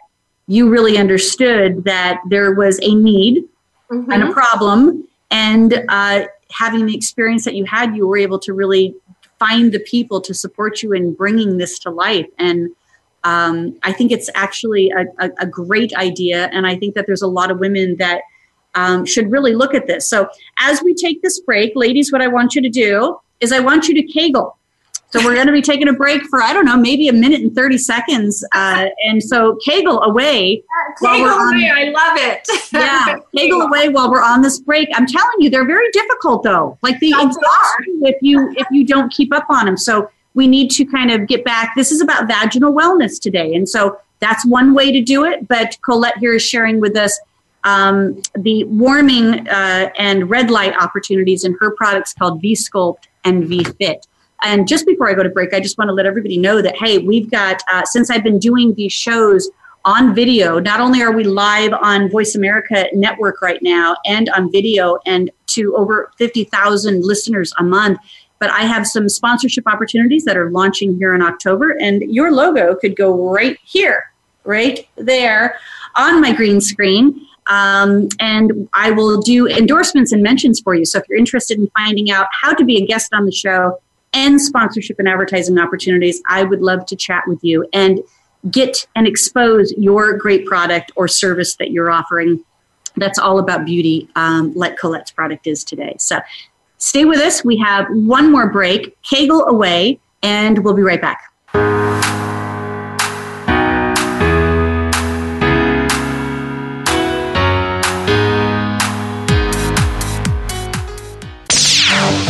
you 0.47 0.69
really 0.69 0.97
understood 0.97 1.83
that 1.83 2.19
there 2.29 2.53
was 2.53 2.79
a 2.81 2.95
need 2.95 3.43
mm-hmm. 3.91 4.11
and 4.11 4.23
a 4.23 4.31
problem. 4.31 5.07
And 5.29 5.83
uh, 5.89 6.25
having 6.51 6.85
the 6.85 6.95
experience 6.95 7.45
that 7.45 7.55
you 7.55 7.65
had, 7.65 7.95
you 7.95 8.07
were 8.07 8.17
able 8.17 8.39
to 8.39 8.53
really 8.53 8.95
find 9.39 9.71
the 9.71 9.79
people 9.79 10.21
to 10.21 10.33
support 10.33 10.81
you 10.83 10.93
in 10.93 11.13
bringing 11.13 11.57
this 11.57 11.79
to 11.79 11.89
life. 11.89 12.27
And 12.37 12.69
um, 13.23 13.77
I 13.83 13.93
think 13.93 14.11
it's 14.11 14.29
actually 14.35 14.91
a, 14.91 15.05
a, 15.25 15.31
a, 15.39 15.45
great 15.45 15.93
idea. 15.95 16.49
And 16.51 16.67
I 16.67 16.75
think 16.75 16.93
that 16.95 17.07
there's 17.07 17.21
a 17.21 17.27
lot 17.27 17.51
of 17.51 17.59
women 17.59 17.95
that 17.95 18.21
um, 18.75 19.05
should 19.05 19.31
really 19.31 19.53
look 19.53 19.73
at 19.73 19.87
this. 19.87 20.07
So 20.09 20.29
as 20.59 20.81
we 20.81 20.93
take 20.93 21.21
this 21.21 21.39
break, 21.39 21.73
ladies, 21.75 22.11
what 22.11 22.21
I 22.21 22.27
want 22.27 22.55
you 22.55 22.61
to 22.61 22.69
do 22.69 23.19
is 23.39 23.51
I 23.51 23.59
want 23.59 23.87
you 23.87 23.93
to 23.95 24.03
kegel. 24.03 24.57
So 25.13 25.23
we're 25.23 25.35
going 25.35 25.45
to 25.45 25.53
be 25.53 25.61
taking 25.61 25.87
a 25.87 25.93
break 25.93 26.23
for 26.23 26.41
I 26.41 26.53
don't 26.53 26.65
know, 26.65 26.75
maybe 26.75 27.07
a 27.07 27.13
minute 27.13 27.41
and 27.41 27.53
thirty 27.53 27.77
seconds, 27.77 28.43
uh, 28.51 28.87
and 29.05 29.21
so 29.21 29.59
kegel 29.63 30.01
away. 30.01 30.63
Kegel 30.99 31.27
away, 31.27 31.71
I 31.71 31.91
love 31.93 32.17
it. 32.17 32.47
yeah, 32.73 33.17
kegel 33.35 33.61
away 33.61 33.89
while 33.89 34.09
we're 34.09 34.23
on 34.23 34.41
this 34.41 34.59
break. 34.59 34.89
I'm 34.95 35.05
telling 35.05 35.35
you, 35.37 35.51
they're 35.51 35.67
very 35.67 35.87
difficult 35.91 36.41
though. 36.41 36.79
Like 36.81 36.99
the 36.99 37.13
if 38.01 38.15
you 38.23 38.55
if 38.57 38.65
you 38.71 38.87
don't 38.87 39.13
keep 39.13 39.31
up 39.31 39.45
on 39.49 39.67
them. 39.67 39.77
So 39.77 40.09
we 40.33 40.47
need 40.47 40.71
to 40.71 40.85
kind 40.85 41.11
of 41.11 41.27
get 41.27 41.45
back. 41.45 41.73
This 41.75 41.91
is 41.91 42.01
about 42.01 42.27
vaginal 42.27 42.73
wellness 42.73 43.21
today, 43.21 43.53
and 43.53 43.69
so 43.69 43.99
that's 44.19 44.43
one 44.47 44.73
way 44.73 44.91
to 44.91 44.99
do 44.99 45.25
it. 45.25 45.47
But 45.47 45.77
Colette 45.83 46.17
here 46.17 46.33
is 46.33 46.41
sharing 46.41 46.79
with 46.79 46.97
us 46.97 47.19
um, 47.63 48.21
the 48.35 48.63
warming 48.65 49.47
uh, 49.47 49.89
and 49.97 50.29
red 50.29 50.51
light 50.51 50.73
opportunities 50.79 51.43
in 51.43 51.55
her 51.59 51.71
products 51.71 52.13
called 52.13 52.41
V 52.41 52.53
Sculpt 52.53 53.05
and 53.23 53.45
V 53.45 53.63
Fit. 53.63 54.05
And 54.43 54.67
just 54.67 54.85
before 54.85 55.09
I 55.09 55.13
go 55.13 55.23
to 55.23 55.29
break, 55.29 55.53
I 55.53 55.61
just 55.61 55.77
want 55.77 55.87
to 55.87 55.93
let 55.93 56.05
everybody 56.05 56.37
know 56.37 56.61
that, 56.61 56.75
hey, 56.77 56.97
we've 56.97 57.31
got, 57.31 57.61
uh, 57.71 57.83
since 57.85 58.09
I've 58.09 58.23
been 58.23 58.39
doing 58.39 58.73
these 58.73 58.91
shows 58.91 59.49
on 59.85 60.13
video, 60.13 60.59
not 60.59 60.81
only 60.81 61.01
are 61.01 61.13
we 61.13 61.23
live 61.23 61.73
on 61.73 62.09
Voice 62.09 62.35
America 62.35 62.87
Network 62.93 63.41
right 63.41 63.61
now 63.61 63.95
and 64.05 64.29
on 64.29 64.51
video 64.51 64.97
and 65.05 65.31
to 65.47 65.75
over 65.75 66.11
50,000 66.17 67.05
listeners 67.05 67.53
a 67.57 67.63
month, 67.63 67.99
but 68.39 68.49
I 68.49 68.61
have 68.61 68.85
some 68.85 69.07
sponsorship 69.07 69.65
opportunities 69.67 70.25
that 70.25 70.35
are 70.35 70.51
launching 70.51 70.97
here 70.97 71.15
in 71.15 71.21
October. 71.21 71.77
And 71.79 72.01
your 72.13 72.31
logo 72.33 72.75
could 72.75 72.97
go 72.97 73.29
right 73.31 73.57
here, 73.63 74.11
right 74.43 74.85
there 74.97 75.57
on 75.95 76.19
my 76.19 76.33
green 76.33 76.59
screen 76.59 77.27
Um, 77.47 78.09
and 78.19 78.69
I 78.73 78.91
will 78.91 79.21
do 79.21 79.47
endorsements 79.47 80.11
and 80.11 80.23
mentions 80.23 80.59
for 80.59 80.75
you. 80.75 80.85
So 80.85 80.99
if 80.99 81.05
you're 81.09 81.17
interested 81.17 81.57
in 81.57 81.69
finding 81.77 82.11
out 82.11 82.27
how 82.41 82.53
to 82.53 82.63
be 82.63 82.81
a 82.81 82.85
guest 82.85 83.13
on 83.13 83.25
the 83.25 83.31
show 83.31 83.79
and 84.13 84.41
sponsorship 84.41 84.99
and 84.99 85.07
advertising 85.07 85.57
opportunities, 85.59 86.21
I 86.27 86.43
would 86.43 86.61
love 86.61 86.85
to 86.87 86.95
chat 86.95 87.23
with 87.27 87.43
you 87.43 87.67
and 87.73 87.99
get 88.51 88.87
and 88.95 89.07
expose 89.07 89.73
your 89.77 90.17
great 90.17 90.45
product 90.45 90.91
or 90.95 91.07
service 91.07 91.55
that 91.55 91.71
you're 91.71 91.91
offering. 91.91 92.43
That's 92.95 93.17
all 93.17 93.39
about 93.39 93.65
beauty, 93.65 94.07
um, 94.15 94.53
like 94.53 94.77
Colette's 94.77 95.11
product 95.11 95.47
is 95.47 95.63
today. 95.63 95.95
So 95.97 96.19
stay 96.77 97.05
with 97.05 97.19
us. 97.19 97.43
We 97.43 97.57
have 97.57 97.87
one 97.89 98.31
more 98.31 98.49
break, 98.49 99.01
Kegel 99.01 99.45
away, 99.45 99.99
and 100.21 100.63
we'll 100.63 100.75
be 100.75 100.83
right 100.83 101.01
back. 101.01 101.32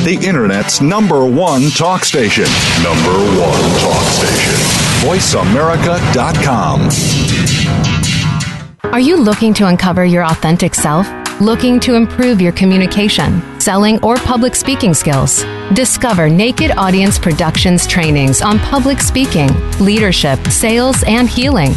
The 0.04 0.16
Internet's 0.16 0.82
number 0.82 1.26
one 1.26 1.70
talk 1.70 2.04
station. 2.04 2.44
Number 2.84 3.14
one 3.40 3.80
talk 3.80 4.04
station. 4.12 4.54
VoiceAmerica.com. 5.08 6.90
Are 8.92 9.00
you 9.00 9.16
looking 9.16 9.54
to 9.54 9.68
uncover 9.68 10.04
your 10.04 10.26
authentic 10.26 10.76
self? 10.76 11.08
Looking 11.40 11.80
to 11.80 11.96
improve 11.96 12.42
your 12.42 12.52
communication, 12.52 13.42
selling, 13.62 13.98
or 14.04 14.18
public 14.18 14.56
speaking 14.56 14.94
skills? 14.94 15.46
Discover 15.72 16.30
Naked 16.30 16.72
Audience 16.72 17.18
Productions 17.18 17.88
trainings 17.88 18.42
on 18.42 18.60
public 18.60 19.00
speaking, 19.00 19.48
leadership, 19.80 20.46
sales, 20.48 21.02
and 21.08 21.30
healing. 21.30 21.72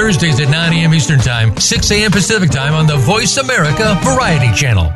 Thursdays 0.00 0.40
at 0.40 0.48
9 0.48 0.72
a.m. 0.72 0.94
Eastern 0.94 1.18
Time, 1.18 1.54
6 1.58 1.90
a.m. 1.90 2.10
Pacific 2.10 2.48
Time 2.48 2.72
on 2.72 2.86
the 2.86 2.96
Voice 2.96 3.36
America 3.36 4.00
Variety 4.02 4.50
Channel. 4.54 4.90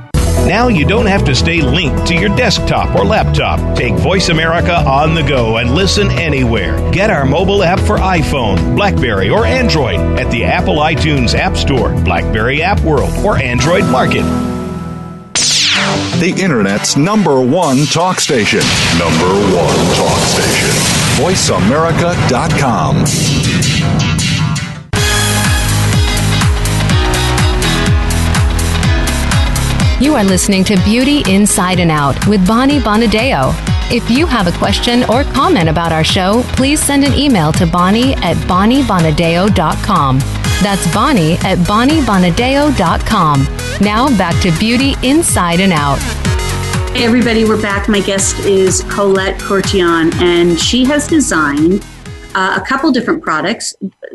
Now 0.48 0.68
you 0.68 0.86
don't 0.86 1.04
have 1.04 1.26
to 1.26 1.34
stay 1.34 1.60
linked 1.60 2.06
to 2.06 2.14
your 2.14 2.34
desktop 2.34 2.98
or 2.98 3.04
laptop. 3.04 3.76
Take 3.76 3.92
Voice 3.96 4.30
America 4.30 4.74
on 4.74 5.14
the 5.14 5.22
go 5.22 5.58
and 5.58 5.74
listen 5.74 6.10
anywhere. 6.10 6.90
Get 6.90 7.10
our 7.10 7.26
mobile 7.26 7.62
app 7.62 7.80
for 7.80 7.98
iPhone, 7.98 8.76
Blackberry, 8.76 9.28
or 9.28 9.44
Android 9.44 9.96
at 10.18 10.30
the 10.30 10.44
Apple 10.44 10.76
iTunes 10.76 11.34
App 11.34 11.58
Store, 11.58 11.90
Blackberry 12.02 12.62
App 12.62 12.80
World, 12.80 13.12
or 13.22 13.36
Android 13.36 13.84
Market. 13.84 14.22
The 16.18 16.32
Internet's 16.38 16.96
number 16.96 17.42
one 17.42 17.84
talk 17.84 18.20
station. 18.20 18.62
Number 18.98 19.34
one 19.54 19.76
talk 19.96 20.18
station. 20.20 20.70
VoiceAmerica.com. 21.20 24.13
You 30.00 30.16
are 30.16 30.24
listening 30.24 30.64
to 30.64 30.76
Beauty 30.84 31.22
Inside 31.32 31.78
and 31.78 31.90
Out 31.90 32.26
with 32.26 32.44
Bonnie 32.46 32.80
Bonadeo. 32.80 33.54
If 33.92 34.10
you 34.10 34.26
have 34.26 34.48
a 34.48 34.58
question 34.58 35.04
or 35.04 35.22
comment 35.22 35.68
about 35.68 35.92
our 35.92 36.02
show, 36.02 36.42
please 36.56 36.82
send 36.82 37.04
an 37.04 37.14
email 37.14 37.52
to 37.52 37.64
Bonnie 37.64 38.14
at 38.16 38.36
BonnieBonadeo.com. 38.48 40.18
That's 40.62 40.92
Bonnie 40.92 41.34
at 41.34 41.58
BonnieBonadeo.com. 41.58 43.42
Now 43.80 44.08
back 44.18 44.42
to 44.42 44.50
Beauty 44.58 44.96
Inside 45.04 45.60
and 45.60 45.72
Out. 45.72 46.00
Hey 46.92 47.04
everybody, 47.04 47.44
we're 47.44 47.62
back. 47.62 47.88
My 47.88 48.00
guest 48.00 48.40
is 48.40 48.82
Colette 48.90 49.40
Courtion, 49.40 50.12
and 50.14 50.58
she 50.58 50.84
has 50.86 51.06
designed 51.06 51.86
uh, 52.34 52.60
a 52.60 52.66
couple 52.66 52.90
different 52.90 53.22
products. 53.22 53.74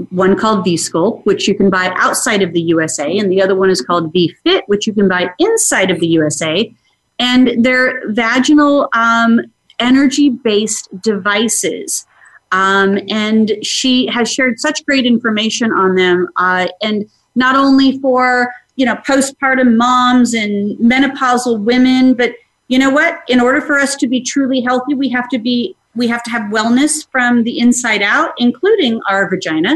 One 0.10 0.38
called 0.38 0.64
V 0.64 0.76
Sculpt, 0.76 1.26
which 1.26 1.48
you 1.48 1.56
can 1.56 1.70
buy 1.70 1.92
outside 1.96 2.42
of 2.42 2.54
the 2.54 2.62
USA, 2.62 3.18
and 3.18 3.32
the 3.32 3.42
other 3.42 3.56
one 3.56 3.70
is 3.70 3.82
called 3.82 4.12
V 4.14 4.36
Fit, 4.44 4.64
which 4.68 4.88
you 4.88 4.94
can 4.94 5.08
buy 5.08 5.30
inside 5.40 5.92
of 5.92 6.00
the 6.00 6.08
USA. 6.08 6.74
And 7.18 7.64
they're 7.64 8.10
vaginal 8.12 8.90
um, 8.94 9.42
energy 9.80 10.30
based 10.30 10.90
devices. 11.02 12.06
Um, 12.52 13.00
and 13.10 13.54
she 13.62 14.08
has 14.08 14.32
shared 14.32 14.60
such 14.60 14.86
great 14.86 15.06
information 15.06 15.72
on 15.72 15.96
them. 15.96 16.30
Uh, 16.36 16.68
and 16.82 17.10
not 17.36 17.56
only 17.56 18.00
for, 18.00 18.54
you 18.76 18.86
know, 18.86 18.96
postpartum 18.96 19.78
moms 19.78 20.34
and 20.34 20.78
menopausal 20.80 21.64
women, 21.64 22.14
but 22.14 22.34
you 22.68 22.80
know 22.80 22.90
what? 22.90 23.22
In 23.28 23.40
order 23.40 23.62
for 23.62 23.78
us 23.78 23.96
to 23.98 24.08
be 24.08 24.22
truly 24.22 24.62
healthy, 24.62 24.94
we 24.94 25.10
have 25.10 25.30
to 25.30 25.40
be 25.40 25.76
we 25.96 26.08
have 26.08 26.24
to 26.24 26.32
have 26.32 26.52
wellness 26.52 27.08
from 27.12 27.44
the 27.44 27.60
inside 27.60 28.02
out, 28.02 28.34
including 28.38 29.02
our 29.10 29.30
vagina. 29.30 29.76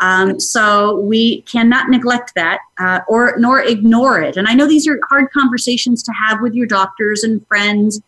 Um, 0.00 0.40
so 0.40 1.00
we 1.00 1.42
cannot 1.42 1.88
neglect 1.88 2.32
that 2.34 2.58
uh, 2.78 3.00
or 3.08 3.36
nor 3.38 3.60
ignore 3.60 4.20
it. 4.20 4.36
And 4.36 4.48
I 4.48 4.54
know 4.54 4.66
these 4.66 4.88
are 4.88 4.98
hard 5.08 5.30
conversations 5.30 6.02
to 6.02 6.12
have 6.12 6.40
with 6.40 6.54
your 6.54 6.66
doctors 6.66 7.22
and 7.22 7.46
friends. 7.46 8.00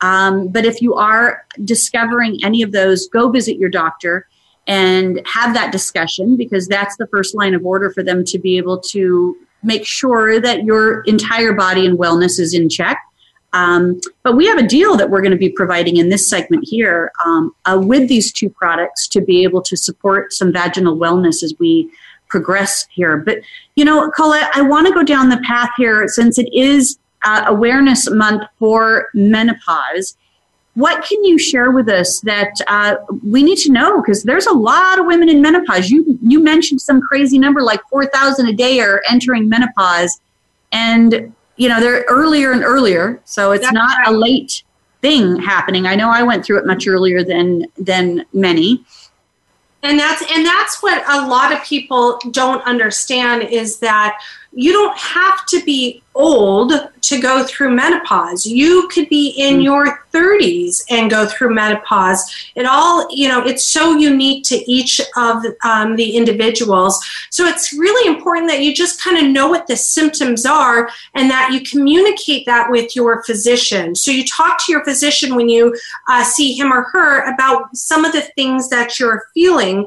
Um, 0.00 0.48
but 0.48 0.64
if 0.64 0.82
you 0.82 0.94
are 0.94 1.44
discovering 1.64 2.40
any 2.42 2.62
of 2.62 2.72
those, 2.72 3.08
go 3.08 3.30
visit 3.30 3.58
your 3.58 3.70
doctor 3.70 4.26
and 4.66 5.20
have 5.26 5.54
that 5.54 5.72
discussion 5.72 6.36
because 6.36 6.66
that's 6.66 6.96
the 6.96 7.06
first 7.06 7.34
line 7.34 7.54
of 7.54 7.64
order 7.64 7.90
for 7.90 8.02
them 8.02 8.24
to 8.24 8.38
be 8.38 8.56
able 8.56 8.78
to 8.78 9.36
make 9.62 9.86
sure 9.86 10.40
that 10.40 10.64
your 10.64 11.02
entire 11.02 11.52
body 11.52 11.86
and 11.86 11.98
wellness 11.98 12.38
is 12.38 12.54
in 12.54 12.68
check. 12.68 12.98
Um, 13.52 14.00
but 14.22 14.36
we 14.36 14.46
have 14.46 14.58
a 14.58 14.66
deal 14.66 14.96
that 14.96 15.08
we're 15.08 15.22
going 15.22 15.32
to 15.32 15.38
be 15.38 15.48
providing 15.48 15.96
in 15.96 16.08
this 16.10 16.28
segment 16.28 16.66
here 16.68 17.10
um, 17.24 17.54
uh, 17.64 17.80
with 17.82 18.08
these 18.08 18.32
two 18.32 18.50
products 18.50 19.08
to 19.08 19.20
be 19.20 19.44
able 19.44 19.62
to 19.62 19.76
support 19.76 20.32
some 20.32 20.52
vaginal 20.52 20.96
wellness 20.96 21.42
as 21.42 21.54
we 21.58 21.90
progress 22.28 22.86
here. 22.90 23.16
But, 23.16 23.38
you 23.76 23.84
know, 23.84 24.10
Colette, 24.10 24.50
I 24.54 24.62
want 24.62 24.86
to 24.88 24.92
go 24.92 25.02
down 25.02 25.28
the 25.28 25.40
path 25.46 25.70
here 25.76 26.06
since 26.08 26.38
it 26.38 26.52
is 26.52 26.98
uh, 27.24 27.44
Awareness 27.46 28.10
Month 28.10 28.42
for 28.58 29.08
menopause. 29.14 30.16
What 30.74 31.02
can 31.04 31.24
you 31.24 31.38
share 31.38 31.70
with 31.70 31.88
us 31.88 32.20
that 32.20 32.52
uh, 32.66 32.96
we 33.24 33.42
need 33.42 33.56
to 33.58 33.72
know? 33.72 34.02
Because 34.02 34.24
there's 34.24 34.46
a 34.46 34.52
lot 34.52 34.98
of 34.98 35.06
women 35.06 35.30
in 35.30 35.40
menopause. 35.40 35.88
You 35.88 36.18
you 36.20 36.42
mentioned 36.42 36.82
some 36.82 37.00
crazy 37.00 37.38
number 37.38 37.62
like 37.62 37.80
four 37.88 38.04
thousand 38.04 38.48
a 38.48 38.52
day 38.52 38.80
are 38.80 39.02
entering 39.08 39.48
menopause, 39.48 40.20
and 40.72 41.32
you 41.56 41.68
know 41.68 41.80
they're 41.80 42.04
earlier 42.08 42.52
and 42.52 42.62
earlier. 42.62 43.20
So 43.24 43.52
it's 43.52 43.62
That's 43.62 43.74
not 43.74 43.98
right. 43.98 44.08
a 44.08 44.12
late 44.12 44.62
thing 45.02 45.36
happening. 45.36 45.86
I 45.86 45.94
know 45.94 46.10
i 46.10 46.22
went 46.22 46.44
through 46.44 46.58
it 46.58 46.66
much 46.66 46.86
earlier 46.86 47.22
than 47.22 47.66
than 47.78 48.24
many. 48.32 48.84
And 49.82 49.98
that's 49.98 50.22
and 50.34 50.44
that's 50.44 50.82
what 50.82 51.02
a 51.08 51.26
lot 51.28 51.52
of 51.52 51.62
people 51.62 52.18
don't 52.30 52.62
understand 52.62 53.42
is 53.44 53.78
that 53.80 54.18
you 54.56 54.72
don't 54.72 54.96
have 54.96 55.44
to 55.46 55.62
be 55.64 56.02
old 56.14 56.72
to 57.02 57.20
go 57.20 57.44
through 57.44 57.74
menopause. 57.74 58.46
You 58.46 58.88
could 58.88 59.06
be 59.10 59.28
in 59.36 59.58
mm. 59.58 59.64
your 59.64 60.06
30s 60.14 60.82
and 60.88 61.10
go 61.10 61.26
through 61.26 61.54
menopause. 61.54 62.50
It 62.54 62.64
all, 62.64 63.06
you 63.10 63.28
know, 63.28 63.44
it's 63.44 63.64
so 63.64 63.96
unique 63.96 64.44
to 64.44 64.56
each 64.70 64.98
of 65.16 65.44
um, 65.62 65.94
the 65.96 66.16
individuals. 66.16 66.98
So 67.28 67.44
it's 67.44 67.74
really 67.74 68.08
important 68.08 68.48
that 68.48 68.62
you 68.62 68.74
just 68.74 69.02
kind 69.02 69.18
of 69.18 69.30
know 69.30 69.48
what 69.48 69.66
the 69.66 69.76
symptoms 69.76 70.46
are 70.46 70.88
and 71.14 71.30
that 71.30 71.52
you 71.52 71.60
communicate 71.60 72.46
that 72.46 72.70
with 72.70 72.96
your 72.96 73.22
physician. 73.24 73.94
So 73.94 74.10
you 74.10 74.24
talk 74.24 74.58
to 74.64 74.72
your 74.72 74.84
physician 74.84 75.36
when 75.36 75.50
you 75.50 75.76
uh, 76.08 76.24
see 76.24 76.54
him 76.54 76.72
or 76.72 76.84
her 76.92 77.30
about 77.32 77.76
some 77.76 78.06
of 78.06 78.12
the 78.12 78.22
things 78.22 78.70
that 78.70 78.98
you're 78.98 79.24
feeling. 79.34 79.86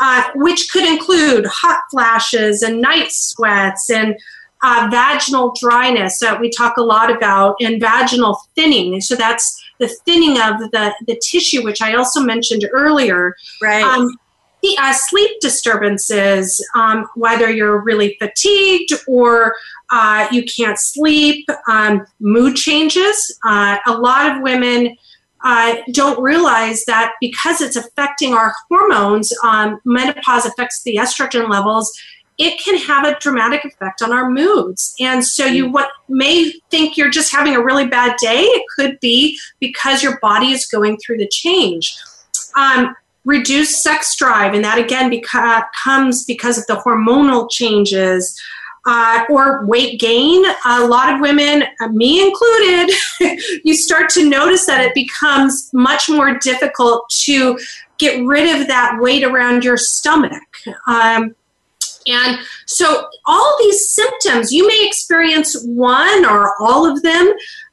Uh, 0.00 0.24
which 0.34 0.70
could 0.72 0.86
include 0.86 1.46
hot 1.46 1.82
flashes 1.90 2.62
and 2.62 2.80
night 2.80 3.12
sweats 3.12 3.90
and 3.90 4.16
uh, 4.62 4.88
vaginal 4.90 5.54
dryness 5.58 6.18
that 6.18 6.40
we 6.40 6.50
talk 6.50 6.76
a 6.76 6.82
lot 6.82 7.14
about, 7.14 7.56
and 7.60 7.80
vaginal 7.80 8.40
thinning. 8.54 9.00
So 9.00 9.14
that's 9.16 9.58
the 9.78 9.88
thinning 9.88 10.40
of 10.40 10.70
the, 10.70 10.94
the 11.06 11.18
tissue, 11.22 11.64
which 11.64 11.80
I 11.80 11.94
also 11.94 12.20
mentioned 12.20 12.68
earlier. 12.72 13.34
Right. 13.62 13.82
Um, 13.82 14.18
the, 14.62 14.76
uh, 14.78 14.92
sleep 14.92 15.40
disturbances, 15.40 16.62
um, 16.74 17.08
whether 17.14 17.50
you're 17.50 17.80
really 17.80 18.16
fatigued 18.20 18.92
or 19.08 19.54
uh, 19.90 20.28
you 20.30 20.44
can't 20.44 20.78
sleep, 20.78 21.48
um, 21.66 22.06
mood 22.20 22.56
changes. 22.56 23.38
Uh, 23.42 23.78
a 23.86 23.92
lot 23.92 24.30
of 24.30 24.42
women 24.42 24.96
uh, 25.44 25.76
don't 25.92 26.20
realize 26.22 26.84
that 26.84 27.12
because 27.20 27.60
it's 27.60 27.76
affecting 27.76 28.34
our 28.34 28.52
hormones, 28.68 29.32
um, 29.42 29.80
menopause 29.84 30.44
affects 30.46 30.82
the 30.82 30.96
estrogen 30.96 31.48
levels. 31.48 31.92
It 32.38 32.58
can 32.62 32.78
have 32.78 33.04
a 33.06 33.18
dramatic 33.20 33.64
effect 33.64 34.00
on 34.02 34.12
our 34.12 34.30
moods. 34.30 34.94
And 34.98 35.24
so 35.24 35.44
you 35.44 35.66
Mm. 35.66 35.72
what 35.72 35.90
may 36.08 36.52
think 36.70 36.96
you're 36.96 37.10
just 37.10 37.32
having 37.32 37.54
a 37.54 37.62
really 37.62 37.86
bad 37.86 38.16
day, 38.18 38.40
it 38.42 38.64
could 38.76 38.98
be 39.00 39.38
because 39.60 40.02
your 40.02 40.18
body 40.20 40.50
is 40.52 40.66
going 40.66 40.98
through 40.98 41.18
the 41.18 41.28
change. 41.28 41.96
Um, 42.56 42.96
reduced 43.26 43.82
sex 43.82 44.16
drive, 44.16 44.54
and 44.54 44.64
that 44.64 44.78
again 44.78 45.10
beca- 45.10 45.66
comes 45.84 46.24
because 46.24 46.56
of 46.56 46.66
the 46.66 46.76
hormonal 46.76 47.50
changes. 47.50 48.40
Uh, 48.86 49.24
or 49.28 49.66
weight 49.66 50.00
gain. 50.00 50.42
A 50.64 50.86
lot 50.86 51.12
of 51.12 51.20
women, 51.20 51.64
uh, 51.80 51.88
me 51.88 52.26
included, 52.26 52.90
you 53.62 53.74
start 53.74 54.08
to 54.08 54.26
notice 54.26 54.64
that 54.64 54.82
it 54.82 54.94
becomes 54.94 55.68
much 55.74 56.08
more 56.08 56.38
difficult 56.38 57.04
to 57.24 57.58
get 57.98 58.24
rid 58.24 58.58
of 58.58 58.66
that 58.68 58.98
weight 58.98 59.22
around 59.22 59.64
your 59.64 59.76
stomach. 59.76 60.42
Um, 60.86 61.34
and 62.06 62.38
so, 62.66 63.06
all 63.26 63.56
these 63.60 63.90
symptoms, 63.90 64.52
you 64.52 64.66
may 64.66 64.86
experience 64.86 65.62
one 65.64 66.24
or 66.24 66.54
all 66.58 66.90
of 66.90 67.02
them. 67.02 67.32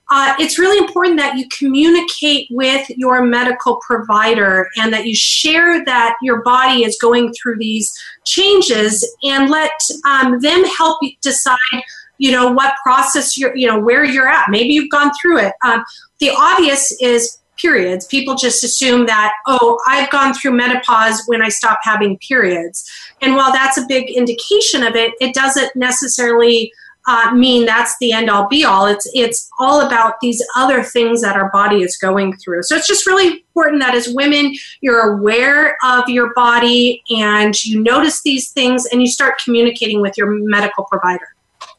Uh, 0.09 0.33
it's 0.39 0.57
really 0.57 0.77
important 0.77 1.17
that 1.17 1.37
you 1.37 1.47
communicate 1.49 2.47
with 2.51 2.89
your 2.91 3.23
medical 3.23 3.77
provider 3.85 4.69
and 4.77 4.93
that 4.93 5.05
you 5.05 5.15
share 5.15 5.83
that 5.83 6.15
your 6.21 6.41
body 6.43 6.85
is 6.85 6.97
going 7.01 7.33
through 7.33 7.57
these 7.57 7.93
changes 8.25 9.05
and 9.23 9.49
let 9.49 9.71
um, 10.05 10.39
them 10.39 10.63
help 10.77 10.97
you 11.01 11.11
decide 11.21 11.57
you 12.19 12.31
know 12.31 12.51
what 12.51 12.73
process 12.81 13.37
you're 13.37 13.55
you 13.55 13.67
know 13.67 13.79
where 13.79 14.03
you're 14.03 14.27
at. 14.27 14.49
Maybe 14.49 14.73
you've 14.73 14.89
gone 14.89 15.11
through 15.21 15.39
it. 15.39 15.53
Um, 15.63 15.83
the 16.19 16.31
obvious 16.35 16.95
is 17.01 17.39
periods. 17.57 18.05
People 18.05 18.35
just 18.35 18.63
assume 18.63 19.05
that 19.07 19.33
oh 19.47 19.79
i've 19.87 20.09
gone 20.09 20.33
through 20.33 20.51
menopause 20.51 21.23
when 21.25 21.41
i 21.41 21.49
stop 21.49 21.79
having 21.83 22.17
periods. 22.19 22.89
And 23.21 23.35
while 23.35 23.51
that's 23.51 23.77
a 23.77 23.85
big 23.87 24.09
indication 24.09 24.83
of 24.83 24.95
it 24.95 25.13
it 25.19 25.33
doesn't 25.33 25.75
necessarily 25.75 26.71
uh, 27.07 27.31
mean 27.33 27.65
that's 27.65 27.97
the 27.99 28.11
end 28.11 28.29
all 28.29 28.47
be 28.47 28.63
all 28.63 28.85
it's 28.85 29.09
it's 29.13 29.49
all 29.59 29.81
about 29.81 30.19
these 30.21 30.45
other 30.55 30.83
things 30.83 31.21
that 31.21 31.35
our 31.35 31.49
body 31.51 31.81
is 31.81 31.97
going 31.97 32.35
through 32.37 32.61
so 32.61 32.75
it's 32.75 32.87
just 32.87 33.07
really 33.07 33.27
important 33.27 33.81
that 33.81 33.95
as 33.95 34.09
women 34.09 34.53
you're 34.81 35.13
aware 35.13 35.77
of 35.83 36.07
your 36.09 36.33
body 36.33 37.01
and 37.09 37.63
you 37.65 37.81
notice 37.81 38.21
these 38.21 38.51
things 38.51 38.85
and 38.91 39.01
you 39.01 39.07
start 39.07 39.35
communicating 39.43 40.01
with 40.01 40.17
your 40.17 40.27
medical 40.27 40.83
provider 40.85 41.27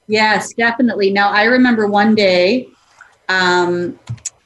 Yes, 0.08 0.54
definitely. 0.54 1.10
Now, 1.10 1.30
I 1.30 1.44
remember 1.44 1.86
one 1.86 2.14
day 2.14 2.68
um, 3.28 3.98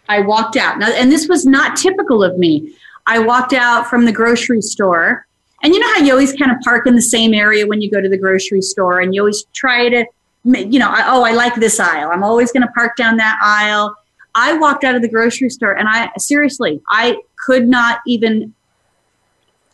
I 0.09 0.21
walked 0.21 0.57
out. 0.57 0.79
Now, 0.79 0.91
and 0.91 1.11
this 1.11 1.29
was 1.29 1.47
not 1.47 1.77
typical 1.77 2.23
of 2.23 2.37
me. 2.37 2.75
I 3.07 3.21
walked 3.21 3.53
out 3.53 3.87
from 3.87 4.05
the 4.05 4.13
grocery 4.13 4.61
store. 4.61 5.27
And 5.63 5.73
you 5.73 5.79
know 5.79 5.95
how 5.95 6.01
you 6.01 6.11
always 6.11 6.33
kind 6.33 6.51
of 6.51 6.59
park 6.63 6.89
in 6.89 6.97
the 6.97 7.03
same 7.03 7.33
area 7.33 7.65
when 7.65 7.81
you 7.81 7.89
go 7.89 8.01
to 8.01 8.09
the 8.09 8.19
grocery 8.19 8.61
store 8.61 9.01
and 9.01 9.15
you 9.15 9.21
always 9.21 9.45
try 9.55 9.89
to, 9.89 10.05
you 10.45 10.79
know, 10.79 10.93
oh, 11.07 11.23
I 11.23 11.33
like 11.33 11.55
this 11.57 11.79
aisle. 11.79 12.11
I'm 12.13 12.25
always 12.25 12.53
going 12.53 12.67
to 12.67 12.73
park 12.73 12.97
down 12.97 13.17
that 13.19 13.39
aisle. 13.43 13.95
I 14.35 14.55
walked 14.55 14.85
out 14.85 14.95
of 14.95 15.03
the 15.03 15.09
grocery 15.09 15.51
store 15.51 15.73
and 15.73 15.89
I 15.89 16.11
seriously, 16.19 16.81
I 16.89 17.19
could 17.47 17.69
not 17.69 18.01
even 18.07 18.55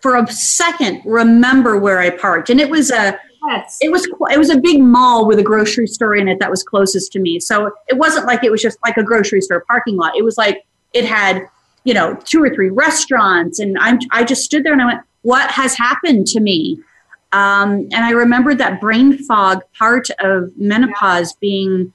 for 0.01 0.17
a 0.17 0.27
second 0.29 1.03
remember 1.05 1.79
where 1.79 1.99
I 1.99 2.11
parked. 2.11 2.51
And 2.51 2.61
it 2.61 2.71
was 2.71 2.91
a, 2.91 3.19
yes. 3.49 3.79
it 3.81 3.91
was 3.91 4.07
it 4.31 4.39
was 4.39 4.51
a 4.51 4.59
big 4.59 4.81
mall 4.83 5.27
with 5.27 5.39
a 5.39 5.43
grocery 5.43 5.87
store 5.87 6.17
in 6.17 6.29
it 6.29 6.39
that 6.41 6.51
was 6.51 6.63
closest 6.63 7.13
to 7.13 7.19
me. 7.19 7.41
So 7.41 7.73
it 7.89 7.97
wasn't 7.97 8.27
like 8.27 8.45
it 8.45 8.51
was 8.51 8.63
just 8.63 8.79
like 8.85 8.97
a 8.97 9.03
grocery 9.03 9.41
store 9.41 9.65
parking 9.67 9.97
lot. 9.97 10.17
It 10.17 10.25
was 10.25 10.37
like 10.39 10.65
it 10.93 11.05
had 11.05 11.49
you 11.85 11.95
know 11.95 12.15
two 12.25 12.43
or 12.43 12.55
three 12.55 12.71
restaurants, 12.71 13.59
and 13.59 13.77
I'm 13.79 13.99
I 14.11 14.25
just 14.25 14.45
stood 14.45 14.65
there 14.65 14.73
and 14.73 14.83
I 14.83 14.87
went, 14.87 15.01
"What 15.23 15.51
has 15.51 15.75
happened 15.77 16.27
to 16.29 16.41
me?" 16.41 16.79
Um, 17.33 17.89
and 17.93 18.05
I 18.05 18.11
remembered 18.11 18.59
that 18.59 18.81
brain 18.81 19.19
fog 19.19 19.63
part 19.79 20.09
of 20.21 20.51
menopause 20.57 21.35
being 21.35 21.93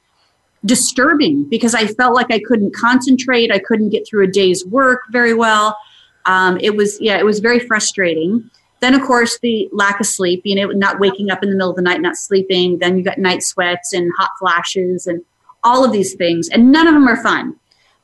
disturbing 0.65 1.49
because 1.49 1.73
I 1.73 1.87
felt 1.87 2.13
like 2.13 2.31
I 2.31 2.39
couldn't 2.39 2.75
concentrate. 2.75 3.51
I 3.51 3.59
couldn't 3.59 3.89
get 3.89 4.07
through 4.07 4.23
a 4.25 4.27
day's 4.27 4.65
work 4.65 5.01
very 5.11 5.33
well. 5.33 5.77
Um, 6.25 6.57
it 6.61 6.75
was 6.75 7.01
yeah, 7.01 7.17
it 7.17 7.25
was 7.25 7.39
very 7.39 7.59
frustrating. 7.59 8.49
Then, 8.79 8.93
of 8.93 9.01
course, 9.01 9.39
the 9.39 9.69
lack 9.71 9.99
of 9.99 10.05
sleep, 10.05 10.41
you 10.43 10.55
know, 10.55 10.67
not 10.67 10.99
waking 10.99 11.31
up 11.31 11.41
in 11.41 11.49
the 11.49 11.55
middle 11.55 11.69
of 11.69 11.77
the 11.77 11.81
night, 11.81 12.01
not 12.01 12.17
sleeping. 12.17 12.79
Then 12.79 12.97
you 12.97 13.03
got 13.03 13.17
night 13.17 13.41
sweats 13.41 13.93
and 13.93 14.11
hot 14.17 14.31
flashes 14.37 15.07
and 15.07 15.23
all 15.63 15.85
of 15.85 15.93
these 15.93 16.15
things. 16.15 16.49
And 16.49 16.71
none 16.71 16.87
of 16.87 16.93
them 16.93 17.07
are 17.07 17.21
fun. 17.23 17.55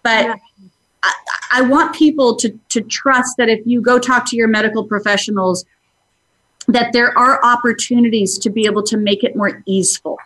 But 0.03 0.25
Yeah. 0.25 0.35
I, 1.03 1.13
I 1.51 1.61
want 1.61 1.95
people 1.95 2.35
to, 2.37 2.57
to 2.69 2.81
trust 2.81 3.35
that 3.37 3.49
if 3.49 3.59
you 3.65 3.81
go 3.81 3.99
talk 3.99 4.25
to 4.29 4.37
your 4.37 4.47
medical 4.47 4.85
professionals, 4.85 5.65
that 6.71 6.93
there 6.93 7.17
are 7.17 7.43
opportunities 7.43 8.37
to 8.39 8.49
be 8.49 8.65
able 8.65 8.83
to 8.83 8.97
make 8.97 9.23
it 9.23 9.35
more 9.35 9.61
easeful. 9.65 10.17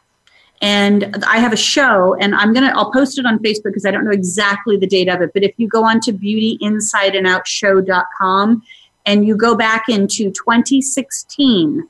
And 0.62 1.24
I 1.28 1.40
have 1.40 1.52
a 1.52 1.58
show, 1.58 2.14
and 2.16 2.36
I'm 2.36 2.54
gonna 2.54 2.72
I'll 2.76 2.92
post 2.92 3.18
it 3.20 3.26
on 3.26 3.40
Facebook 3.40 3.66
because 3.66 3.86
I 3.86 3.92
don't 3.92 4.06
know 4.06 4.12
exactly 4.12 4.78
the 4.78 4.88
date 4.88 5.10
of 5.10 5.22
it. 5.22 5.32
But 5.34 5.44
if 5.44 5.54
you 5.58 5.68
go 5.68 5.84
on 5.84 6.00
to 6.02 6.14
beautyinsideandoutshow.com 6.14 8.64
and 9.06 9.28
you 9.28 9.36
go 9.36 9.56
back 9.56 9.90
into 9.90 10.32
2016, 10.32 11.90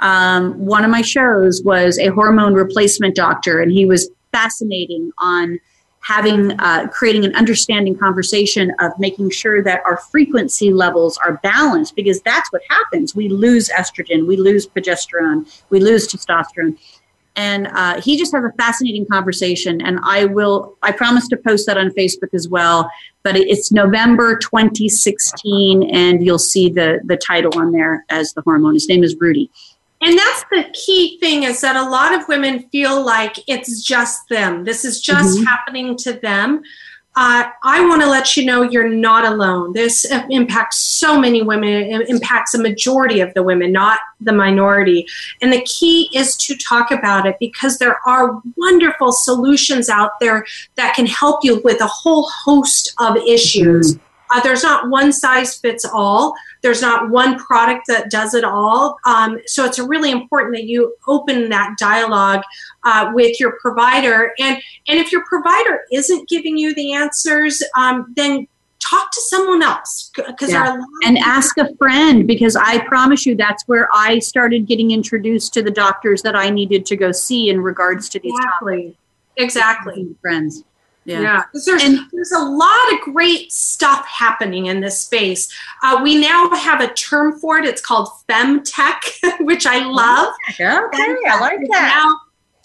um, 0.00 0.58
one 0.58 0.84
of 0.84 0.90
my 0.90 1.00
shows 1.00 1.62
was 1.64 1.98
a 1.98 2.08
hormone 2.08 2.52
replacement 2.52 3.16
doctor, 3.16 3.60
and 3.60 3.72
he 3.72 3.86
was 3.86 4.10
fascinating 4.32 5.10
on 5.18 5.58
having 6.04 6.52
uh, 6.60 6.86
creating 6.88 7.24
an 7.24 7.34
understanding 7.34 7.96
conversation 7.96 8.70
of 8.78 8.92
making 8.98 9.30
sure 9.30 9.62
that 9.62 9.80
our 9.86 9.96
frequency 9.96 10.70
levels 10.70 11.16
are 11.18 11.38
balanced 11.42 11.96
because 11.96 12.20
that's 12.20 12.52
what 12.52 12.60
happens. 12.68 13.14
We 13.14 13.28
lose 13.28 13.68
estrogen 13.70 14.26
we 14.26 14.36
lose 14.36 14.66
progesterone 14.66 15.62
we 15.70 15.80
lose 15.80 16.06
testosterone. 16.06 16.78
And 17.36 17.66
uh, 17.66 18.00
he 18.00 18.16
just 18.16 18.32
has 18.32 18.44
a 18.44 18.52
fascinating 18.52 19.06
conversation 19.06 19.80
and 19.80 19.98
i 20.04 20.24
will 20.24 20.76
i 20.82 20.92
promise 20.92 21.26
to 21.28 21.36
post 21.36 21.66
that 21.66 21.76
on 21.76 21.90
facebook 21.90 22.32
as 22.32 22.48
well 22.48 22.88
but 23.24 23.36
it's 23.36 23.72
november 23.72 24.36
2016 24.36 25.90
and 25.90 26.24
you'll 26.24 26.38
see 26.38 26.68
the 26.68 27.00
the 27.04 27.16
title 27.16 27.58
on 27.58 27.72
there 27.72 28.04
as 28.08 28.34
the 28.34 28.42
hormone. 28.42 28.74
His 28.74 28.88
name 28.88 29.02
is 29.02 29.16
rudy 29.18 29.50
And 30.04 30.18
that's 30.18 30.44
the 30.50 30.64
key 30.74 31.18
thing 31.18 31.44
is 31.44 31.60
that 31.62 31.76
a 31.76 31.88
lot 31.88 32.14
of 32.14 32.28
women 32.28 32.68
feel 32.70 33.02
like 33.04 33.36
it's 33.46 33.82
just 33.82 34.28
them. 34.28 34.64
This 34.64 34.84
is 34.84 35.00
just 35.00 35.38
Mhm. 35.38 35.46
happening 35.46 35.96
to 35.98 36.12
them. 36.12 36.62
Uh, 37.16 37.44
I 37.62 37.80
want 37.86 38.02
to 38.02 38.08
let 38.08 38.36
you 38.36 38.44
know 38.44 38.62
you're 38.62 38.88
not 38.88 39.24
alone. 39.24 39.72
This 39.72 40.04
uh, 40.10 40.24
impacts 40.30 40.80
so 40.80 41.16
many 41.18 41.42
women. 41.42 41.70
It 41.70 42.08
impacts 42.08 42.54
a 42.54 42.58
majority 42.58 43.20
of 43.20 43.32
the 43.34 43.42
women, 43.44 43.70
not 43.70 44.00
the 44.20 44.32
minority. 44.32 45.06
And 45.40 45.52
the 45.52 45.62
key 45.62 46.10
is 46.12 46.36
to 46.38 46.56
talk 46.56 46.90
about 46.90 47.24
it 47.24 47.36
because 47.38 47.78
there 47.78 47.98
are 48.04 48.42
wonderful 48.56 49.12
solutions 49.12 49.88
out 49.88 50.18
there 50.20 50.44
that 50.74 50.96
can 50.96 51.06
help 51.06 51.44
you 51.44 51.60
with 51.62 51.80
a 51.80 51.86
whole 51.86 52.28
host 52.44 52.92
of 52.98 53.16
issues. 53.16 53.96
Uh, 54.32 54.40
there's 54.40 54.64
not 54.64 54.88
one 54.88 55.12
size 55.12 55.54
fits 55.54 55.84
all. 55.84 56.34
There's 56.64 56.80
not 56.80 57.10
one 57.10 57.38
product 57.38 57.88
that 57.88 58.10
does 58.10 58.32
it 58.32 58.42
all. 58.42 58.98
Um, 59.04 59.38
so 59.44 59.66
it's 59.66 59.78
really 59.78 60.10
important 60.10 60.54
that 60.54 60.64
you 60.64 60.96
open 61.06 61.50
that 61.50 61.76
dialogue 61.78 62.42
uh, 62.84 63.10
with 63.12 63.38
your 63.38 63.58
provider. 63.60 64.32
And 64.40 64.56
and 64.88 64.98
if 64.98 65.12
your 65.12 65.24
provider 65.26 65.82
isn't 65.92 66.26
giving 66.26 66.56
you 66.56 66.74
the 66.74 66.94
answers, 66.94 67.62
um, 67.76 68.14
then 68.16 68.48
talk 68.80 69.10
to 69.12 69.20
someone 69.28 69.62
else 69.62 70.10
because 70.16 70.52
Yeah. 70.52 70.78
and 71.04 71.18
ask 71.18 71.58
a 71.58 71.74
friend 71.76 72.26
because 72.26 72.56
I 72.56 72.78
promise 72.86 73.26
you 73.26 73.34
that's 73.34 73.62
where 73.66 73.88
I 73.92 74.18
started 74.18 74.66
getting 74.66 74.90
introduced 74.90 75.52
to 75.54 75.62
the 75.62 75.70
doctors 75.70 76.22
that 76.22 76.34
I 76.34 76.48
needed 76.48 76.86
to 76.86 76.96
go 76.96 77.12
see 77.12 77.50
in 77.50 77.60
regards 77.60 78.08
to 78.10 78.18
these 78.20 78.32
exactly 78.34 78.96
exactly. 79.36 80.16
Friends. 80.22 80.64
Yeah, 81.06 81.20
Yeah. 81.20 81.42
'Cause 81.52 81.64
there's 81.66 81.82
And- 81.82 82.00
there's 82.12 82.32
a 82.32 82.38
lot 82.38 82.92
of 82.92 83.00
great 83.00 83.52
stuff 83.52 84.06
happening 84.06 84.66
in 84.66 84.80
this 84.80 85.00
space. 85.00 85.48
Uh, 85.82 86.00
we 86.02 86.16
now 86.16 86.48
have 86.54 86.80
a 86.80 86.88
term 86.94 87.38
for 87.38 87.58
it. 87.58 87.64
It's 87.66 87.82
called 87.82 88.08
femtech, 88.28 89.00
which 89.40 89.66
I 89.66 89.78
love. 89.80 90.32
Yeah, 90.58 90.80
okay, 90.86 91.14
I 91.28 91.38
like 91.40 91.58
that. 91.70 91.94
Now, 91.94 92.20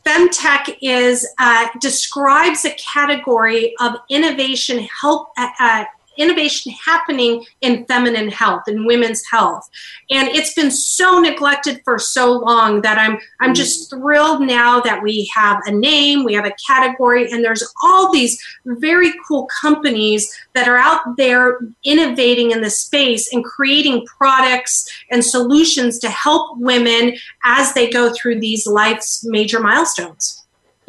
femtech 0.05 0.77
is 0.81 1.27
uh, 1.39 1.67
describes 1.81 2.63
a 2.65 2.71
category 2.71 3.75
of 3.79 3.95
innovation 4.09 4.87
help 5.01 5.31
uh, 5.37 5.47
uh, 5.59 5.83
innovation 6.17 6.73
happening 6.85 7.45
in 7.61 7.85
feminine 7.85 8.29
health 8.29 8.63
and 8.67 8.85
women's 8.85 9.23
health. 9.29 9.69
And 10.09 10.27
it's 10.29 10.53
been 10.53 10.71
so 10.71 11.19
neglected 11.19 11.81
for 11.83 11.97
so 11.99 12.31
long 12.31 12.81
that 12.81 12.97
I'm 12.97 13.17
I'm 13.39 13.53
just 13.53 13.91
mm. 13.91 13.97
thrilled 13.99 14.41
now 14.41 14.81
that 14.81 15.01
we 15.01 15.29
have 15.33 15.61
a 15.65 15.71
name, 15.71 16.23
we 16.23 16.33
have 16.33 16.45
a 16.45 16.55
category, 16.67 17.31
and 17.31 17.43
there's 17.43 17.67
all 17.83 18.11
these 18.11 18.41
very 18.65 19.13
cool 19.27 19.47
companies 19.61 20.33
that 20.53 20.67
are 20.67 20.77
out 20.77 21.17
there 21.17 21.59
innovating 21.83 22.51
in 22.51 22.61
the 22.61 22.69
space 22.69 23.31
and 23.33 23.43
creating 23.43 24.05
products 24.05 24.85
and 25.11 25.23
solutions 25.23 25.99
to 25.99 26.09
help 26.09 26.57
women 26.57 27.15
as 27.43 27.73
they 27.73 27.89
go 27.89 28.13
through 28.13 28.39
these 28.39 28.67
life's 28.67 29.23
major 29.25 29.59
milestones. 29.59 30.38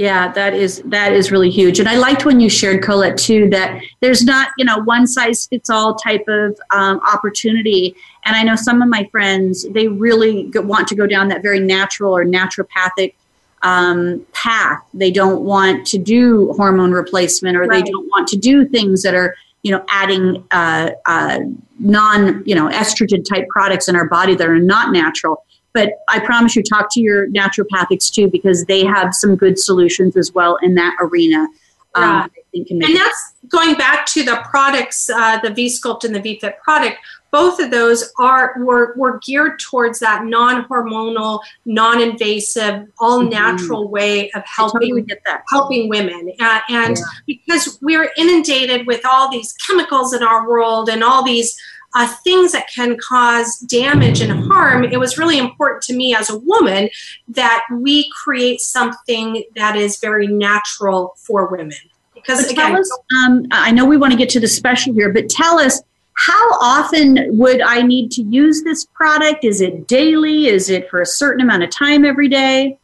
Yeah, 0.00 0.32
that 0.32 0.54
is 0.54 0.80
that 0.86 1.12
is 1.12 1.30
really 1.30 1.50
huge, 1.50 1.78
and 1.78 1.86
I 1.86 1.98
liked 1.98 2.24
when 2.24 2.40
you 2.40 2.48
shared 2.48 2.82
Colette 2.82 3.18
too 3.18 3.50
that 3.50 3.82
there's 4.00 4.24
not 4.24 4.48
you 4.56 4.64
know 4.64 4.78
one 4.78 5.06
size 5.06 5.46
fits 5.46 5.68
all 5.68 5.94
type 5.94 6.24
of 6.26 6.58
um, 6.70 7.00
opportunity. 7.00 7.94
And 8.24 8.34
I 8.34 8.42
know 8.42 8.56
some 8.56 8.80
of 8.80 8.88
my 8.88 9.04
friends 9.12 9.66
they 9.72 9.88
really 9.88 10.50
want 10.54 10.88
to 10.88 10.94
go 10.94 11.06
down 11.06 11.28
that 11.28 11.42
very 11.42 11.60
natural 11.60 12.16
or 12.16 12.24
naturopathic 12.24 13.12
um, 13.60 14.24
path. 14.32 14.82
They 14.94 15.10
don't 15.10 15.42
want 15.42 15.86
to 15.88 15.98
do 15.98 16.54
hormone 16.54 16.92
replacement, 16.92 17.58
or 17.58 17.64
right. 17.64 17.84
they 17.84 17.90
don't 17.90 18.06
want 18.06 18.26
to 18.28 18.38
do 18.38 18.66
things 18.66 19.02
that 19.02 19.14
are 19.14 19.36
you 19.62 19.70
know 19.70 19.84
adding 19.90 20.42
uh, 20.50 20.92
uh, 21.04 21.40
non 21.78 22.42
you 22.46 22.54
know 22.54 22.70
estrogen 22.70 23.22
type 23.22 23.46
products 23.50 23.86
in 23.86 23.96
our 23.96 24.08
body 24.08 24.34
that 24.34 24.48
are 24.48 24.58
not 24.58 24.94
natural 24.94 25.44
but 25.72 25.94
I 26.08 26.20
promise 26.20 26.56
you, 26.56 26.62
talk 26.62 26.88
to 26.92 27.00
your 27.00 27.28
naturopathics 27.28 28.12
too, 28.12 28.28
because 28.28 28.64
they 28.64 28.84
have 28.84 29.14
some 29.14 29.36
good 29.36 29.58
solutions 29.58 30.16
as 30.16 30.32
well 30.32 30.56
in 30.62 30.74
that 30.74 30.96
arena. 31.00 31.46
Um, 31.94 32.30
and 32.54 32.96
that's 32.96 33.34
going 33.48 33.74
back 33.74 34.06
to 34.06 34.22
the 34.22 34.42
products, 34.48 35.10
uh, 35.10 35.38
the 35.40 35.50
V 35.50 35.66
Sculpt 35.66 36.04
and 36.04 36.14
the 36.14 36.20
V 36.20 36.38
Fit 36.38 36.58
product. 36.62 36.98
Both 37.32 37.60
of 37.60 37.70
those 37.70 38.12
are 38.18 38.54
were, 38.58 38.92
were 38.96 39.20
geared 39.24 39.60
towards 39.60 40.00
that 40.00 40.24
non-hormonal, 40.24 41.40
non-invasive, 41.64 42.88
all 42.98 43.20
mm-hmm. 43.20 43.30
natural 43.30 43.84
mm-hmm. 43.84 43.92
way 43.92 44.30
of 44.32 44.42
helping 44.46 45.04
totally 45.04 45.18
helping 45.48 45.88
women. 45.88 46.32
Uh, 46.40 46.60
and 46.68 46.96
yeah. 46.96 47.04
because 47.26 47.78
we're 47.82 48.10
inundated 48.16 48.86
with 48.86 49.04
all 49.04 49.30
these 49.30 49.52
chemicals 49.64 50.12
in 50.12 50.22
our 50.22 50.48
world 50.48 50.88
and 50.88 51.04
all 51.04 51.24
these 51.24 51.56
uh, 51.94 52.06
things 52.24 52.52
that 52.52 52.68
can 52.68 52.96
cause 52.98 53.58
damage 53.60 54.20
and 54.20 54.32
harm, 54.46 54.84
it 54.84 54.98
was 54.98 55.18
really 55.18 55.38
important 55.38 55.82
to 55.82 55.94
me 55.94 56.14
as 56.14 56.30
a 56.30 56.38
woman 56.38 56.88
that 57.28 57.64
we 57.72 58.10
create 58.10 58.60
something 58.60 59.44
that 59.56 59.76
is 59.76 59.98
very 59.98 60.26
natural 60.26 61.14
for 61.16 61.46
women. 61.46 61.76
Because 62.14 62.42
but 62.42 62.52
again, 62.52 62.76
us, 62.76 62.98
um, 63.24 63.46
I 63.50 63.70
know 63.70 63.84
we 63.84 63.96
want 63.96 64.12
to 64.12 64.18
get 64.18 64.28
to 64.30 64.40
the 64.40 64.48
special 64.48 64.92
here, 64.92 65.12
but 65.12 65.28
tell 65.28 65.58
us 65.58 65.82
how 66.14 66.50
often 66.60 67.18
would 67.38 67.62
I 67.62 67.82
need 67.82 68.10
to 68.12 68.22
use 68.22 68.62
this 68.62 68.84
product? 68.84 69.42
Is 69.42 69.60
it 69.60 69.86
daily? 69.88 70.48
Is 70.48 70.68
it 70.68 70.90
for 70.90 71.00
a 71.00 71.06
certain 71.06 71.40
amount 71.40 71.62
of 71.62 71.70
time 71.70 72.04
every 72.04 72.28
day? 72.28 72.78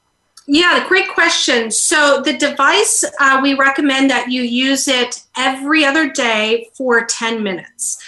Yeah, 0.49 0.85
great 0.87 1.09
question. 1.13 1.71
So 1.73 2.23
the 2.23 2.37
device, 2.37 3.05
uh, 3.21 3.41
we 3.43 3.55
recommend 3.55 4.11
that 4.11 4.31
you 4.31 4.43
use 4.43 4.87
it 4.87 5.23
every 5.37 5.85
other 5.85 6.09
day 6.09 6.71
for 6.75 7.05
10 7.05 7.43
minutes. 7.43 8.03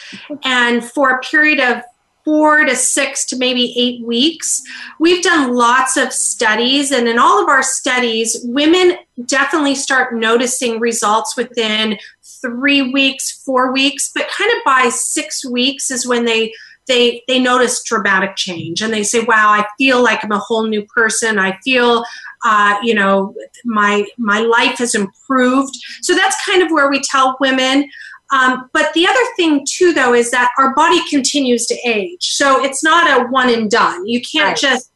And 0.45 0.84
for 0.84 1.11
a 1.11 1.20
period 1.20 1.59
of 1.59 1.82
four 2.28 2.66
to 2.66 2.76
six 2.76 3.24
to 3.24 3.39
maybe 3.39 3.72
eight 3.74 4.05
weeks. 4.05 4.62
We've 5.01 5.22
done 5.22 5.55
lots 5.55 5.97
of 5.97 6.12
studies, 6.12 6.93
and 6.93 7.09
in 7.09 7.18
all 7.18 7.43
of 7.43 7.49
our 7.49 7.62
studies, 7.62 8.36
women 8.45 8.99
definitely 9.24 9.74
start 9.74 10.14
noticing 10.14 10.78
results 10.78 11.39
within 11.39 11.99
three 12.43 12.82
weeks, 12.82 13.43
four 13.47 13.72
weeks, 13.72 14.11
but 14.14 14.28
kind 14.28 14.51
of 14.51 14.59
by 14.66 14.91
six 14.91 15.43
weeks 15.43 15.91
is 15.91 16.07
when 16.07 16.26
they 16.26 16.53
they 16.86 17.22
they 17.28 17.39
notice 17.39 17.82
dramatic 17.82 18.34
change 18.34 18.80
and 18.80 18.93
they 18.93 19.03
say 19.03 19.20
wow 19.20 19.51
i 19.51 19.64
feel 19.76 20.03
like 20.03 20.24
i'm 20.24 20.32
a 20.32 20.39
whole 20.39 20.66
new 20.66 20.82
person 20.86 21.39
i 21.39 21.55
feel 21.62 22.03
uh, 22.45 22.78
you 22.82 22.95
know 22.95 23.34
my 23.64 24.07
my 24.16 24.41
life 24.41 24.78
has 24.78 24.95
improved 24.95 25.74
so 26.03 26.14
that's 26.14 26.36
kind 26.45 26.62
of 26.62 26.70
where 26.70 26.91
we 26.91 27.01
tell 27.03 27.36
women 27.41 27.89
um, 28.30 28.68
but 28.72 28.93
the 28.93 29.07
other 29.07 29.24
thing 29.36 29.64
too 29.68 29.93
though 29.93 30.14
is 30.14 30.30
that 30.30 30.51
our 30.59 30.74
body 30.74 31.01
continues 31.09 31.66
to 31.66 31.76
age 31.84 32.32
so 32.32 32.62
it's 32.64 32.82
not 32.82 33.20
a 33.20 33.26
one 33.28 33.49
and 33.49 33.70
done 33.70 34.07
you 34.07 34.20
can't 34.20 34.49
right. 34.49 34.57
just 34.57 34.93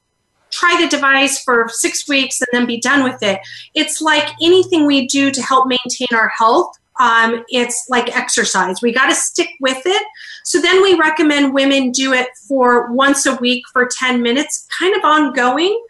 try 0.51 0.79
the 0.79 0.89
device 0.89 1.43
for 1.43 1.67
six 1.71 2.07
weeks 2.09 2.41
and 2.41 2.49
then 2.53 2.67
be 2.67 2.79
done 2.79 3.03
with 3.03 3.23
it 3.23 3.41
it's 3.75 4.01
like 4.01 4.29
anything 4.43 4.87
we 4.87 5.07
do 5.07 5.31
to 5.31 5.43
help 5.43 5.67
maintain 5.67 6.09
our 6.13 6.31
health 6.37 6.77
um, 7.01 7.45
it's 7.49 7.87
like 7.89 8.15
exercise. 8.17 8.83
We 8.83 8.93
got 8.93 9.09
to 9.09 9.15
stick 9.15 9.49
with 9.61 9.83
it. 9.87 10.07
So 10.45 10.61
then 10.61 10.83
we 10.83 10.95
recommend 10.95 11.55
women 11.55 11.91
do 11.91 12.13
it 12.13 12.29
for 12.49 12.93
once 12.93 13.27
a 13.27 13.37
week 13.37 13.65
for 13.73 13.89
10 13.91 14.23
minutes, 14.23 14.67
kind 14.79 14.95
of 14.97 15.05
ongoing. 15.05 15.81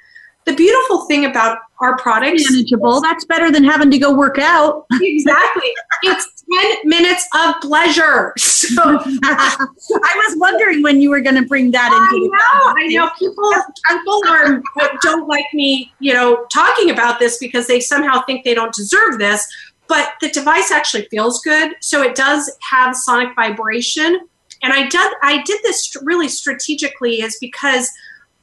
The 0.45 0.55
beautiful 0.55 1.07
thing 1.07 1.25
about 1.25 1.59
our 1.81 1.97
products 1.99 2.51
manageable. 2.51 3.01
That's 3.01 3.25
better 3.25 3.51
than 3.51 3.65
having 3.65 3.91
to 3.91 3.99
go 3.99 4.15
work 4.15 4.39
out. 4.39 4.87
exactly. 4.93 5.71
It's 6.03 6.45
10 6.53 6.89
minutes 6.89 7.27
of 7.35 7.57
pleasure. 7.61 8.33
So 8.39 8.83
I 9.25 9.67
was 9.89 10.37
wondering 10.39 10.83
when 10.83 11.01
you 11.01 11.11
were 11.11 11.21
going 11.21 11.37
to 11.37 11.47
bring 11.47 11.71
that 11.73 11.93
into 11.93 12.31
I 12.33 12.39
know, 12.39 12.75
I 12.77 12.87
know 12.89 13.11
people 13.19 13.51
people 13.89 14.23
are 14.29 14.63
don't 15.03 15.29
like 15.29 15.47
me, 15.55 15.93
you 16.01 16.13
know, 16.13 16.45
talking 16.53 16.91
about 16.91 17.19
this 17.19 17.39
because 17.39 17.67
they 17.67 17.81
somehow 17.81 18.23
think 18.25 18.45
they 18.45 18.55
don't 18.55 18.75
deserve 18.75 19.19
this 19.19 19.47
but 19.93 20.15
the 20.23 20.31
device 20.31 20.71
actually 20.71 21.07
feels 21.11 21.43
good. 21.43 21.75
So 21.81 22.01
it 22.01 22.15
does 22.15 22.51
have 22.71 22.97
sonic 22.97 23.35
vibration. 23.37 24.27
And 24.63 24.73
I 24.73 24.89
did, 24.89 25.13
I 25.23 25.43
did 25.43 25.61
this 25.65 25.95
really 26.03 26.29
strategically 26.29 27.21
is 27.21 27.37
because 27.41 27.91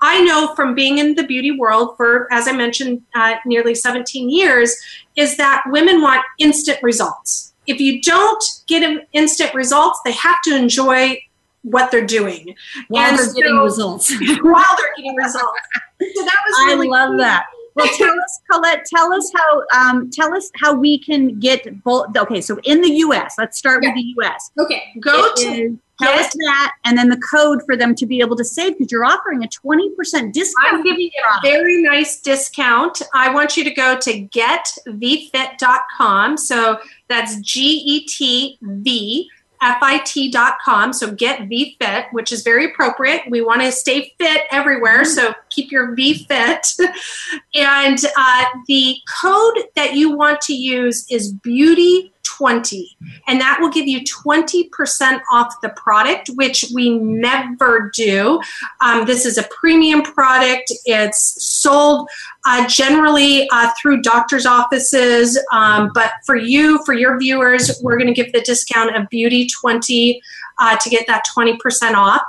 I 0.01 0.21
know 0.21 0.53
from 0.55 0.75
being 0.75 0.97
in 0.97 1.15
the 1.15 1.23
beauty 1.23 1.51
world 1.51 1.97
for, 1.97 2.31
as 2.31 2.47
I 2.47 2.53
mentioned, 2.53 3.01
uh, 3.15 3.35
nearly 3.45 3.75
17 3.75 4.29
years, 4.29 4.75
is 5.15 5.37
that 5.37 5.63
women 5.67 6.01
want 6.01 6.23
instant 6.37 6.79
results. 6.81 7.53
If 7.67 7.79
you 7.79 8.01
don't 8.01 8.43
get 8.67 9.07
instant 9.13 9.53
results, 9.53 9.99
they 10.05 10.13
have 10.13 10.41
to 10.45 10.55
enjoy 10.55 11.19
what 11.63 11.91
they're 11.91 12.05
doing 12.05 12.55
while 12.87 13.09
and 13.09 13.17
they're 13.17 13.25
so, 13.25 13.33
getting 13.33 13.57
results. 13.57 14.11
while 14.41 14.75
they're 14.77 14.95
getting 14.95 15.15
results. 15.15 15.59
So 15.99 16.23
that 16.23 16.37
was 16.47 16.65
really 16.65 16.87
I 16.87 16.91
love 16.91 17.09
cool. 17.09 17.17
that. 17.17 17.45
Well, 17.75 17.87
tell 17.97 18.11
us, 18.11 18.39
Colette. 18.49 18.85
Tell 18.85 19.13
us 19.13 19.31
how. 19.35 19.63
Um, 19.73 20.09
tell 20.11 20.33
us 20.33 20.49
how 20.55 20.73
we 20.73 20.99
can 20.99 21.39
get 21.39 21.83
both. 21.83 22.15
Okay, 22.15 22.41
so 22.41 22.59
in 22.63 22.81
the 22.81 22.89
U.S., 22.89 23.35
let's 23.37 23.57
start 23.57 23.83
yeah. 23.83 23.89
with 23.89 23.95
the 23.95 24.13
U.S. 24.17 24.51
Okay, 24.59 24.83
go 24.99 25.25
it 25.25 25.35
to. 25.37 25.79
Tell 26.01 26.13
us 26.13 26.33
that, 26.33 26.75
and 26.85 26.97
then 26.97 27.09
the 27.09 27.21
code 27.31 27.61
for 27.65 27.75
them 27.75 27.93
to 27.95 28.05
be 28.05 28.21
able 28.21 28.37
to 28.37 28.45
save 28.45 28.77
because 28.77 28.89
you're 28.91 29.05
offering 29.05 29.43
a 29.43 29.47
twenty 29.47 29.89
percent 29.91 30.33
discount. 30.33 30.73
I'm 30.73 30.83
giving 30.83 31.01
you 31.01 31.11
a 31.37 31.41
very 31.41 31.83
nice 31.83 32.21
discount. 32.21 33.01
I 33.13 33.31
want 33.33 33.57
you 33.57 33.65
to 33.65 33.71
go 33.71 33.97
to 33.97 34.27
getvfit.com. 34.27 36.37
So 36.37 36.79
that's 37.07 37.39
G 37.41 37.83
E 37.85 38.05
T 38.05 38.57
V 38.61 39.29
fit.com. 39.59 40.93
So 40.93 41.11
get 41.11 41.47
V 41.47 41.75
Fit, 41.81 42.05
which 42.11 42.31
is 42.31 42.43
very 42.43 42.71
appropriate. 42.71 43.23
We 43.29 43.41
want 43.41 43.61
to 43.61 43.71
stay 43.71 44.13
fit 44.17 44.43
everywhere. 44.51 45.03
Mm-hmm. 45.03 45.11
So 45.11 45.33
keep 45.49 45.71
your 45.71 45.95
V 45.95 46.25
Fit. 46.25 46.67
and 47.55 47.97
uh, 48.17 48.45
the 48.67 48.97
code 49.21 49.65
that 49.75 49.95
you 49.95 50.15
want 50.15 50.41
to 50.41 50.53
use 50.53 51.05
is 51.09 51.31
Beauty 51.31 52.13
20 52.23 52.97
and 53.27 53.41
that 53.41 53.57
will 53.59 53.69
give 53.69 53.87
you 53.87 54.01
20% 54.01 55.19
off 55.31 55.53
the 55.61 55.69
product 55.69 56.29
which 56.35 56.65
we 56.73 56.97
never 56.97 57.91
do. 57.93 58.39
Um, 58.81 59.05
this 59.05 59.25
is 59.25 59.37
a 59.37 59.43
premium 59.43 60.01
product. 60.03 60.71
It's 60.85 61.43
sold 61.43 62.07
uh, 62.45 62.67
generally 62.67 63.49
uh, 63.51 63.71
through 63.81 64.01
doctors 64.01 64.45
offices. 64.45 65.41
Um, 65.51 65.91
but 65.93 66.11
for 66.25 66.35
you 66.35 66.83
for 66.85 66.93
your 66.93 67.17
viewers 67.19 67.79
we're 67.81 67.97
going 67.97 68.13
to 68.13 68.13
give 68.13 68.31
the 68.31 68.41
discount 68.41 68.95
of 68.95 69.09
beauty 69.09 69.47
20 69.61 70.21
uh, 70.59 70.77
to 70.77 70.89
get 70.89 71.07
that 71.07 71.23
20% 71.35 71.57
off 71.93 72.21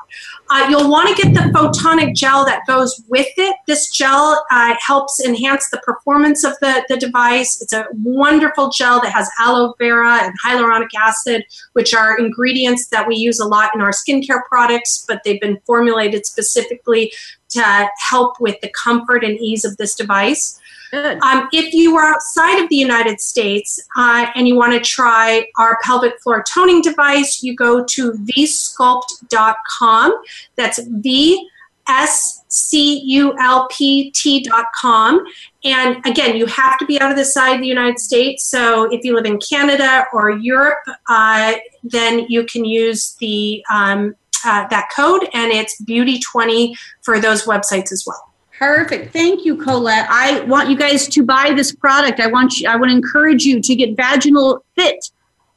uh, 0.50 0.66
you'll 0.68 0.90
want 0.90 1.16
to 1.16 1.22
get 1.22 1.32
the 1.32 1.40
photonic 1.50 2.14
gel 2.14 2.44
that 2.44 2.66
goes 2.66 3.02
with 3.08 3.28
it. 3.36 3.56
This 3.68 3.90
gel 3.90 4.44
uh, 4.50 4.74
helps 4.84 5.20
enhance 5.24 5.70
the 5.70 5.78
performance 5.78 6.44
of 6.44 6.54
the, 6.60 6.84
the 6.88 6.96
device. 6.96 7.62
It's 7.62 7.72
a 7.72 7.86
wonderful 8.02 8.70
gel 8.70 9.00
that 9.00 9.12
has 9.12 9.30
aloe 9.38 9.74
vera 9.78 10.18
and 10.22 10.34
hyaluronic 10.44 10.88
acid, 10.98 11.44
which 11.74 11.94
are 11.94 12.18
ingredients 12.18 12.88
that 12.88 13.06
we 13.06 13.14
use 13.14 13.38
a 13.38 13.46
lot 13.46 13.70
in 13.74 13.80
our 13.80 13.92
skincare 13.92 14.42
products, 14.48 15.04
but 15.06 15.22
they've 15.24 15.40
been 15.40 15.60
formulated 15.66 16.26
specifically 16.26 17.12
to 17.50 17.88
help 18.08 18.40
with 18.40 18.60
the 18.60 18.70
comfort 18.70 19.24
and 19.24 19.38
ease 19.38 19.64
of 19.64 19.76
this 19.76 19.94
device. 19.94 20.59
Um, 20.92 21.48
if 21.52 21.72
you 21.72 21.96
are 21.96 22.14
outside 22.14 22.62
of 22.62 22.68
the 22.68 22.76
United 22.76 23.20
States 23.20 23.80
uh, 23.96 24.26
and 24.34 24.48
you 24.48 24.56
want 24.56 24.72
to 24.72 24.80
try 24.80 25.46
our 25.58 25.78
pelvic 25.82 26.20
floor 26.20 26.44
toning 26.52 26.82
device, 26.82 27.42
you 27.42 27.54
go 27.54 27.84
to 27.84 28.12
vsculpt.com. 28.12 30.22
That's 30.56 30.80
V 30.84 31.48
S 31.88 32.44
C 32.48 33.00
U 33.00 33.36
L 33.38 33.68
P 33.70 34.10
T.com. 34.12 35.24
And 35.64 36.06
again, 36.06 36.36
you 36.36 36.46
have 36.46 36.78
to 36.78 36.86
be 36.86 37.00
out 37.00 37.10
of 37.10 37.16
the 37.16 37.24
side 37.24 37.54
of 37.54 37.60
the 37.60 37.66
United 37.66 37.98
States. 37.98 38.44
So 38.44 38.90
if 38.92 39.04
you 39.04 39.14
live 39.14 39.26
in 39.26 39.38
Canada 39.38 40.06
or 40.12 40.30
Europe, 40.30 40.78
uh, 41.08 41.54
then 41.82 42.26
you 42.28 42.44
can 42.44 42.64
use 42.64 43.16
the 43.20 43.64
um, 43.70 44.14
uh, 44.44 44.66
that 44.68 44.88
code, 44.94 45.28
and 45.34 45.52
it's 45.52 45.80
Beauty 45.82 46.20
twenty 46.20 46.74
for 47.02 47.20
those 47.20 47.44
websites 47.44 47.92
as 47.92 48.04
well. 48.06 48.29
Perfect. 48.60 49.14
Thank 49.14 49.46
you, 49.46 49.56
Colette. 49.56 50.06
I 50.10 50.40
want 50.40 50.68
you 50.68 50.76
guys 50.76 51.08
to 51.08 51.24
buy 51.24 51.52
this 51.56 51.74
product. 51.74 52.20
I 52.20 52.26
want 52.26 52.58
you, 52.58 52.68
I 52.68 52.76
want 52.76 52.90
to 52.90 52.94
encourage 52.96 53.44
you 53.44 53.58
to 53.58 53.74
get 53.74 53.96
vaginal 53.96 54.62
fit 54.76 55.10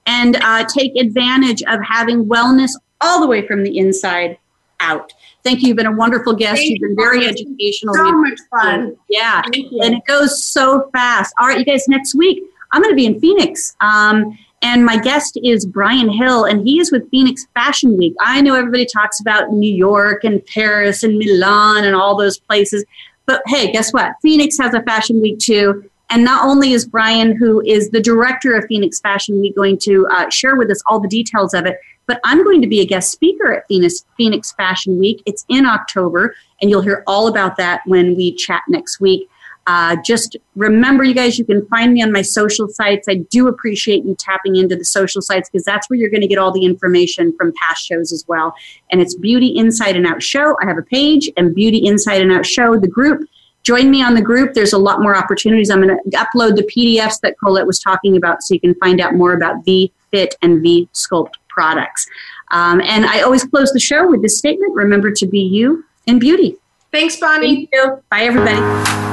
and 0.05 0.37
uh, 0.37 0.63
take 0.65 0.95
advantage 0.95 1.61
of 1.63 1.81
having 1.81 2.25
wellness 2.25 2.71
all 3.01 3.19
the 3.19 3.27
way 3.27 3.45
from 3.45 3.63
the 3.63 3.77
inside 3.77 4.37
out. 4.79 5.11
Thank 5.43 5.61
you. 5.61 5.69
You've 5.69 5.77
been 5.77 5.85
a 5.85 5.91
wonderful 5.91 6.33
guest. 6.33 6.59
Thank 6.59 6.69
You've 6.69 6.79
been 6.79 6.89
you. 6.91 6.95
very 6.95 7.27
educational. 7.27 7.93
So 7.93 8.11
much 8.13 8.39
fun. 8.49 8.95
Yeah. 9.09 9.41
Thank 9.41 9.71
you. 9.71 9.81
And 9.83 9.95
it 9.95 10.05
goes 10.05 10.41
so 10.41 10.89
fast. 10.93 11.33
All 11.37 11.47
right, 11.47 11.59
you 11.59 11.65
guys, 11.65 11.87
next 11.89 12.15
week, 12.15 12.41
I'm 12.71 12.81
going 12.81 12.93
to 12.93 12.95
be 12.95 13.05
in 13.05 13.19
Phoenix. 13.19 13.75
Um, 13.81 14.37
and 14.63 14.85
my 14.85 14.97
guest 14.97 15.37
is 15.43 15.65
Brian 15.65 16.09
Hill, 16.09 16.45
and 16.45 16.65
he 16.65 16.79
is 16.79 16.91
with 16.91 17.09
Phoenix 17.11 17.45
Fashion 17.53 17.97
Week. 17.97 18.15
I 18.21 18.41
know 18.41 18.55
everybody 18.55 18.85
talks 18.85 19.19
about 19.19 19.51
New 19.51 19.71
York 19.71 20.23
and 20.23 20.43
Paris 20.45 21.03
and 21.03 21.17
Milan 21.17 21.83
and 21.83 21.95
all 21.95 22.17
those 22.17 22.39
places. 22.39 22.85
But 23.25 23.41
hey, 23.45 23.71
guess 23.71 23.91
what? 23.91 24.13
Phoenix 24.21 24.57
has 24.57 24.73
a 24.73 24.81
fashion 24.83 25.21
week 25.21 25.39
too. 25.39 25.89
And 26.09 26.23
not 26.23 26.45
only 26.45 26.73
is 26.73 26.85
Brian, 26.85 27.35
who 27.35 27.61
is 27.61 27.89
the 27.89 28.01
director 28.01 28.55
of 28.55 28.65
Phoenix 28.67 28.99
Fashion 28.99 29.41
Week, 29.41 29.55
going 29.55 29.77
to 29.79 30.07
uh, 30.07 30.29
share 30.29 30.55
with 30.55 30.69
us 30.71 30.81
all 30.87 30.99
the 30.99 31.07
details 31.07 31.53
of 31.53 31.65
it, 31.65 31.77
but 32.05 32.19
I'm 32.23 32.43
going 32.43 32.61
to 32.61 32.67
be 32.67 32.81
a 32.81 32.85
guest 32.85 33.11
speaker 33.11 33.51
at 33.51 33.67
Phoenix, 33.67 34.05
Phoenix 34.17 34.51
Fashion 34.53 34.97
Week. 34.99 35.23
It's 35.25 35.45
in 35.49 35.65
October, 35.65 36.35
and 36.61 36.69
you'll 36.69 36.81
hear 36.81 37.03
all 37.07 37.27
about 37.27 37.57
that 37.57 37.81
when 37.85 38.15
we 38.15 38.35
chat 38.35 38.61
next 38.69 38.99
week. 38.99 39.29
Uh, 39.65 39.95
just 40.05 40.35
remember, 40.55 41.03
you 41.03 41.13
guys, 41.13 41.39
you 41.39 41.45
can 41.45 41.65
find 41.67 41.93
me 41.93 42.03
on 42.03 42.11
my 42.11 42.21
social 42.21 42.67
sites. 42.67 43.07
I 43.07 43.15
do 43.15 43.47
appreciate 43.47 44.03
you 44.03 44.15
tapping 44.19 44.57
into 44.57 44.75
the 44.75 44.83
social 44.83 45.21
sites 45.21 45.49
because 45.49 45.63
that's 45.63 45.89
where 45.89 45.97
you're 45.97 46.09
going 46.09 46.21
to 46.21 46.27
get 46.27 46.37
all 46.37 46.51
the 46.51 46.65
information 46.65 47.33
from 47.37 47.53
past 47.61 47.85
shows 47.85 48.11
as 48.11 48.25
well. 48.27 48.53
And 48.91 48.99
it's 48.99 49.15
Beauty 49.15 49.47
Inside 49.55 49.95
and 49.95 50.05
Out 50.05 50.21
Show. 50.21 50.57
I 50.61 50.65
have 50.65 50.77
a 50.77 50.83
page 50.83 51.29
and 51.37 51.55
Beauty 51.55 51.85
Inside 51.85 52.21
and 52.21 52.31
Out 52.31 52.45
Show, 52.45 52.77
the 52.77 52.87
group. 52.87 53.27
Join 53.63 53.89
me 53.89 54.03
on 54.03 54.13
the 54.13 54.21
group. 54.21 54.53
There's 54.53 54.73
a 54.73 54.77
lot 54.77 55.01
more 55.01 55.15
opportunities. 55.15 55.69
I'm 55.69 55.81
going 55.81 55.97
to 55.97 56.17
upload 56.17 56.57
the 56.57 56.63
PDFs 56.63 57.21
that 57.21 57.39
Colette 57.39 57.65
was 57.65 57.79
talking 57.79 58.17
about 58.17 58.43
so 58.43 58.53
you 58.53 58.59
can 58.59 58.75
find 58.75 58.99
out 58.99 59.15
more 59.15 59.31
about 59.33 59.63
V 59.63 59.91
Fit 60.11 60.35
and 60.41 60.61
V 60.61 60.89
Sculpt 60.93 61.35
products. 61.47 62.05
Um, 62.51 62.81
and 62.81 63.05
I 63.05 63.21
always 63.21 63.45
close 63.45 63.71
the 63.71 63.79
show 63.79 64.09
with 64.09 64.21
this 64.21 64.37
statement 64.37 64.75
remember 64.75 65.11
to 65.11 65.25
be 65.25 65.39
you 65.39 65.85
in 66.05 66.19
beauty. 66.19 66.57
Thanks, 66.91 67.17
Bonnie. 67.17 67.55
Thank 67.55 67.69
you. 67.73 68.03
Bye, 68.09 68.23
everybody. 68.23 69.12